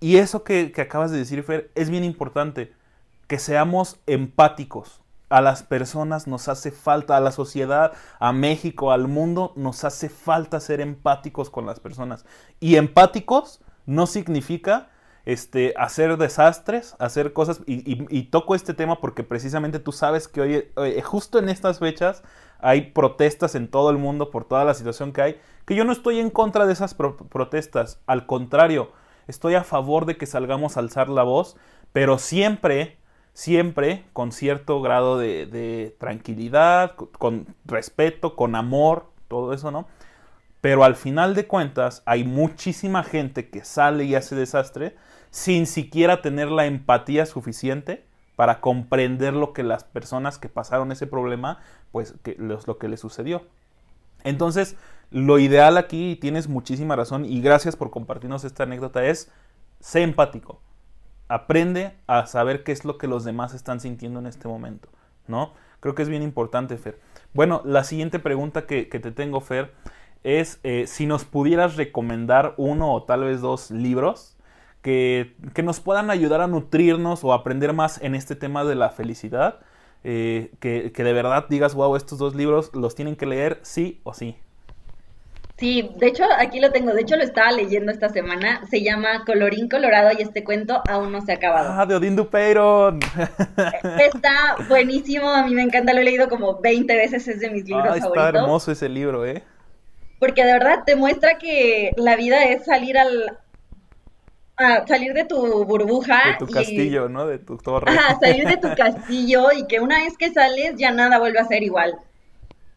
Y 0.00 0.16
eso 0.16 0.42
que, 0.42 0.72
que 0.72 0.80
acabas 0.80 1.10
de 1.10 1.18
decir, 1.18 1.42
Fer, 1.42 1.70
es 1.74 1.90
bien 1.90 2.02
importante, 2.02 2.72
que 3.26 3.38
seamos 3.38 4.00
empáticos. 4.06 5.02
A 5.28 5.40
las 5.40 5.62
personas 5.62 6.26
nos 6.26 6.48
hace 6.48 6.70
falta, 6.70 7.16
a 7.16 7.20
la 7.20 7.32
sociedad, 7.32 7.92
a 8.20 8.32
México, 8.32 8.92
al 8.92 9.08
mundo, 9.08 9.52
nos 9.56 9.84
hace 9.84 10.08
falta 10.08 10.60
ser 10.60 10.80
empáticos 10.80 11.50
con 11.50 11.66
las 11.66 11.80
personas. 11.80 12.24
Y 12.60 12.76
empáticos 12.76 13.60
no 13.86 14.06
significa 14.06 14.88
este, 15.26 15.74
hacer 15.76 16.16
desastres, 16.16 16.94
hacer 17.00 17.32
cosas, 17.32 17.60
y, 17.66 18.22
toco 18.24 18.54
este 18.54 18.74
tema 18.74 19.00
porque 19.00 19.24
precisamente 19.24 19.80
tú 19.80 19.90
sabes 19.90 20.28
que 20.28 20.40
hoy, 20.40 21.00
justo 21.02 21.40
en 21.40 21.48
estas 21.48 21.80
fechas, 21.80 22.22
hay 22.60 22.92
protestas 22.92 23.56
en 23.56 23.68
todo 23.68 23.90
el 23.90 23.98
mundo 23.98 24.30
por 24.30 24.44
toda 24.44 24.64
la 24.64 24.74
situación 24.74 25.12
que 25.12 25.22
hay, 25.22 25.40
que 25.66 25.74
yo 25.74 25.84
no 25.84 25.92
estoy 25.92 26.20
en 26.20 26.30
contra 26.30 26.64
de 26.64 26.72
esas 26.72 26.94
protestas, 26.94 28.00
al 28.06 28.26
contrario, 28.26 28.92
estoy 29.26 29.56
a 29.56 29.64
favor 29.64 30.06
de 30.06 30.16
que 30.16 30.26
salgamos 30.26 30.76
a 30.76 30.80
alzar 30.80 31.08
la 31.08 31.24
voz, 31.24 31.56
pero 31.92 32.18
siempre, 32.18 32.98
siempre 33.36 34.06
con 34.14 34.32
cierto 34.32 34.80
grado 34.80 35.18
de, 35.18 35.94
tranquilidad, 36.00 36.96
con 36.96 37.46
respeto, 37.66 38.34
con 38.34 38.54
amor, 38.54 39.10
todo 39.28 39.52
eso, 39.52 39.70
¿no? 39.70 39.86
Pero 40.62 40.84
al 40.84 40.96
final 40.96 41.34
de 41.34 41.46
cuentas 41.46 42.02
hay 42.06 42.24
muchísima 42.24 43.04
gente 43.04 43.50
que 43.50 43.62
sale 43.62 44.04
y 44.04 44.14
hace 44.14 44.36
desastre 44.36 44.96
sin 45.30 45.66
siquiera 45.66 46.22
tener 46.22 46.50
la 46.50 46.64
empatía 46.64 47.26
suficiente 47.26 48.06
para 48.36 48.62
comprender 48.62 49.34
lo 49.34 49.52
que 49.52 49.64
las 49.64 49.84
personas 49.84 50.38
que 50.38 50.48
pasaron 50.48 50.90
ese 50.90 51.06
problema, 51.06 51.60
pues 51.92 52.14
lo 52.38 52.78
que 52.78 52.88
les 52.88 53.00
sucedió. 53.00 53.42
Entonces, 54.24 54.76
lo 55.10 55.38
ideal 55.38 55.76
aquí, 55.76 56.12
y 56.12 56.16
tienes 56.16 56.48
muchísima 56.48 56.96
razón, 56.96 57.26
y 57.26 57.42
gracias 57.42 57.76
por 57.76 57.90
compartirnos 57.90 58.44
esta 58.44 58.62
anécdota, 58.62 59.04
es 59.04 59.30
sé 59.78 60.00
empático. 60.00 60.62
Aprende 61.28 61.92
a 62.06 62.26
saber 62.26 62.62
qué 62.62 62.72
es 62.72 62.84
lo 62.84 62.98
que 62.98 63.08
los 63.08 63.24
demás 63.24 63.54
están 63.54 63.80
sintiendo 63.80 64.20
en 64.20 64.26
este 64.26 64.48
momento, 64.48 64.88
¿no? 65.26 65.52
Creo 65.80 65.94
que 65.94 66.02
es 66.02 66.08
bien 66.08 66.22
importante, 66.22 66.76
Fer. 66.76 66.98
Bueno, 67.34 67.62
la 67.64 67.84
siguiente 67.84 68.18
pregunta 68.18 68.66
que, 68.66 68.84
te 68.84 69.10
tengo, 69.10 69.40
Fer, 69.40 69.72
es 70.24 70.60
eh, 70.62 70.86
si 70.86 71.06
nos 71.06 71.24
pudieras 71.24 71.76
recomendar 71.76 72.54
uno 72.56 72.92
o 72.92 73.02
tal 73.04 73.24
vez 73.24 73.40
dos 73.40 73.70
libros 73.70 74.36
que, 74.86 75.34
nos 75.64 75.80
puedan 75.80 76.10
ayudar 76.10 76.40
a 76.40 76.46
nutrirnos 76.46 77.24
o 77.24 77.32
aprender 77.32 77.72
más 77.72 78.00
en 78.02 78.14
este 78.14 78.36
tema 78.36 78.64
de 78.64 78.76
la 78.76 78.90
felicidad. 78.90 79.60
Eh, 80.04 80.52
que, 80.60 80.92
de 80.96 81.12
verdad 81.12 81.46
digas, 81.48 81.74
wow, 81.74 81.96
estos 81.96 82.18
dos 82.20 82.36
libros 82.36 82.70
los 82.72 82.94
tienen 82.94 83.16
que 83.16 83.26
leer 83.26 83.58
sí 83.62 84.00
o 84.04 84.14
sí. 84.14 84.36
Sí, 85.58 85.90
de 85.96 86.08
hecho 86.08 86.24
aquí 86.38 86.60
lo 86.60 86.70
tengo, 86.70 86.92
de 86.92 87.00
hecho 87.00 87.16
lo 87.16 87.22
estaba 87.22 87.50
leyendo 87.50 87.90
esta 87.90 88.10
semana, 88.10 88.60
se 88.68 88.82
llama 88.82 89.24
Colorín 89.24 89.70
Colorado 89.70 90.10
y 90.16 90.20
este 90.20 90.44
cuento 90.44 90.82
aún 90.86 91.12
no 91.12 91.22
se 91.22 91.32
ha 91.32 91.36
acabado. 91.36 91.72
Ah, 91.72 91.86
de 91.86 91.94
Odín 91.94 92.14
Dupeyron. 92.14 93.00
Está 93.98 94.56
buenísimo, 94.68 95.30
a 95.30 95.46
mí 95.46 95.54
me 95.54 95.62
encanta, 95.62 95.94
lo 95.94 96.00
he 96.00 96.04
leído 96.04 96.28
como 96.28 96.60
20 96.60 96.94
veces, 96.94 97.26
es 97.26 97.40
de 97.40 97.48
mis 97.48 97.64
libros 97.64 97.88
ah, 97.90 97.96
está 97.96 98.28
hermoso 98.28 98.70
ese 98.70 98.90
libro, 98.90 99.24
¿eh? 99.24 99.42
Porque 100.18 100.44
de 100.44 100.52
verdad 100.52 100.82
te 100.84 100.94
muestra 100.94 101.38
que 101.38 101.92
la 101.96 102.16
vida 102.16 102.44
es 102.44 102.66
salir 102.66 102.98
al, 102.98 103.38
a 104.56 104.86
salir 104.86 105.14
de 105.14 105.24
tu 105.24 105.64
burbuja. 105.64 106.32
De 106.32 106.46
tu 106.46 106.52
castillo, 106.52 107.08
¿no? 107.08 107.26
De 107.26 107.38
tu 107.38 107.56
torre. 107.56 107.90
Ajá, 107.90 108.18
salir 108.20 108.46
de 108.46 108.58
tu 108.58 108.68
castillo 108.76 109.48
y 109.56 109.66
que 109.66 109.80
una 109.80 109.98
vez 110.00 110.18
que 110.18 110.30
sales 110.30 110.74
ya 110.76 110.90
nada 110.90 111.18
vuelve 111.18 111.38
a 111.38 111.44
ser 111.44 111.62
igual. 111.62 111.98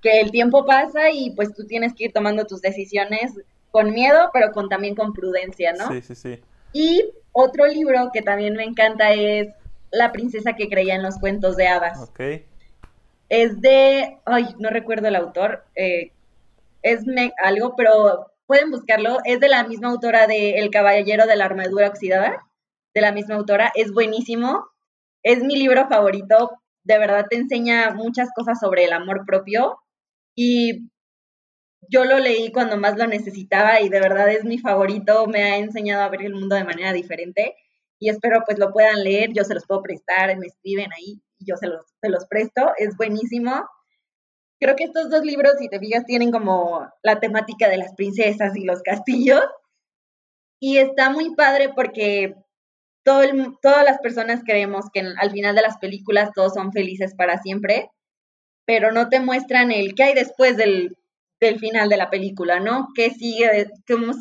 Que 0.02 0.22
el 0.22 0.32
tiempo 0.32 0.66
pasa 0.66 1.12
y 1.12 1.32
pues 1.32 1.54
tú 1.54 1.66
tienes 1.66 1.94
que 1.94 2.06
ir 2.06 2.14
tomando 2.14 2.46
tus 2.46 2.62
decisiones 2.62 3.34
con 3.72 3.92
miedo, 3.92 4.30
pero 4.34 4.52
con 4.52 4.70
también 4.70 4.96
con 4.96 5.14
prudencia, 5.14 5.74
¿no? 5.74 5.92
Sí, 5.92 6.02
sí, 6.02 6.16
sí. 6.16 6.40
Y 6.74 7.12
otro 7.32 7.66
libro 7.68 8.10
que 8.14 8.22
también 8.22 8.56
me 8.56 8.64
encanta 8.64 9.12
es 9.14 9.50
La 9.92 10.12
princesa 10.12 10.54
que 10.54 10.70
creía 10.70 10.96
en 10.96 11.04
los 11.04 11.18
cuentos 11.18 11.56
de 11.56 11.68
hadas. 11.68 12.00
Ok. 12.00 12.20
Es 13.30 13.62
de, 13.62 14.18
ay, 14.26 14.56
no 14.58 14.70
recuerdo 14.70 15.08
el 15.08 15.16
autor, 15.16 15.66
eh, 15.76 16.12
es 16.82 17.06
me, 17.06 17.32
algo, 17.44 17.76
pero 17.76 18.32
pueden 18.48 18.72
buscarlo, 18.72 19.20
es 19.26 19.40
de 19.40 19.50
la 19.50 19.64
misma 19.64 19.90
autora 19.90 20.26
de 20.26 20.58
El 20.58 20.72
Caballero 20.72 21.28
de 21.28 21.36
la 21.36 21.46
Armadura 21.46 21.88
Oxidada, 21.88 22.48
de 22.96 23.02
la 23.02 23.12
misma 23.12 23.36
autora, 23.36 23.72
es 23.76 23.94
buenísimo, 23.94 24.66
es 25.22 25.44
mi 25.44 25.56
libro 25.56 25.88
favorito, 25.88 26.52
de 26.84 26.98
verdad 26.98 27.28
te 27.30 27.36
enseña 27.36 27.92
muchas 27.92 28.30
cosas 28.34 28.60
sobre 28.60 28.86
el 28.86 28.94
amor 28.94 29.26
propio 29.26 29.80
y 30.40 30.90
yo 31.90 32.06
lo 32.06 32.20
leí 32.20 32.52
cuando 32.52 32.78
más 32.78 32.98
lo 32.98 33.08
necesitaba 33.08 33.82
y 33.82 33.90
de 33.90 34.00
verdad 34.00 34.30
es 34.30 34.46
mi 34.46 34.58
favorito, 34.60 35.28
me 35.28 35.44
ha 35.44 35.58
enseñado 35.58 36.04
a 36.04 36.10
ver 36.10 36.22
el 36.22 36.34
mundo 36.34 36.56
de 36.56 36.64
manera 36.64 36.94
diferente 36.94 37.56
y 38.00 38.10
espero 38.10 38.44
pues 38.46 38.58
lo 38.58 38.72
puedan 38.72 39.04
leer, 39.04 39.32
yo 39.34 39.44
se 39.44 39.54
los 39.54 39.66
puedo 39.66 39.82
prestar, 39.82 40.38
me 40.38 40.48
escriben 40.48 40.94
ahí 40.94 41.22
y 41.40 41.46
yo 41.46 41.58
se 41.58 41.68
los, 41.68 41.86
se 42.02 42.10
los 42.10 42.26
presto, 42.28 42.72
es 42.78 42.96
buenísimo 42.96 43.68
creo 44.60 44.76
que 44.76 44.84
estos 44.86 45.10
dos 45.10 45.24
libros, 45.24 45.54
si 45.60 45.70
te 45.70 45.80
fijas, 45.80 46.06
tienen 46.06 46.32
como 46.32 46.88
la 47.02 47.20
temática 47.20 47.70
de 47.70 47.78
las 47.78 47.94
princesas 47.96 48.56
y 48.56 48.66
los 48.66 48.82
castillos. 48.82 49.44
Y 50.62 50.78
está 50.78 51.10
muy 51.10 51.36
padre 51.36 51.70
porque 51.74 52.36
todo 53.04 53.22
todas 53.62 53.86
las 53.86 54.00
personas 54.00 54.42
creemos 54.46 54.86
que 54.94 55.00
al 55.00 55.32
final 55.32 55.56
de 55.56 55.62
las 55.62 55.78
películas 55.78 56.32
todos 56.36 56.54
son 56.54 56.74
felices 56.74 57.16
para 57.16 57.42
siempre, 57.42 57.90
pero 58.70 58.92
no 58.92 59.10
te 59.10 59.20
muestran 59.20 59.72
el 59.72 59.96
qué 59.96 60.04
hay 60.04 60.14
después 60.14 60.56
del, 60.56 60.96
final 61.60 61.90
de 61.90 61.98
la 61.98 62.12
película, 62.12 62.60
¿no? 62.60 62.90
¿Qué 62.94 63.10
sigue? 63.10 63.66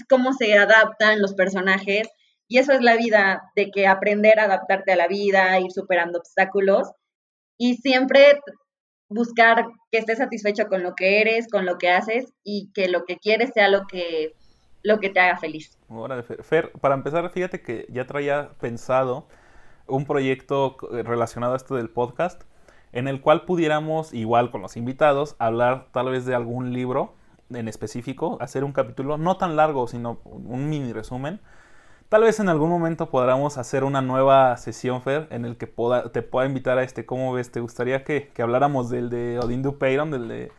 Cómo, 0.09 0.33
se 0.33 0.57
adaptan 0.57 1.21
los 1.21 1.35
personajes. 1.35 2.09
Y 2.49 2.57
eso 2.57 2.73
es 2.73 2.81
la 2.81 2.97
vida, 2.97 3.43
de 3.55 3.71
que 3.71 3.87
aprender 3.87 4.41
a 4.41 4.45
adaptarte 4.45 4.93
a 4.93 4.97
la 4.97 5.07
vida, 5.07 5.61
ir 5.61 5.71
superando 5.71 6.19
obstáculos. 6.21 6.91
Y 7.59 7.75
siempre 7.75 8.41
buscar 9.11 9.67
que 9.93 9.99
estés 9.99 10.17
satisfecho 10.17 10.67
con 10.69 10.83
lo 10.83 10.95
que 10.95 11.21
eres, 11.21 11.47
con 11.49 11.67
lo 11.67 11.77
que 11.77 11.91
haces 11.91 12.33
y 12.43 12.71
que 12.73 12.89
lo 12.89 13.05
que 13.05 13.19
quieres 13.19 13.51
sea 13.53 13.69
lo 13.69 13.87
que, 13.87 14.33
lo 14.83 14.99
que 14.99 15.11
te 15.11 15.21
haga 15.21 15.37
feliz. 15.37 15.77
Fer, 16.41 16.73
para 16.81 16.95
empezar, 16.95 17.29
fíjate 17.29 17.61
que 17.61 17.87
ya 17.91 18.07
traía 18.07 18.53
pensado 18.59 19.29
un 19.87 20.07
proyecto 20.07 20.79
relacionado 21.05 21.53
a 21.53 21.57
esto 21.59 21.75
del 21.75 21.91
podcast 21.91 22.45
en 22.93 23.09
el 23.09 23.21
cual 23.21 23.45
pudiéramos, 23.45 24.13
igual 24.15 24.51
con 24.51 24.63
los 24.63 24.77
invitados, 24.77 25.37
hablar 25.39 25.87
tal 25.93 26.11
vez 26.11 26.25
de 26.27 26.35
algún 26.35 26.73
libro 26.73 27.15
en 27.51 27.69
específico, 27.69 28.39
hacer 28.41 28.65
un 28.65 28.73
capítulo 28.73 29.19
no 29.19 29.37
tan 29.37 29.57
largo, 29.57 29.89
sino 29.89 30.21
un 30.25 30.69
mini 30.69 30.93
resumen 30.93 31.41
Tal 32.09 32.23
vez 32.23 32.41
en 32.41 32.49
algún 32.49 32.71
momento 32.71 33.11
podamos 33.11 33.59
hacer 33.59 33.85
una 33.85 34.01
nueva 34.01 34.57
sesión, 34.57 35.03
Fer, 35.03 35.27
en 35.31 35.45
el 35.45 35.59
que 35.59 35.67
te 35.67 36.23
pueda 36.23 36.47
invitar 36.47 36.79
a 36.79 36.83
este, 36.83 37.05
¿cómo 37.05 37.35
ves? 37.35 37.53
¿Te 37.53 37.61
gustaría 37.61 38.03
que, 38.03 38.31
habláramos 38.39 38.89
del 38.89 39.11
de 39.11 39.39
Odin 39.39 39.63
Dupeyron, 39.63 40.11
del 40.11 40.27
de 40.29 40.51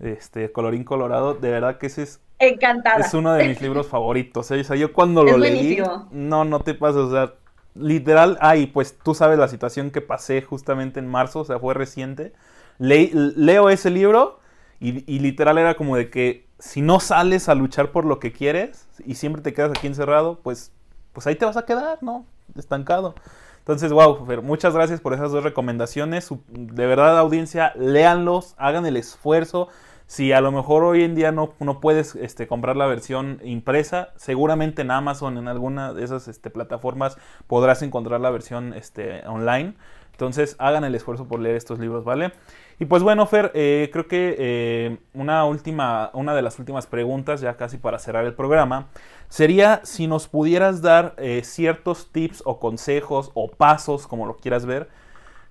este, 0.00 0.52
Colorín 0.52 0.84
Colorado? 0.84 1.32
De 1.32 1.50
verdad 1.50 1.78
que 1.78 1.86
ese 1.86 2.02
es... 2.02 2.20
Encantada. 2.38 2.98
Es 2.98 3.14
uno 3.14 3.32
de 3.32 3.48
mis 3.48 3.62
libros 3.62 3.86
favoritos. 3.88 4.50
¿eh? 4.50 4.60
O 4.60 4.64
sea, 4.64 4.76
yo 4.76 4.92
cuando 4.92 5.24
lo 5.24 5.38
leí... 5.38 5.82
No, 6.10 6.44
no 6.44 6.60
te 6.60 6.74
pasa, 6.74 6.98
o 6.98 7.10
sea, 7.10 7.32
literal, 7.74 8.38
ay, 8.40 8.66
pues 8.66 8.98
tú 8.98 9.14
sabes 9.14 9.38
la 9.38 9.48
situación 9.48 9.90
que 9.90 10.00
pasé 10.00 10.42
justamente 10.42 11.00
en 11.00 11.06
marzo, 11.08 11.40
o 11.40 11.44
sea, 11.44 11.58
fue 11.58 11.74
reciente. 11.74 12.32
leo 12.78 13.70
ese 13.70 13.90
libro 13.90 14.40
y, 14.80 15.04
y 15.12 15.18
literal 15.20 15.58
era 15.58 15.74
como 15.74 15.96
de 15.96 16.10
que 16.10 16.46
si 16.58 16.82
no 16.82 17.00
sales 17.00 17.48
a 17.48 17.54
luchar 17.54 17.92
por 17.92 18.04
lo 18.04 18.18
que 18.18 18.32
quieres 18.32 18.88
y 19.04 19.14
siempre 19.14 19.42
te 19.42 19.52
quedas 19.54 19.70
aquí 19.70 19.86
encerrado, 19.86 20.40
pues 20.42 20.72
pues 21.18 21.26
ahí 21.26 21.34
te 21.34 21.44
vas 21.44 21.56
a 21.56 21.64
quedar, 21.64 21.98
¿no? 22.00 22.26
Estancado. 22.56 23.16
Entonces, 23.58 23.92
wow, 23.92 24.24
muchas 24.40 24.72
gracias 24.72 25.00
por 25.00 25.14
esas 25.14 25.32
dos 25.32 25.42
recomendaciones. 25.42 26.28
De 26.46 26.86
verdad, 26.86 27.18
audiencia, 27.18 27.72
léanlos, 27.76 28.54
hagan 28.56 28.86
el 28.86 28.96
esfuerzo. 28.96 29.66
Si 30.08 30.32
a 30.32 30.40
lo 30.40 30.50
mejor 30.50 30.84
hoy 30.84 31.04
en 31.04 31.14
día 31.14 31.32
no, 31.32 31.52
no 31.60 31.80
puedes 31.80 32.14
este, 32.14 32.46
comprar 32.46 32.76
la 32.76 32.86
versión 32.86 33.42
impresa, 33.44 34.08
seguramente 34.16 34.80
en 34.80 34.90
Amazon, 34.90 35.36
en 35.36 35.48
alguna 35.48 35.92
de 35.92 36.02
esas 36.02 36.28
este, 36.28 36.48
plataformas, 36.48 37.18
podrás 37.46 37.82
encontrar 37.82 38.18
la 38.18 38.30
versión 38.30 38.72
este, 38.72 39.20
online. 39.26 39.74
Entonces 40.12 40.56
hagan 40.58 40.84
el 40.84 40.94
esfuerzo 40.94 41.28
por 41.28 41.40
leer 41.40 41.56
estos 41.56 41.78
libros, 41.78 42.04
¿vale? 42.04 42.32
Y 42.78 42.86
pues 42.86 43.02
bueno, 43.02 43.26
Fer, 43.26 43.52
eh, 43.54 43.90
creo 43.92 44.08
que 44.08 44.34
eh, 44.38 44.98
una 45.12 45.44
última, 45.44 46.10
una 46.14 46.34
de 46.34 46.40
las 46.40 46.58
últimas 46.58 46.86
preguntas, 46.86 47.42
ya 47.42 47.58
casi 47.58 47.76
para 47.76 47.98
cerrar 47.98 48.24
el 48.24 48.32
programa, 48.32 48.88
sería 49.28 49.82
si 49.84 50.06
nos 50.06 50.26
pudieras 50.26 50.80
dar 50.80 51.16
eh, 51.18 51.42
ciertos 51.44 52.10
tips 52.12 52.42
o 52.46 52.58
consejos 52.60 53.30
o 53.34 53.50
pasos, 53.50 54.06
como 54.06 54.24
lo 54.24 54.38
quieras 54.38 54.64
ver, 54.64 54.88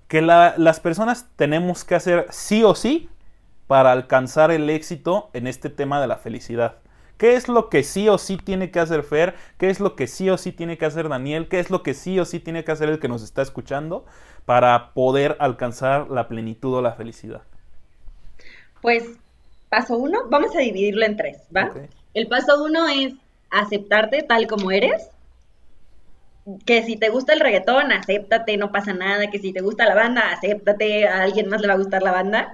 que 0.08 0.24
las 0.24 0.80
personas 0.80 1.30
tenemos 1.36 1.84
que 1.84 1.93
hacer 1.93 2.26
sí 2.32 2.64
o 2.64 2.74
sí 2.74 3.08
para 3.68 3.91
alcanzar 3.91 4.51
el 4.51 4.70
éxito 4.70 5.30
en 5.34 5.45
este 5.45 5.70
tema 5.70 6.01
de 6.01 6.07
la 6.07 6.18
felicidad. 6.18 6.78
¿Qué 7.18 7.36
es 7.36 7.47
lo 7.47 7.70
que 7.70 7.84
sí 7.84 8.07
o 8.09 8.18
sí 8.18 8.38
tiene 8.38 8.70
que 8.70 8.80
hacer 8.80 9.03
Fer? 9.03 9.36
¿Qué 9.57 9.70
es 9.70 9.80
lo 9.80 9.95
que 9.95 10.07
sí 10.07 10.30
o 10.30 10.38
sí 10.38 10.51
tiene 10.51 10.78
que 10.78 10.86
hacer 10.86 11.09
Daniel? 11.09 11.47
¿Qué 11.47 11.59
es 11.59 11.72
lo 11.72 11.82
que 11.82 11.93
sí 11.93 12.20
o 12.20 12.26
sí 12.26 12.39
tiene 12.39 12.63
que 12.63 12.72
hacer 12.72 12.89
el 12.89 12.99
que 12.99 13.07
nos 13.07 13.24
está 13.24 13.41
escuchando 13.41 14.05
para 14.45 14.93
poder 14.93 15.36
alcanzar 15.39 16.09
la 16.09 16.28
plenitud 16.28 16.76
o 16.76 16.82
la 16.82 16.93
felicidad? 16.93 17.41
Pues, 18.82 19.03
paso 19.70 19.97
uno, 19.97 20.28
vamos 20.30 20.55
a 20.55 20.59
dividirlo 20.59 21.05
en 21.05 21.18
tres, 21.18 21.39
¿va? 21.55 21.72
El 22.13 22.28
paso 22.28 22.63
uno 22.63 22.88
es 22.88 23.15
aceptarte 23.49 24.22
tal 24.22 24.47
como 24.47 24.72
eres. 24.72 25.09
Que 26.65 26.84
si 26.84 26.95
te 26.95 27.09
gusta 27.09 27.34
el 27.34 27.41
reggaetón, 27.41 27.91
acéptate, 27.91 28.55
no 28.57 28.72
pasa 28.72 28.93
nada. 28.93 29.30
Que 29.30 29.39
si 29.39 29.51
te 29.51 29.61
gusta 29.61 29.86
la 29.86 29.95
banda, 29.95 30.32
acéptate, 30.32 31.07
a 31.07 31.24
alguien 31.24 31.49
más 31.49 31.61
le 31.61 31.68
va 31.68 31.74
a 31.74 31.78
gustar 31.78 32.03
la 32.03 32.11
banda. 32.11 32.53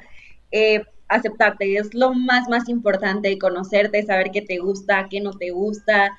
Eh, 0.51 0.84
aceptarte 1.16 1.76
es 1.78 1.93
lo 1.93 2.14
más, 2.14 2.49
más 2.49 2.70
importante, 2.70 3.38
conocerte, 3.38 4.03
saber 4.03 4.32
qué 4.32 4.41
te 4.41 4.57
gusta, 4.57 5.07
qué 5.09 5.22
no 5.22 5.32
te 5.32 5.51
gusta, 5.51 6.11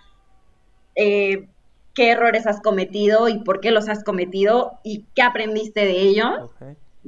eh, 0.95 1.49
qué 1.95 2.11
errores 2.11 2.47
has 2.47 2.61
cometido 2.61 3.29
y 3.29 3.39
por 3.39 3.61
qué 3.61 3.71
los 3.71 3.89
has 3.89 4.05
cometido 4.05 4.79
y 4.83 5.05
qué 5.15 5.23
aprendiste 5.23 5.81
de 5.81 6.01
ello. 6.01 6.51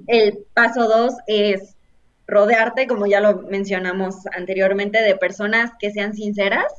El 0.06 0.44
paso 0.54 0.88
dos 0.88 1.14
es 1.26 1.76
rodearte, 2.26 2.86
como 2.86 3.06
ya 3.06 3.20
lo 3.20 3.42
mencionamos 3.42 4.26
anteriormente, 4.36 5.02
de 5.02 5.16
personas 5.16 5.72
que 5.78 5.90
sean 5.90 6.14
sinceras 6.14 6.72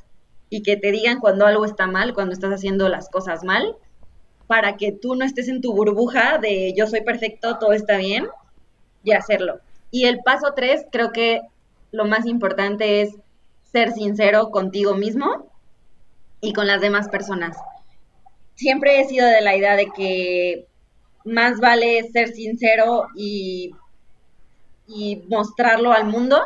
y 0.49 0.61
que 0.61 0.77
te 0.77 0.91
digan 0.91 1.19
cuando 1.19 1.45
algo 1.45 1.65
está 1.65 1.87
mal, 1.87 2.13
cuando 2.13 2.33
estás 2.33 2.53
haciendo 2.53 2.89
las 2.89 3.09
cosas 3.09 3.43
mal, 3.43 3.75
para 4.47 4.77
que 4.77 4.91
tú 4.93 5.15
no 5.15 5.25
estés 5.25 5.49
en 5.49 5.61
tu 5.61 5.73
burbuja 5.73 6.37
de 6.37 6.73
yo 6.75 6.87
soy 6.87 7.01
perfecto, 7.01 7.57
todo 7.59 7.73
está 7.73 7.97
bien, 7.97 8.27
y 9.03 9.11
hacerlo. 9.11 9.59
Y 9.97 10.05
el 10.05 10.19
paso 10.19 10.53
tres, 10.55 10.85
creo 10.91 11.11
que 11.11 11.41
lo 11.91 12.05
más 12.05 12.27
importante 12.27 13.01
es 13.01 13.15
ser 13.63 13.93
sincero 13.93 14.51
contigo 14.51 14.93
mismo 14.93 15.51
y 16.39 16.53
con 16.53 16.67
las 16.67 16.81
demás 16.81 17.09
personas. 17.09 17.57
Siempre 18.53 18.99
he 18.99 19.05
sido 19.05 19.25
de 19.25 19.41
la 19.41 19.55
idea 19.55 19.75
de 19.75 19.87
que 19.87 20.67
más 21.25 21.59
vale 21.59 22.07
ser 22.11 22.27
sincero 22.27 23.07
y, 23.15 23.71
y 24.85 25.23
mostrarlo 25.29 25.91
al 25.91 26.05
mundo 26.05 26.43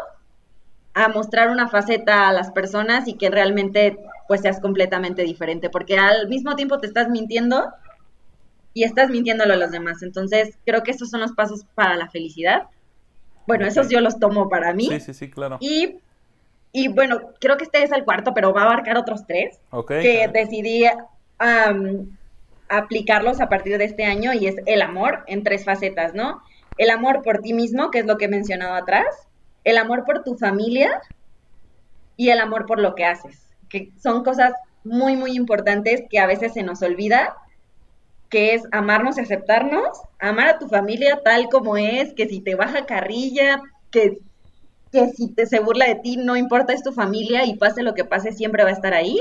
a 0.93 1.09
mostrar 1.09 1.49
una 1.49 1.67
faceta 1.67 2.29
a 2.29 2.31
las 2.31 2.51
personas 2.51 3.05
y 3.09 3.15
que 3.15 3.29
realmente 3.29 3.97
pues 4.29 4.39
seas 4.39 4.61
completamente 4.61 5.23
diferente, 5.23 5.69
porque 5.69 5.97
al 5.97 6.29
mismo 6.29 6.55
tiempo 6.55 6.79
te 6.79 6.87
estás 6.87 7.09
mintiendo 7.09 7.69
y 8.73 8.85
estás 8.85 9.09
mintiéndolo 9.09 9.55
a 9.55 9.57
los 9.57 9.71
demás. 9.71 10.03
Entonces, 10.03 10.57
creo 10.65 10.83
que 10.83 10.91
esos 10.91 11.09
son 11.09 11.19
los 11.19 11.33
pasos 11.33 11.65
para 11.75 11.97
la 11.97 12.09
felicidad. 12.09 12.69
Bueno, 13.47 13.65
esos 13.65 13.89
yo 13.89 14.01
los 14.01 14.19
tomo 14.19 14.49
para 14.49 14.73
mí. 14.73 14.87
Sí, 14.87 14.99
sí, 14.99 15.13
sí, 15.13 15.29
claro. 15.29 15.57
Y, 15.59 15.99
y 16.71 16.87
bueno, 16.87 17.31
creo 17.39 17.57
que 17.57 17.63
este 17.63 17.83
es 17.83 17.91
el 17.91 18.03
cuarto, 18.03 18.33
pero 18.33 18.53
va 18.53 18.61
a 18.61 18.65
abarcar 18.65 18.97
otros 18.97 19.25
tres 19.25 19.59
que 19.87 20.29
decidí 20.31 20.85
aplicarlos 22.69 23.41
a 23.41 23.49
partir 23.49 23.77
de 23.77 23.85
este 23.85 24.05
año 24.05 24.33
y 24.33 24.47
es 24.47 24.55
el 24.65 24.81
amor 24.81 25.23
en 25.27 25.43
tres 25.43 25.65
facetas, 25.65 26.13
¿no? 26.13 26.41
El 26.77 26.89
amor 26.89 27.21
por 27.21 27.39
ti 27.39 27.53
mismo, 27.53 27.91
que 27.91 27.99
es 27.99 28.05
lo 28.05 28.17
que 28.17 28.25
he 28.25 28.29
mencionado 28.29 28.75
atrás, 28.75 29.05
el 29.63 29.77
amor 29.77 30.05
por 30.05 30.23
tu 30.23 30.35
familia 30.37 31.01
y 32.15 32.29
el 32.29 32.39
amor 32.39 32.65
por 32.65 32.79
lo 32.79 32.95
que 32.95 33.05
haces, 33.05 33.49
que 33.69 33.91
son 34.01 34.23
cosas 34.23 34.53
muy, 34.83 35.15
muy 35.15 35.35
importantes 35.35 36.03
que 36.09 36.19
a 36.19 36.27
veces 36.27 36.53
se 36.53 36.63
nos 36.63 36.81
olvida 36.81 37.35
que 38.31 38.55
es 38.55 38.63
amarnos 38.71 39.17
y 39.17 39.21
aceptarnos, 39.21 40.01
amar 40.19 40.47
a 40.47 40.57
tu 40.57 40.67
familia 40.67 41.21
tal 41.23 41.49
como 41.49 41.77
es, 41.77 42.13
que 42.13 42.27
si 42.27 42.39
te 42.39 42.55
baja 42.55 42.85
carrilla, 42.85 43.61
que, 43.91 44.19
que 44.91 45.09
si 45.09 45.27
te 45.27 45.45
se 45.45 45.59
burla 45.59 45.85
de 45.85 45.95
ti, 45.95 46.15
no 46.15 46.37
importa, 46.37 46.73
es 46.73 46.81
tu 46.81 46.93
familia 46.93 47.45
y 47.45 47.57
pase 47.57 47.83
lo 47.83 47.93
que 47.93 48.05
pase, 48.05 48.31
siempre 48.31 48.63
va 48.63 48.69
a 48.69 48.73
estar 48.73 48.93
ahí. 48.93 49.19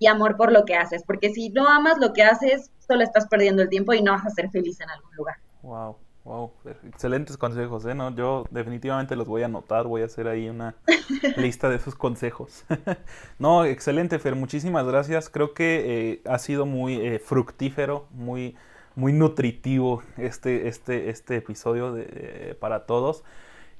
Y 0.00 0.08
amor 0.08 0.36
por 0.36 0.50
lo 0.50 0.64
que 0.64 0.74
haces, 0.74 1.04
porque 1.06 1.30
si 1.30 1.50
no 1.50 1.68
amas 1.68 1.98
lo 1.98 2.12
que 2.12 2.24
haces, 2.24 2.72
solo 2.84 3.04
estás 3.04 3.28
perdiendo 3.28 3.62
el 3.62 3.68
tiempo 3.68 3.94
y 3.94 4.02
no 4.02 4.10
vas 4.10 4.26
a 4.26 4.30
ser 4.30 4.50
feliz 4.50 4.80
en 4.80 4.90
algún 4.90 5.14
lugar. 5.14 5.36
Wow. 5.62 5.96
Wow, 6.24 6.52
excelentes 6.84 7.36
consejos, 7.36 7.84
¿eh? 7.84 7.96
¿No? 7.96 8.14
Yo 8.14 8.44
definitivamente 8.50 9.16
los 9.16 9.26
voy 9.26 9.42
a 9.42 9.46
anotar, 9.46 9.88
voy 9.88 10.02
a 10.02 10.04
hacer 10.04 10.28
ahí 10.28 10.48
una 10.48 10.76
lista 11.36 11.68
de 11.68 11.76
esos 11.76 11.96
consejos. 11.96 12.64
no, 13.40 13.64
excelente, 13.64 14.20
Fer, 14.20 14.36
muchísimas 14.36 14.86
gracias. 14.86 15.28
Creo 15.28 15.52
que 15.52 16.12
eh, 16.12 16.22
ha 16.24 16.38
sido 16.38 16.64
muy 16.64 16.94
eh, 16.94 17.18
fructífero, 17.18 18.06
muy, 18.12 18.56
muy 18.94 19.12
nutritivo 19.12 20.04
este, 20.16 20.68
este, 20.68 21.10
este 21.10 21.36
episodio 21.36 21.92
de, 21.92 22.56
para 22.60 22.86
todos. 22.86 23.24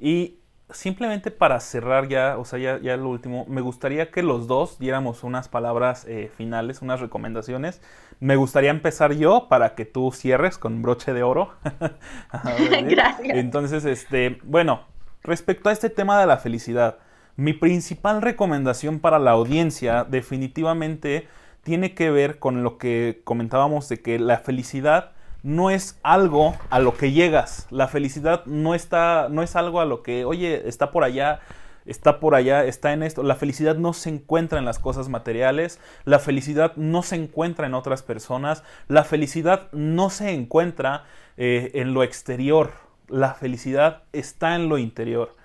Y 0.00 0.41
simplemente 0.72 1.30
para 1.30 1.60
cerrar 1.60 2.08
ya, 2.08 2.36
o 2.38 2.44
sea, 2.44 2.58
ya, 2.58 2.78
ya, 2.78 2.96
lo 2.96 3.08
último, 3.08 3.44
me 3.48 3.60
gustaría 3.60 4.10
que 4.10 4.22
los 4.22 4.46
dos 4.46 4.78
diéramos 4.78 5.24
unas 5.24 5.48
palabras 5.48 6.04
eh, 6.08 6.30
finales, 6.36 6.82
unas 6.82 7.00
recomendaciones. 7.00 7.80
Me 8.20 8.36
gustaría 8.36 8.70
empezar 8.70 9.12
yo 9.12 9.48
para 9.48 9.74
que 9.74 9.84
tú 9.84 10.12
cierres 10.12 10.58
con 10.58 10.82
broche 10.82 11.12
de 11.12 11.22
oro. 11.22 11.54
Gracias. 12.84 13.36
Entonces, 13.36 13.84
este, 13.84 14.38
bueno, 14.44 14.82
respecto 15.22 15.68
a 15.68 15.72
este 15.72 15.90
tema 15.90 16.20
de 16.20 16.26
la 16.26 16.38
felicidad, 16.38 16.98
mi 17.36 17.52
principal 17.52 18.22
recomendación 18.22 19.00
para 19.00 19.18
la 19.18 19.30
audiencia 19.30 20.04
definitivamente 20.04 21.28
tiene 21.62 21.94
que 21.94 22.10
ver 22.10 22.38
con 22.38 22.62
lo 22.62 22.76
que 22.76 23.22
comentábamos 23.24 23.88
de 23.88 24.02
que 24.02 24.18
la 24.18 24.38
felicidad 24.38 25.12
no 25.42 25.70
es 25.70 25.98
algo 26.02 26.56
a 26.70 26.78
lo 26.78 26.96
que 26.96 27.12
llegas. 27.12 27.66
La 27.70 27.88
felicidad 27.88 28.44
no 28.46 28.74
está, 28.74 29.28
no 29.30 29.42
es 29.42 29.56
algo 29.56 29.80
a 29.80 29.84
lo 29.84 30.02
que, 30.02 30.24
oye, 30.24 30.68
está 30.68 30.90
por 30.90 31.04
allá, 31.04 31.40
está 31.86 32.20
por 32.20 32.34
allá, 32.34 32.64
está 32.64 32.92
en 32.92 33.02
esto. 33.02 33.22
La 33.22 33.34
felicidad 33.34 33.76
no 33.76 33.92
se 33.92 34.10
encuentra 34.10 34.58
en 34.58 34.64
las 34.64 34.78
cosas 34.78 35.08
materiales, 35.08 35.80
la 36.04 36.18
felicidad 36.18 36.74
no 36.76 37.02
se 37.02 37.16
encuentra 37.16 37.66
en 37.66 37.74
otras 37.74 38.02
personas, 38.02 38.62
la 38.88 39.04
felicidad 39.04 39.70
no 39.72 40.10
se 40.10 40.30
encuentra 40.30 41.04
eh, 41.36 41.72
en 41.74 41.94
lo 41.94 42.02
exterior, 42.02 42.72
la 43.08 43.34
felicidad 43.34 44.04
está 44.12 44.54
en 44.54 44.68
lo 44.68 44.78
interior. 44.78 45.36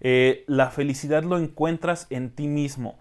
Eh, 0.00 0.44
la 0.46 0.70
felicidad 0.70 1.22
lo 1.22 1.38
encuentras 1.38 2.06
en 2.10 2.30
ti 2.30 2.46
mismo. 2.46 2.98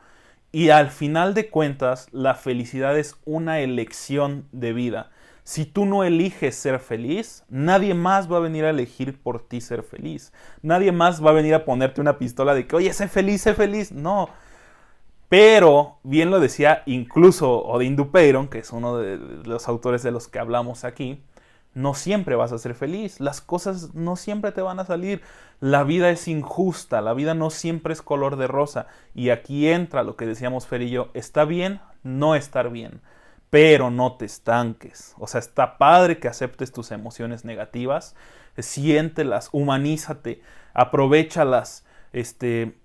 Y 0.52 0.70
al 0.70 0.92
final 0.92 1.34
de 1.34 1.50
cuentas, 1.50 2.08
la 2.12 2.36
felicidad 2.36 2.98
es 2.98 3.18
una 3.26 3.60
elección 3.60 4.48
de 4.52 4.72
vida. 4.72 5.12
Si 5.44 5.66
tú 5.66 5.86
no 5.86 6.06
eliges 6.06 6.56
ser 6.56 6.80
feliz, 6.80 7.44
nadie 7.50 7.94
más 7.94 8.32
va 8.32 8.38
a 8.38 8.42
venir 8.42 8.64
a 8.64 8.70
elegir 8.70 9.22
por 9.22 9.42
ti 9.42 9.60
ser 9.60 9.84
feliz. 9.84 10.32
Nadie 10.62 10.94
más 10.94 11.24
va 11.24 11.32
a 11.32 11.34
venir 11.34 11.54
a 11.54 11.66
ponerte 11.66 12.00
una 12.00 12.18
pistola 12.18 12.54
de 12.56 12.66
que, 12.66 12.78
oye, 12.78 12.94
sé 12.94 13.10
feliz, 13.10 13.42
sé 13.42 13.54
feliz. 13.54 13.92
No. 13.92 14.30
Pero, 15.28 15.98
bien 16.04 16.32
lo 16.32 16.40
decía 16.40 16.84
incluso 16.86 17.66
Odin 17.66 17.98
Dupeyron, 17.98 18.48
que 18.48 18.60
es 18.60 18.72
uno 18.72 18.98
de 18.98 19.18
los 19.44 19.68
autores 19.68 20.02
de 20.02 20.12
los 20.12 20.30
que 20.30 20.40
hablamos 20.40 20.86
aquí, 20.86 21.22
no 21.74 21.94
siempre 21.94 22.36
vas 22.36 22.54
a 22.54 22.58
ser 22.58 22.74
feliz. 22.74 23.20
Las 23.20 23.42
cosas 23.42 23.94
no 23.94 24.16
siempre 24.16 24.54
te 24.54 24.62
van 24.62 24.80
a 24.80 24.86
salir. 24.86 25.22
La 25.60 25.84
vida 25.84 26.10
es 26.10 26.30
injusta, 26.30 27.02
la 27.02 27.14
vida 27.14 27.34
no 27.34 27.50
siempre 27.50 27.92
es 27.92 28.02
color 28.02 28.38
de 28.38 28.48
rosa. 28.48 28.88
Y 29.14 29.30
aquí 29.30 29.68
entra 29.68 30.04
lo 30.04 30.16
que 30.16 30.26
decíamos 30.26 30.68
Fer 30.68 30.84
y 30.84 30.90
yo, 30.90 31.10
está 31.14 31.44
bien 31.44 31.82
no 32.04 32.36
estar 32.36 32.70
bien 32.70 33.02
pero 33.54 33.92
no 33.92 34.14
te 34.14 34.26
estanques. 34.26 35.14
O 35.20 35.28
sea, 35.28 35.38
está 35.38 35.78
padre 35.78 36.18
que 36.18 36.28
aceptes 36.28 36.72
tus 36.72 36.90
emociones 36.90 37.46
negativas, 37.46 38.16
siéntelas, 38.58 39.50
humanízate, 39.52 40.42
aprovechalas, 40.74 41.86
este, 42.14 42.76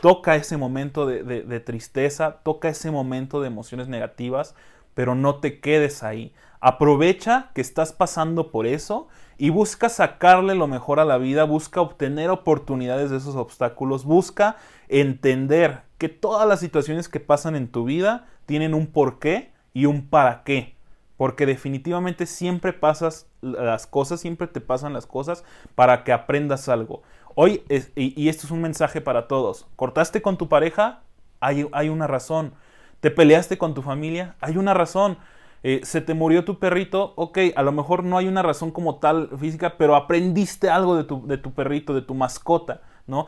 toca 0.00 0.34
ese 0.36 0.56
momento 0.56 1.04
de, 1.04 1.22
de, 1.22 1.60
tristeza, 1.60 2.40
toca 2.42 2.70
ese 2.70 2.90
momento 2.90 3.42
de 3.42 3.48
emociones 3.48 3.88
negativas, 3.88 4.54
pero 4.94 5.14
no 5.14 5.40
te 5.40 5.60
quedes 5.60 6.02
ahí. 6.02 6.32
Aprovecha 6.58 7.50
que 7.54 7.60
estás 7.60 7.92
pasando 7.92 8.50
por 8.50 8.66
eso 8.66 9.08
y 9.36 9.50
busca 9.50 9.90
sacarle 9.90 10.54
lo 10.54 10.66
mejor 10.66 11.00
a 11.00 11.04
la 11.04 11.18
vida, 11.18 11.44
busca 11.44 11.82
obtener 11.82 12.30
oportunidades 12.30 13.10
de 13.10 13.18
esos 13.18 13.36
obstáculos, 13.36 14.06
busca 14.06 14.56
entender 14.88 15.82
que 15.98 16.08
todas 16.08 16.48
las 16.48 16.60
situaciones 16.60 17.10
que 17.10 17.20
pasan 17.20 17.56
en 17.56 17.68
tu 17.68 17.84
vida 17.84 18.26
tienen 18.46 18.72
un 18.72 18.86
porqué 18.86 19.52
y 19.74 19.86
un 19.86 20.08
para 20.08 20.44
qué. 20.44 20.74
Porque 21.18 21.44
definitivamente 21.44 22.26
siempre 22.26 22.72
pasas 22.72 23.26
las 23.42 23.86
cosas, 23.86 24.20
siempre 24.20 24.46
te 24.46 24.60
pasan 24.60 24.94
las 24.94 25.06
cosas 25.06 25.44
para 25.74 26.02
que 26.04 26.12
aprendas 26.12 26.68
algo. 26.68 27.02
Hoy, 27.34 27.62
y, 27.96 28.28
esto 28.28 28.46
es 28.46 28.50
un 28.52 28.62
mensaje 28.62 29.00
para 29.00 29.28
todos, 29.28 29.66
cortaste 29.76 30.22
con 30.22 30.38
tu 30.38 30.48
pareja, 30.48 31.02
hay, 31.40 31.66
hay 31.72 31.88
una 31.88 32.06
razón. 32.06 32.54
Te 33.00 33.10
peleaste 33.10 33.58
con 33.58 33.74
tu 33.74 33.82
familia, 33.82 34.36
hay 34.40 34.56
una 34.56 34.72
razón. 34.72 35.18
Eh, 35.62 35.80
se 35.82 36.00
te 36.00 36.14
murió 36.14 36.44
tu 36.44 36.58
perrito, 36.58 37.12
ok, 37.16 37.38
a 37.56 37.62
lo 37.62 37.72
mejor 37.72 38.04
no 38.04 38.18
hay 38.18 38.28
una 38.28 38.42
razón 38.42 38.70
como 38.70 38.96
tal 38.96 39.30
física, 39.38 39.76
pero 39.78 39.96
aprendiste 39.96 40.68
algo 40.68 40.96
de 40.96 41.04
tu, 41.04 41.26
de 41.26 41.38
tu 41.38 41.52
perrito, 41.52 41.94
de 41.94 42.02
tu 42.02 42.14
mascota, 42.14 42.82
¿no? 43.06 43.26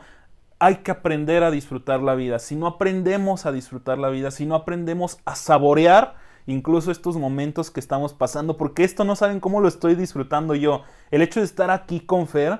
Hay 0.59 0.77
que 0.77 0.91
aprender 0.91 1.43
a 1.43 1.51
disfrutar 1.51 2.01
la 2.01 2.15
vida. 2.15 2.39
Si 2.39 2.55
no 2.55 2.67
aprendemos 2.67 3.45
a 3.45 3.51
disfrutar 3.51 3.97
la 3.97 4.09
vida, 4.09 4.31
si 4.31 4.45
no 4.45 4.55
aprendemos 4.55 5.19
a 5.25 5.35
saborear 5.35 6.15
incluso 6.47 6.89
estos 6.89 7.17
momentos 7.17 7.69
que 7.69 7.79
estamos 7.79 8.13
pasando, 8.13 8.57
porque 8.57 8.83
esto 8.83 9.03
no 9.03 9.15
saben 9.15 9.39
cómo 9.39 9.61
lo 9.61 9.67
estoy 9.67 9.93
disfrutando 9.93 10.55
yo. 10.55 10.83
El 11.11 11.21
hecho 11.21 11.41
de 11.41 11.45
estar 11.45 11.69
aquí 11.69 11.99
con 11.99 12.27
Fer, 12.27 12.59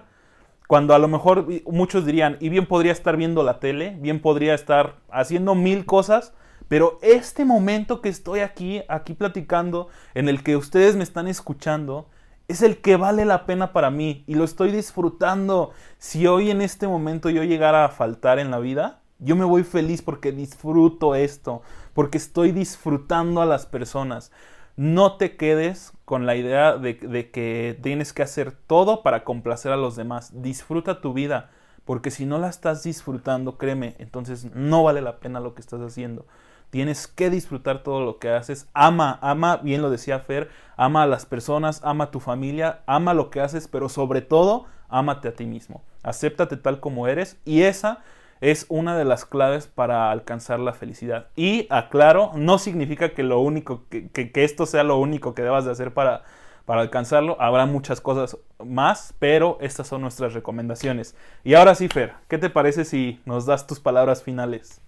cuando 0.68 0.94
a 0.94 1.00
lo 1.00 1.08
mejor 1.08 1.48
muchos 1.66 2.06
dirían, 2.06 2.38
y 2.40 2.50
bien 2.50 2.68
podría 2.68 2.92
estar 2.92 3.18
viendo 3.18 3.42
la 3.42 3.60
tele, 3.60 3.98
bien 4.00 4.22
podría 4.22 4.54
estar 4.54 4.98
haciendo 5.10 5.56
mil 5.56 5.86
cosas, 5.86 6.34
pero 6.68 7.00
este 7.02 7.46
momento 7.46 8.02
que 8.02 8.10
estoy 8.10 8.42
aquí, 8.42 8.84
aquí 8.90 9.14
platicando, 9.14 9.88
en 10.14 10.28
el 10.28 10.44
que 10.44 10.58
ustedes 10.58 10.98
me 10.98 11.04
están 11.04 11.28
escuchando, 11.28 12.10
es 12.50 12.62
el 12.62 12.78
que 12.78 12.98
vale 12.98 13.26
la 13.26 13.46
pena 13.46 13.74
para 13.74 13.92
mí 13.92 14.24
y 14.28 14.36
lo 14.36 14.44
estoy 14.44 14.72
disfrutando. 14.72 15.72
Si 15.98 16.28
hoy 16.28 16.52
en 16.52 16.62
este 16.62 16.88
momento 16.88 17.30
yo 17.30 17.44
llegara 17.44 17.86
a 17.86 17.90
faltar 17.90 18.40
en 18.40 18.52
la 18.52 18.60
vida, 18.60 19.02
yo 19.20 19.36
me 19.36 19.46
voy 19.46 19.64
feliz 19.64 20.02
porque 20.02 20.32
disfruto 20.32 21.16
esto, 21.16 21.62
porque 21.98 22.20
estoy 22.20 22.52
disfrutando 22.52 23.42
a 23.42 23.48
las 23.48 23.66
personas. 23.66 24.32
No 24.76 25.18
te 25.18 25.36
quedes 25.36 25.94
con 26.06 26.28
la 26.28 26.36
idea 26.36 26.78
de, 26.78 26.94
de, 26.94 27.32
que 27.32 27.76
tienes 27.82 28.14
que 28.14 28.22
hacer 28.22 28.52
todo 28.52 29.02
para 29.02 29.24
complacer 29.24 29.72
a 29.72 29.78
los 29.78 29.96
demás. 29.96 30.30
Disfruta 30.44 31.02
tu 31.02 31.14
vida, 31.14 31.50
porque 31.86 32.12
si 32.12 32.28
no 32.28 32.38
la 32.38 32.50
estás 32.50 32.84
disfrutando, 32.84 33.58
créeme, 33.58 33.96
entonces 33.98 34.54
no 34.54 34.84
vale 34.84 35.02
la 35.02 35.20
pena 35.20 35.40
lo 35.40 35.56
que 35.56 35.62
estás 35.62 35.82
haciendo. 35.82 36.28
Tienes 36.70 37.08
que 37.08 37.32
disfrutar 37.32 37.82
todo 37.82 38.06
lo 38.06 38.20
que 38.20 38.30
haces. 38.30 38.70
Ama, 38.76 39.18
ama, 39.24 39.58
bien 39.58 39.82
lo 39.82 39.90
decía 39.90 40.20
Fer, 40.20 40.52
ama 40.76 41.02
a 41.02 41.08
las 41.08 41.26
personas, 41.26 41.82
ama 41.84 42.04
a 42.04 42.12
tu 42.12 42.20
familia, 42.20 42.82
ama 42.86 43.16
lo 43.16 43.32
que 43.32 43.42
haces, 43.42 43.68
pero 43.68 43.90
sobre 43.90 44.22
todo, 44.22 44.66
ámate 44.88 45.30
a 45.30 45.34
ti 45.34 45.48
mismo. 45.48 45.82
Acéptate 46.04 46.58
tal 46.58 46.80
como 46.80 47.08
eres 47.08 47.40
y 47.44 47.64
esa 47.64 48.04
es 48.42 48.66
una 48.70 48.98
de 48.98 49.06
las 49.06 49.26
claves 49.26 49.68
para 49.68 50.12
alcanzar 50.12 50.60
la 50.60 50.74
felicidad. 50.74 51.28
Y 51.36 51.68
aclaro, 51.70 52.32
no 52.36 52.58
significa 52.58 53.14
que 53.14 53.24
lo 53.24 53.40
único, 53.40 53.88
que, 53.90 54.10
que, 54.10 54.44
esto 54.44 54.66
sea 54.66 54.84
lo 54.84 54.98
único 54.98 55.34
que 55.34 55.44
debas 55.44 55.66
de 55.66 55.72
hacer 55.72 55.94
para, 55.94 56.24
para 56.66 56.82
alcanzarlo. 56.82 57.40
Habrá 57.42 57.66
muchas 57.66 58.02
cosas 58.02 58.38
más, 58.64 59.14
pero 59.20 59.58
estas 59.62 59.88
son 59.88 60.02
nuestras 60.02 60.34
recomendaciones. 60.34 61.16
Y 61.44 61.54
ahora 61.54 61.76
sí, 61.76 61.88
Fer, 61.88 62.14
¿qué 62.28 62.38
te 62.38 62.50
parece 62.50 62.86
si 62.86 63.22
nos 63.26 63.46
das 63.46 63.68
tus 63.68 63.80
palabras 63.80 64.24
finales? 64.24 64.82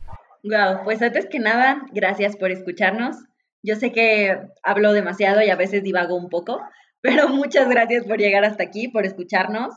Wow, 0.43 0.83
pues 0.83 1.01
antes 1.01 1.27
que 1.27 1.39
nada, 1.39 1.81
gracias 1.91 2.37
por 2.37 2.51
escucharnos. 2.51 3.17
Yo 3.61 3.75
sé 3.75 3.91
que 3.91 4.37
hablo 4.63 4.93
demasiado 4.93 5.41
y 5.41 5.49
a 5.49 5.55
veces 5.55 5.83
divago 5.83 6.15
un 6.15 6.29
poco, 6.29 6.61
pero 7.01 7.27
muchas 7.29 7.69
gracias 7.69 8.05
por 8.05 8.17
llegar 8.17 8.45
hasta 8.45 8.63
aquí, 8.63 8.87
por 8.87 9.05
escucharnos. 9.05 9.73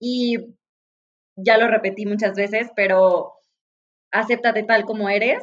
Y 0.00 0.56
ya 1.36 1.58
lo 1.58 1.68
repetí 1.68 2.06
muchas 2.06 2.34
veces, 2.34 2.70
pero 2.76 3.32
acéptate 4.12 4.62
tal 4.62 4.84
como 4.84 5.08
eres, 5.08 5.42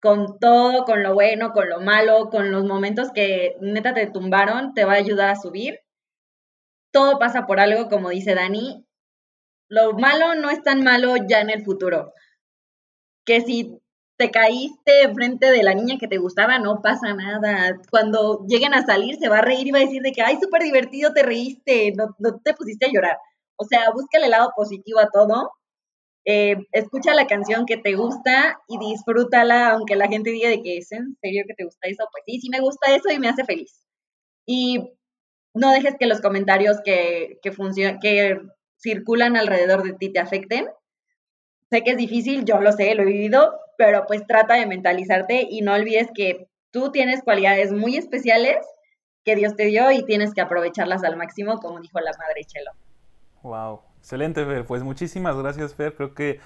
con 0.00 0.38
todo, 0.38 0.84
con 0.84 1.02
lo 1.02 1.14
bueno, 1.14 1.52
con 1.52 1.68
lo 1.68 1.80
malo, 1.80 2.30
con 2.30 2.52
los 2.52 2.64
momentos 2.64 3.10
que 3.12 3.56
neta 3.60 3.94
te 3.94 4.06
tumbaron, 4.06 4.74
te 4.74 4.84
va 4.84 4.92
a 4.94 4.96
ayudar 4.96 5.30
a 5.30 5.36
subir. 5.36 5.80
Todo 6.92 7.18
pasa 7.18 7.46
por 7.46 7.60
algo, 7.60 7.88
como 7.88 8.10
dice 8.10 8.34
Dani. 8.34 8.84
Lo 9.68 9.92
malo 9.92 10.34
no 10.34 10.50
es 10.50 10.62
tan 10.62 10.82
malo 10.82 11.14
ya 11.28 11.40
en 11.40 11.50
el 11.50 11.64
futuro. 11.64 12.12
Que 13.24 13.42
si 13.42 13.78
te 14.16 14.30
caíste 14.30 15.12
frente 15.14 15.50
de 15.50 15.62
la 15.62 15.74
niña 15.74 15.96
que 15.98 16.08
te 16.08 16.18
gustaba, 16.18 16.58
no 16.58 16.82
pasa 16.82 17.14
nada. 17.14 17.78
Cuando 17.90 18.44
lleguen 18.48 18.74
a 18.74 18.84
salir, 18.84 19.16
se 19.16 19.28
va 19.28 19.38
a 19.38 19.42
reír 19.42 19.66
y 19.66 19.70
va 19.70 19.78
a 19.78 19.82
decir 19.82 20.02
de 20.02 20.12
que, 20.12 20.22
ay, 20.22 20.38
súper 20.40 20.62
divertido, 20.62 21.12
te 21.12 21.22
reíste, 21.22 21.92
no, 21.96 22.16
no, 22.18 22.40
te 22.40 22.54
pusiste 22.54 22.86
a 22.86 22.92
llorar. 22.92 23.18
O 23.58 23.64
sea, 23.64 23.90
busca 23.92 24.18
el 24.18 24.30
lado 24.30 24.52
positivo 24.56 25.00
a 25.00 25.10
todo. 25.10 25.50
Eh, 26.24 26.56
escucha 26.72 27.14
la 27.14 27.26
canción 27.26 27.66
que 27.66 27.76
te 27.76 27.94
gusta 27.94 28.58
y 28.68 28.78
disfrútala, 28.78 29.70
aunque 29.70 29.96
la 29.96 30.08
gente 30.08 30.30
diga 30.30 30.48
de 30.48 30.62
que 30.62 30.78
es 30.78 30.92
en 30.92 31.16
serio 31.20 31.44
que 31.46 31.54
te 31.54 31.64
gusta 31.64 31.88
eso. 31.88 32.04
Pues 32.12 32.24
sí, 32.26 32.40
sí 32.40 32.50
me 32.50 32.60
gusta 32.60 32.94
eso 32.94 33.10
y 33.10 33.18
me 33.18 33.28
hace 33.28 33.44
feliz. 33.44 33.84
Y 34.46 34.92
no 35.54 35.72
dejes 35.72 35.96
que 35.98 36.06
los 36.06 36.20
comentarios 36.20 36.78
que, 36.84 37.38
que, 37.42 37.50
que 38.00 38.40
circulan 38.76 39.36
alrededor 39.36 39.82
de 39.82 39.94
ti 39.94 40.12
te 40.12 40.20
afecten. 40.20 40.68
Sé 41.70 41.82
que 41.82 41.90
es 41.90 41.96
difícil, 41.96 42.44
yo 42.44 42.60
lo 42.60 42.72
sé, 42.72 42.94
lo 42.94 43.02
he 43.02 43.06
vivido, 43.06 43.58
pero 43.76 44.04
pues 44.06 44.26
trata 44.26 44.54
de 44.54 44.66
mentalizarte 44.66 45.46
y 45.50 45.62
no 45.62 45.74
olvides 45.74 46.08
que 46.14 46.48
tú 46.70 46.92
tienes 46.92 47.22
cualidades 47.22 47.72
muy 47.72 47.96
especiales 47.96 48.58
que 49.24 49.36
Dios 49.36 49.56
te 49.56 49.66
dio 49.66 49.90
y 49.90 50.04
tienes 50.04 50.32
que 50.32 50.40
aprovecharlas 50.40 51.04
al 51.04 51.16
máximo, 51.16 51.58
como 51.58 51.80
dijo 51.80 52.00
la 52.00 52.12
madre 52.12 52.44
Chelo. 52.44 52.70
Wow, 53.42 53.80
excelente 53.98 54.44
Fer, 54.44 54.64
pues 54.64 54.82
muchísimas 54.82 55.36
gracias 55.36 55.74
Fer, 55.74 55.94
creo 55.94 56.14
que 56.14 56.40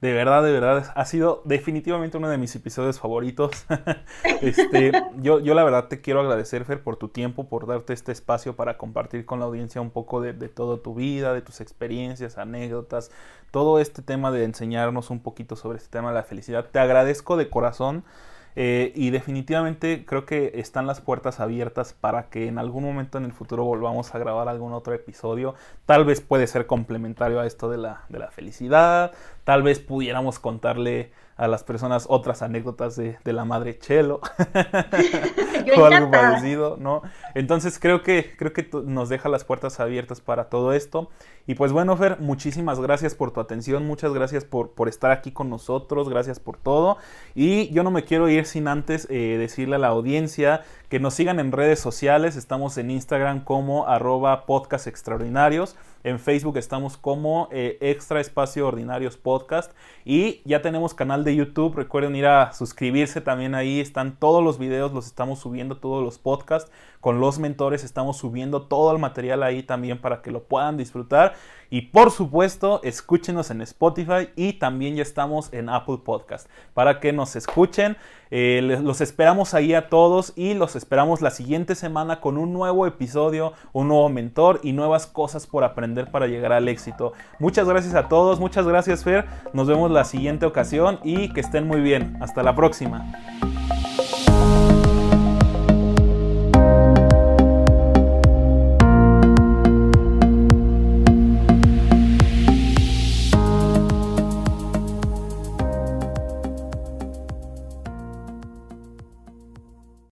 de 0.00 0.12
verdad, 0.12 0.44
de 0.44 0.52
verdad, 0.52 0.92
ha 0.94 1.04
sido 1.06 1.42
definitivamente 1.44 2.18
uno 2.18 2.28
de 2.28 2.38
mis 2.38 2.54
episodios 2.54 3.00
favoritos. 3.00 3.66
este, 4.42 4.92
yo, 5.16 5.40
yo 5.40 5.54
la 5.54 5.64
verdad 5.64 5.88
te 5.88 6.00
quiero 6.00 6.20
agradecer, 6.20 6.64
Fer, 6.64 6.84
por 6.84 6.96
tu 6.96 7.08
tiempo, 7.08 7.48
por 7.48 7.66
darte 7.66 7.94
este 7.94 8.12
espacio 8.12 8.54
para 8.54 8.78
compartir 8.78 9.26
con 9.26 9.40
la 9.40 9.46
audiencia 9.46 9.80
un 9.80 9.90
poco 9.90 10.20
de, 10.20 10.34
de 10.34 10.48
toda 10.48 10.80
tu 10.80 10.94
vida, 10.94 11.34
de 11.34 11.42
tus 11.42 11.60
experiencias, 11.60 12.38
anécdotas, 12.38 13.10
todo 13.50 13.80
este 13.80 14.00
tema 14.00 14.30
de 14.30 14.44
enseñarnos 14.44 15.10
un 15.10 15.18
poquito 15.18 15.56
sobre 15.56 15.78
este 15.78 15.90
tema 15.90 16.10
de 16.10 16.14
la 16.14 16.22
felicidad. 16.22 16.66
Te 16.70 16.78
agradezco 16.78 17.36
de 17.36 17.50
corazón. 17.50 18.04
Eh, 18.60 18.90
y 18.96 19.10
definitivamente 19.10 20.04
creo 20.04 20.26
que 20.26 20.50
están 20.56 20.88
las 20.88 21.00
puertas 21.00 21.38
abiertas 21.38 21.92
para 21.92 22.28
que 22.28 22.48
en 22.48 22.58
algún 22.58 22.82
momento 22.82 23.16
en 23.16 23.24
el 23.24 23.32
futuro 23.32 23.62
volvamos 23.62 24.12
a 24.12 24.18
grabar 24.18 24.48
algún 24.48 24.72
otro 24.72 24.94
episodio. 24.94 25.54
Tal 25.86 26.04
vez 26.04 26.20
puede 26.20 26.48
ser 26.48 26.66
complementario 26.66 27.38
a 27.38 27.46
esto 27.46 27.70
de 27.70 27.78
la, 27.78 28.02
de 28.08 28.18
la 28.18 28.32
felicidad. 28.32 29.12
Tal 29.44 29.62
vez 29.62 29.78
pudiéramos 29.78 30.40
contarle 30.40 31.12
a 31.38 31.46
las 31.46 31.62
personas 31.62 32.06
otras 32.08 32.42
anécdotas 32.42 32.96
de, 32.96 33.16
la 33.24 33.44
madre 33.44 33.78
Chelo 33.78 34.20
o 35.78 35.84
algo 35.84 36.10
parecido, 36.10 36.76
¿no? 36.78 37.02
Entonces 37.34 37.78
creo 37.78 38.02
que, 38.02 38.34
creo 38.36 38.52
que 38.52 38.68
nos 38.84 39.08
deja 39.08 39.28
las 39.28 39.44
puertas 39.44 39.78
abiertas 39.78 40.20
para 40.20 40.48
todo 40.48 40.72
esto. 40.72 41.08
Y 41.46 41.54
pues 41.54 41.72
bueno, 41.72 41.96
Fer, 41.96 42.18
muchísimas 42.18 42.80
gracias 42.80 43.14
por 43.14 43.30
tu 43.30 43.40
atención, 43.40 43.86
muchas 43.86 44.12
gracias 44.12 44.44
por, 44.44 44.72
por 44.72 44.88
estar 44.88 45.12
aquí 45.12 45.30
con 45.30 45.48
nosotros, 45.48 46.08
gracias 46.08 46.40
por 46.40 46.58
todo. 46.58 46.98
Y 47.36 47.70
yo 47.70 47.84
no 47.84 47.92
me 47.92 48.02
quiero 48.04 48.28
ir 48.28 48.44
sin 48.44 48.66
antes 48.66 49.06
eh, 49.08 49.36
decirle 49.38 49.76
a 49.76 49.78
la 49.78 49.88
audiencia 49.88 50.64
que 50.88 51.00
nos 51.00 51.14
sigan 51.14 51.38
en 51.38 51.52
redes 51.52 51.80
sociales, 51.80 52.34
estamos 52.36 52.78
en 52.78 52.90
Instagram 52.90 53.44
como 53.44 53.86
arroba 53.86 54.46
podcast 54.46 54.86
extraordinarios. 54.86 55.76
En 56.02 56.18
Facebook 56.18 56.56
estamos 56.56 56.96
como 56.96 57.48
eh, 57.52 57.76
Extra 57.82 58.20
Espacio 58.20 58.66
Ordinarios 58.66 59.18
Podcast. 59.18 59.72
Y 60.06 60.40
ya 60.46 60.62
tenemos 60.62 60.94
canal 60.94 61.24
de 61.24 61.36
YouTube. 61.36 61.76
Recuerden 61.76 62.16
ir 62.16 62.26
a 62.26 62.52
suscribirse 62.54 63.20
también 63.20 63.54
ahí. 63.54 63.80
Están 63.80 64.16
todos 64.16 64.42
los 64.42 64.58
videos, 64.58 64.92
los 64.92 65.06
estamos 65.06 65.40
subiendo, 65.40 65.76
todos 65.76 66.02
los 66.02 66.18
podcasts. 66.18 66.70
Con 67.00 67.20
los 67.20 67.38
mentores 67.38 67.84
estamos 67.84 68.16
subiendo 68.16 68.62
todo 68.62 68.92
el 68.92 68.98
material 68.98 69.42
ahí 69.42 69.62
también 69.62 70.00
para 70.00 70.22
que 70.22 70.30
lo 70.30 70.44
puedan 70.44 70.78
disfrutar. 70.78 71.34
Y 71.70 71.82
por 71.82 72.10
supuesto, 72.10 72.80
escúchenos 72.82 73.50
en 73.50 73.60
Spotify 73.60 74.30
y 74.36 74.54
también 74.54 74.96
ya 74.96 75.02
estamos 75.02 75.52
en 75.52 75.68
Apple 75.68 75.98
Podcast 76.04 76.48
para 76.74 77.00
que 77.00 77.12
nos 77.12 77.36
escuchen. 77.36 77.96
Eh, 78.30 78.60
los 78.82 79.00
esperamos 79.00 79.54
ahí 79.54 79.74
a 79.74 79.88
todos 79.88 80.32
y 80.36 80.54
los 80.54 80.76
esperamos 80.76 81.22
la 81.22 81.30
siguiente 81.30 81.74
semana 81.74 82.20
con 82.20 82.36
un 82.36 82.52
nuevo 82.52 82.86
episodio, 82.86 83.52
un 83.72 83.88
nuevo 83.88 84.08
mentor 84.08 84.60
y 84.62 84.72
nuevas 84.72 85.06
cosas 85.06 85.46
por 85.46 85.64
aprender 85.64 86.10
para 86.10 86.26
llegar 86.26 86.52
al 86.52 86.68
éxito. 86.68 87.12
Muchas 87.38 87.68
gracias 87.68 87.94
a 87.94 88.08
todos, 88.08 88.40
muchas 88.40 88.66
gracias 88.66 89.04
Fer. 89.04 89.26
Nos 89.52 89.66
vemos 89.66 89.90
la 89.90 90.04
siguiente 90.04 90.46
ocasión 90.46 91.00
y 91.04 91.32
que 91.32 91.40
estén 91.40 91.66
muy 91.66 91.80
bien. 91.80 92.16
Hasta 92.20 92.42
la 92.42 92.54
próxima. 92.54 93.12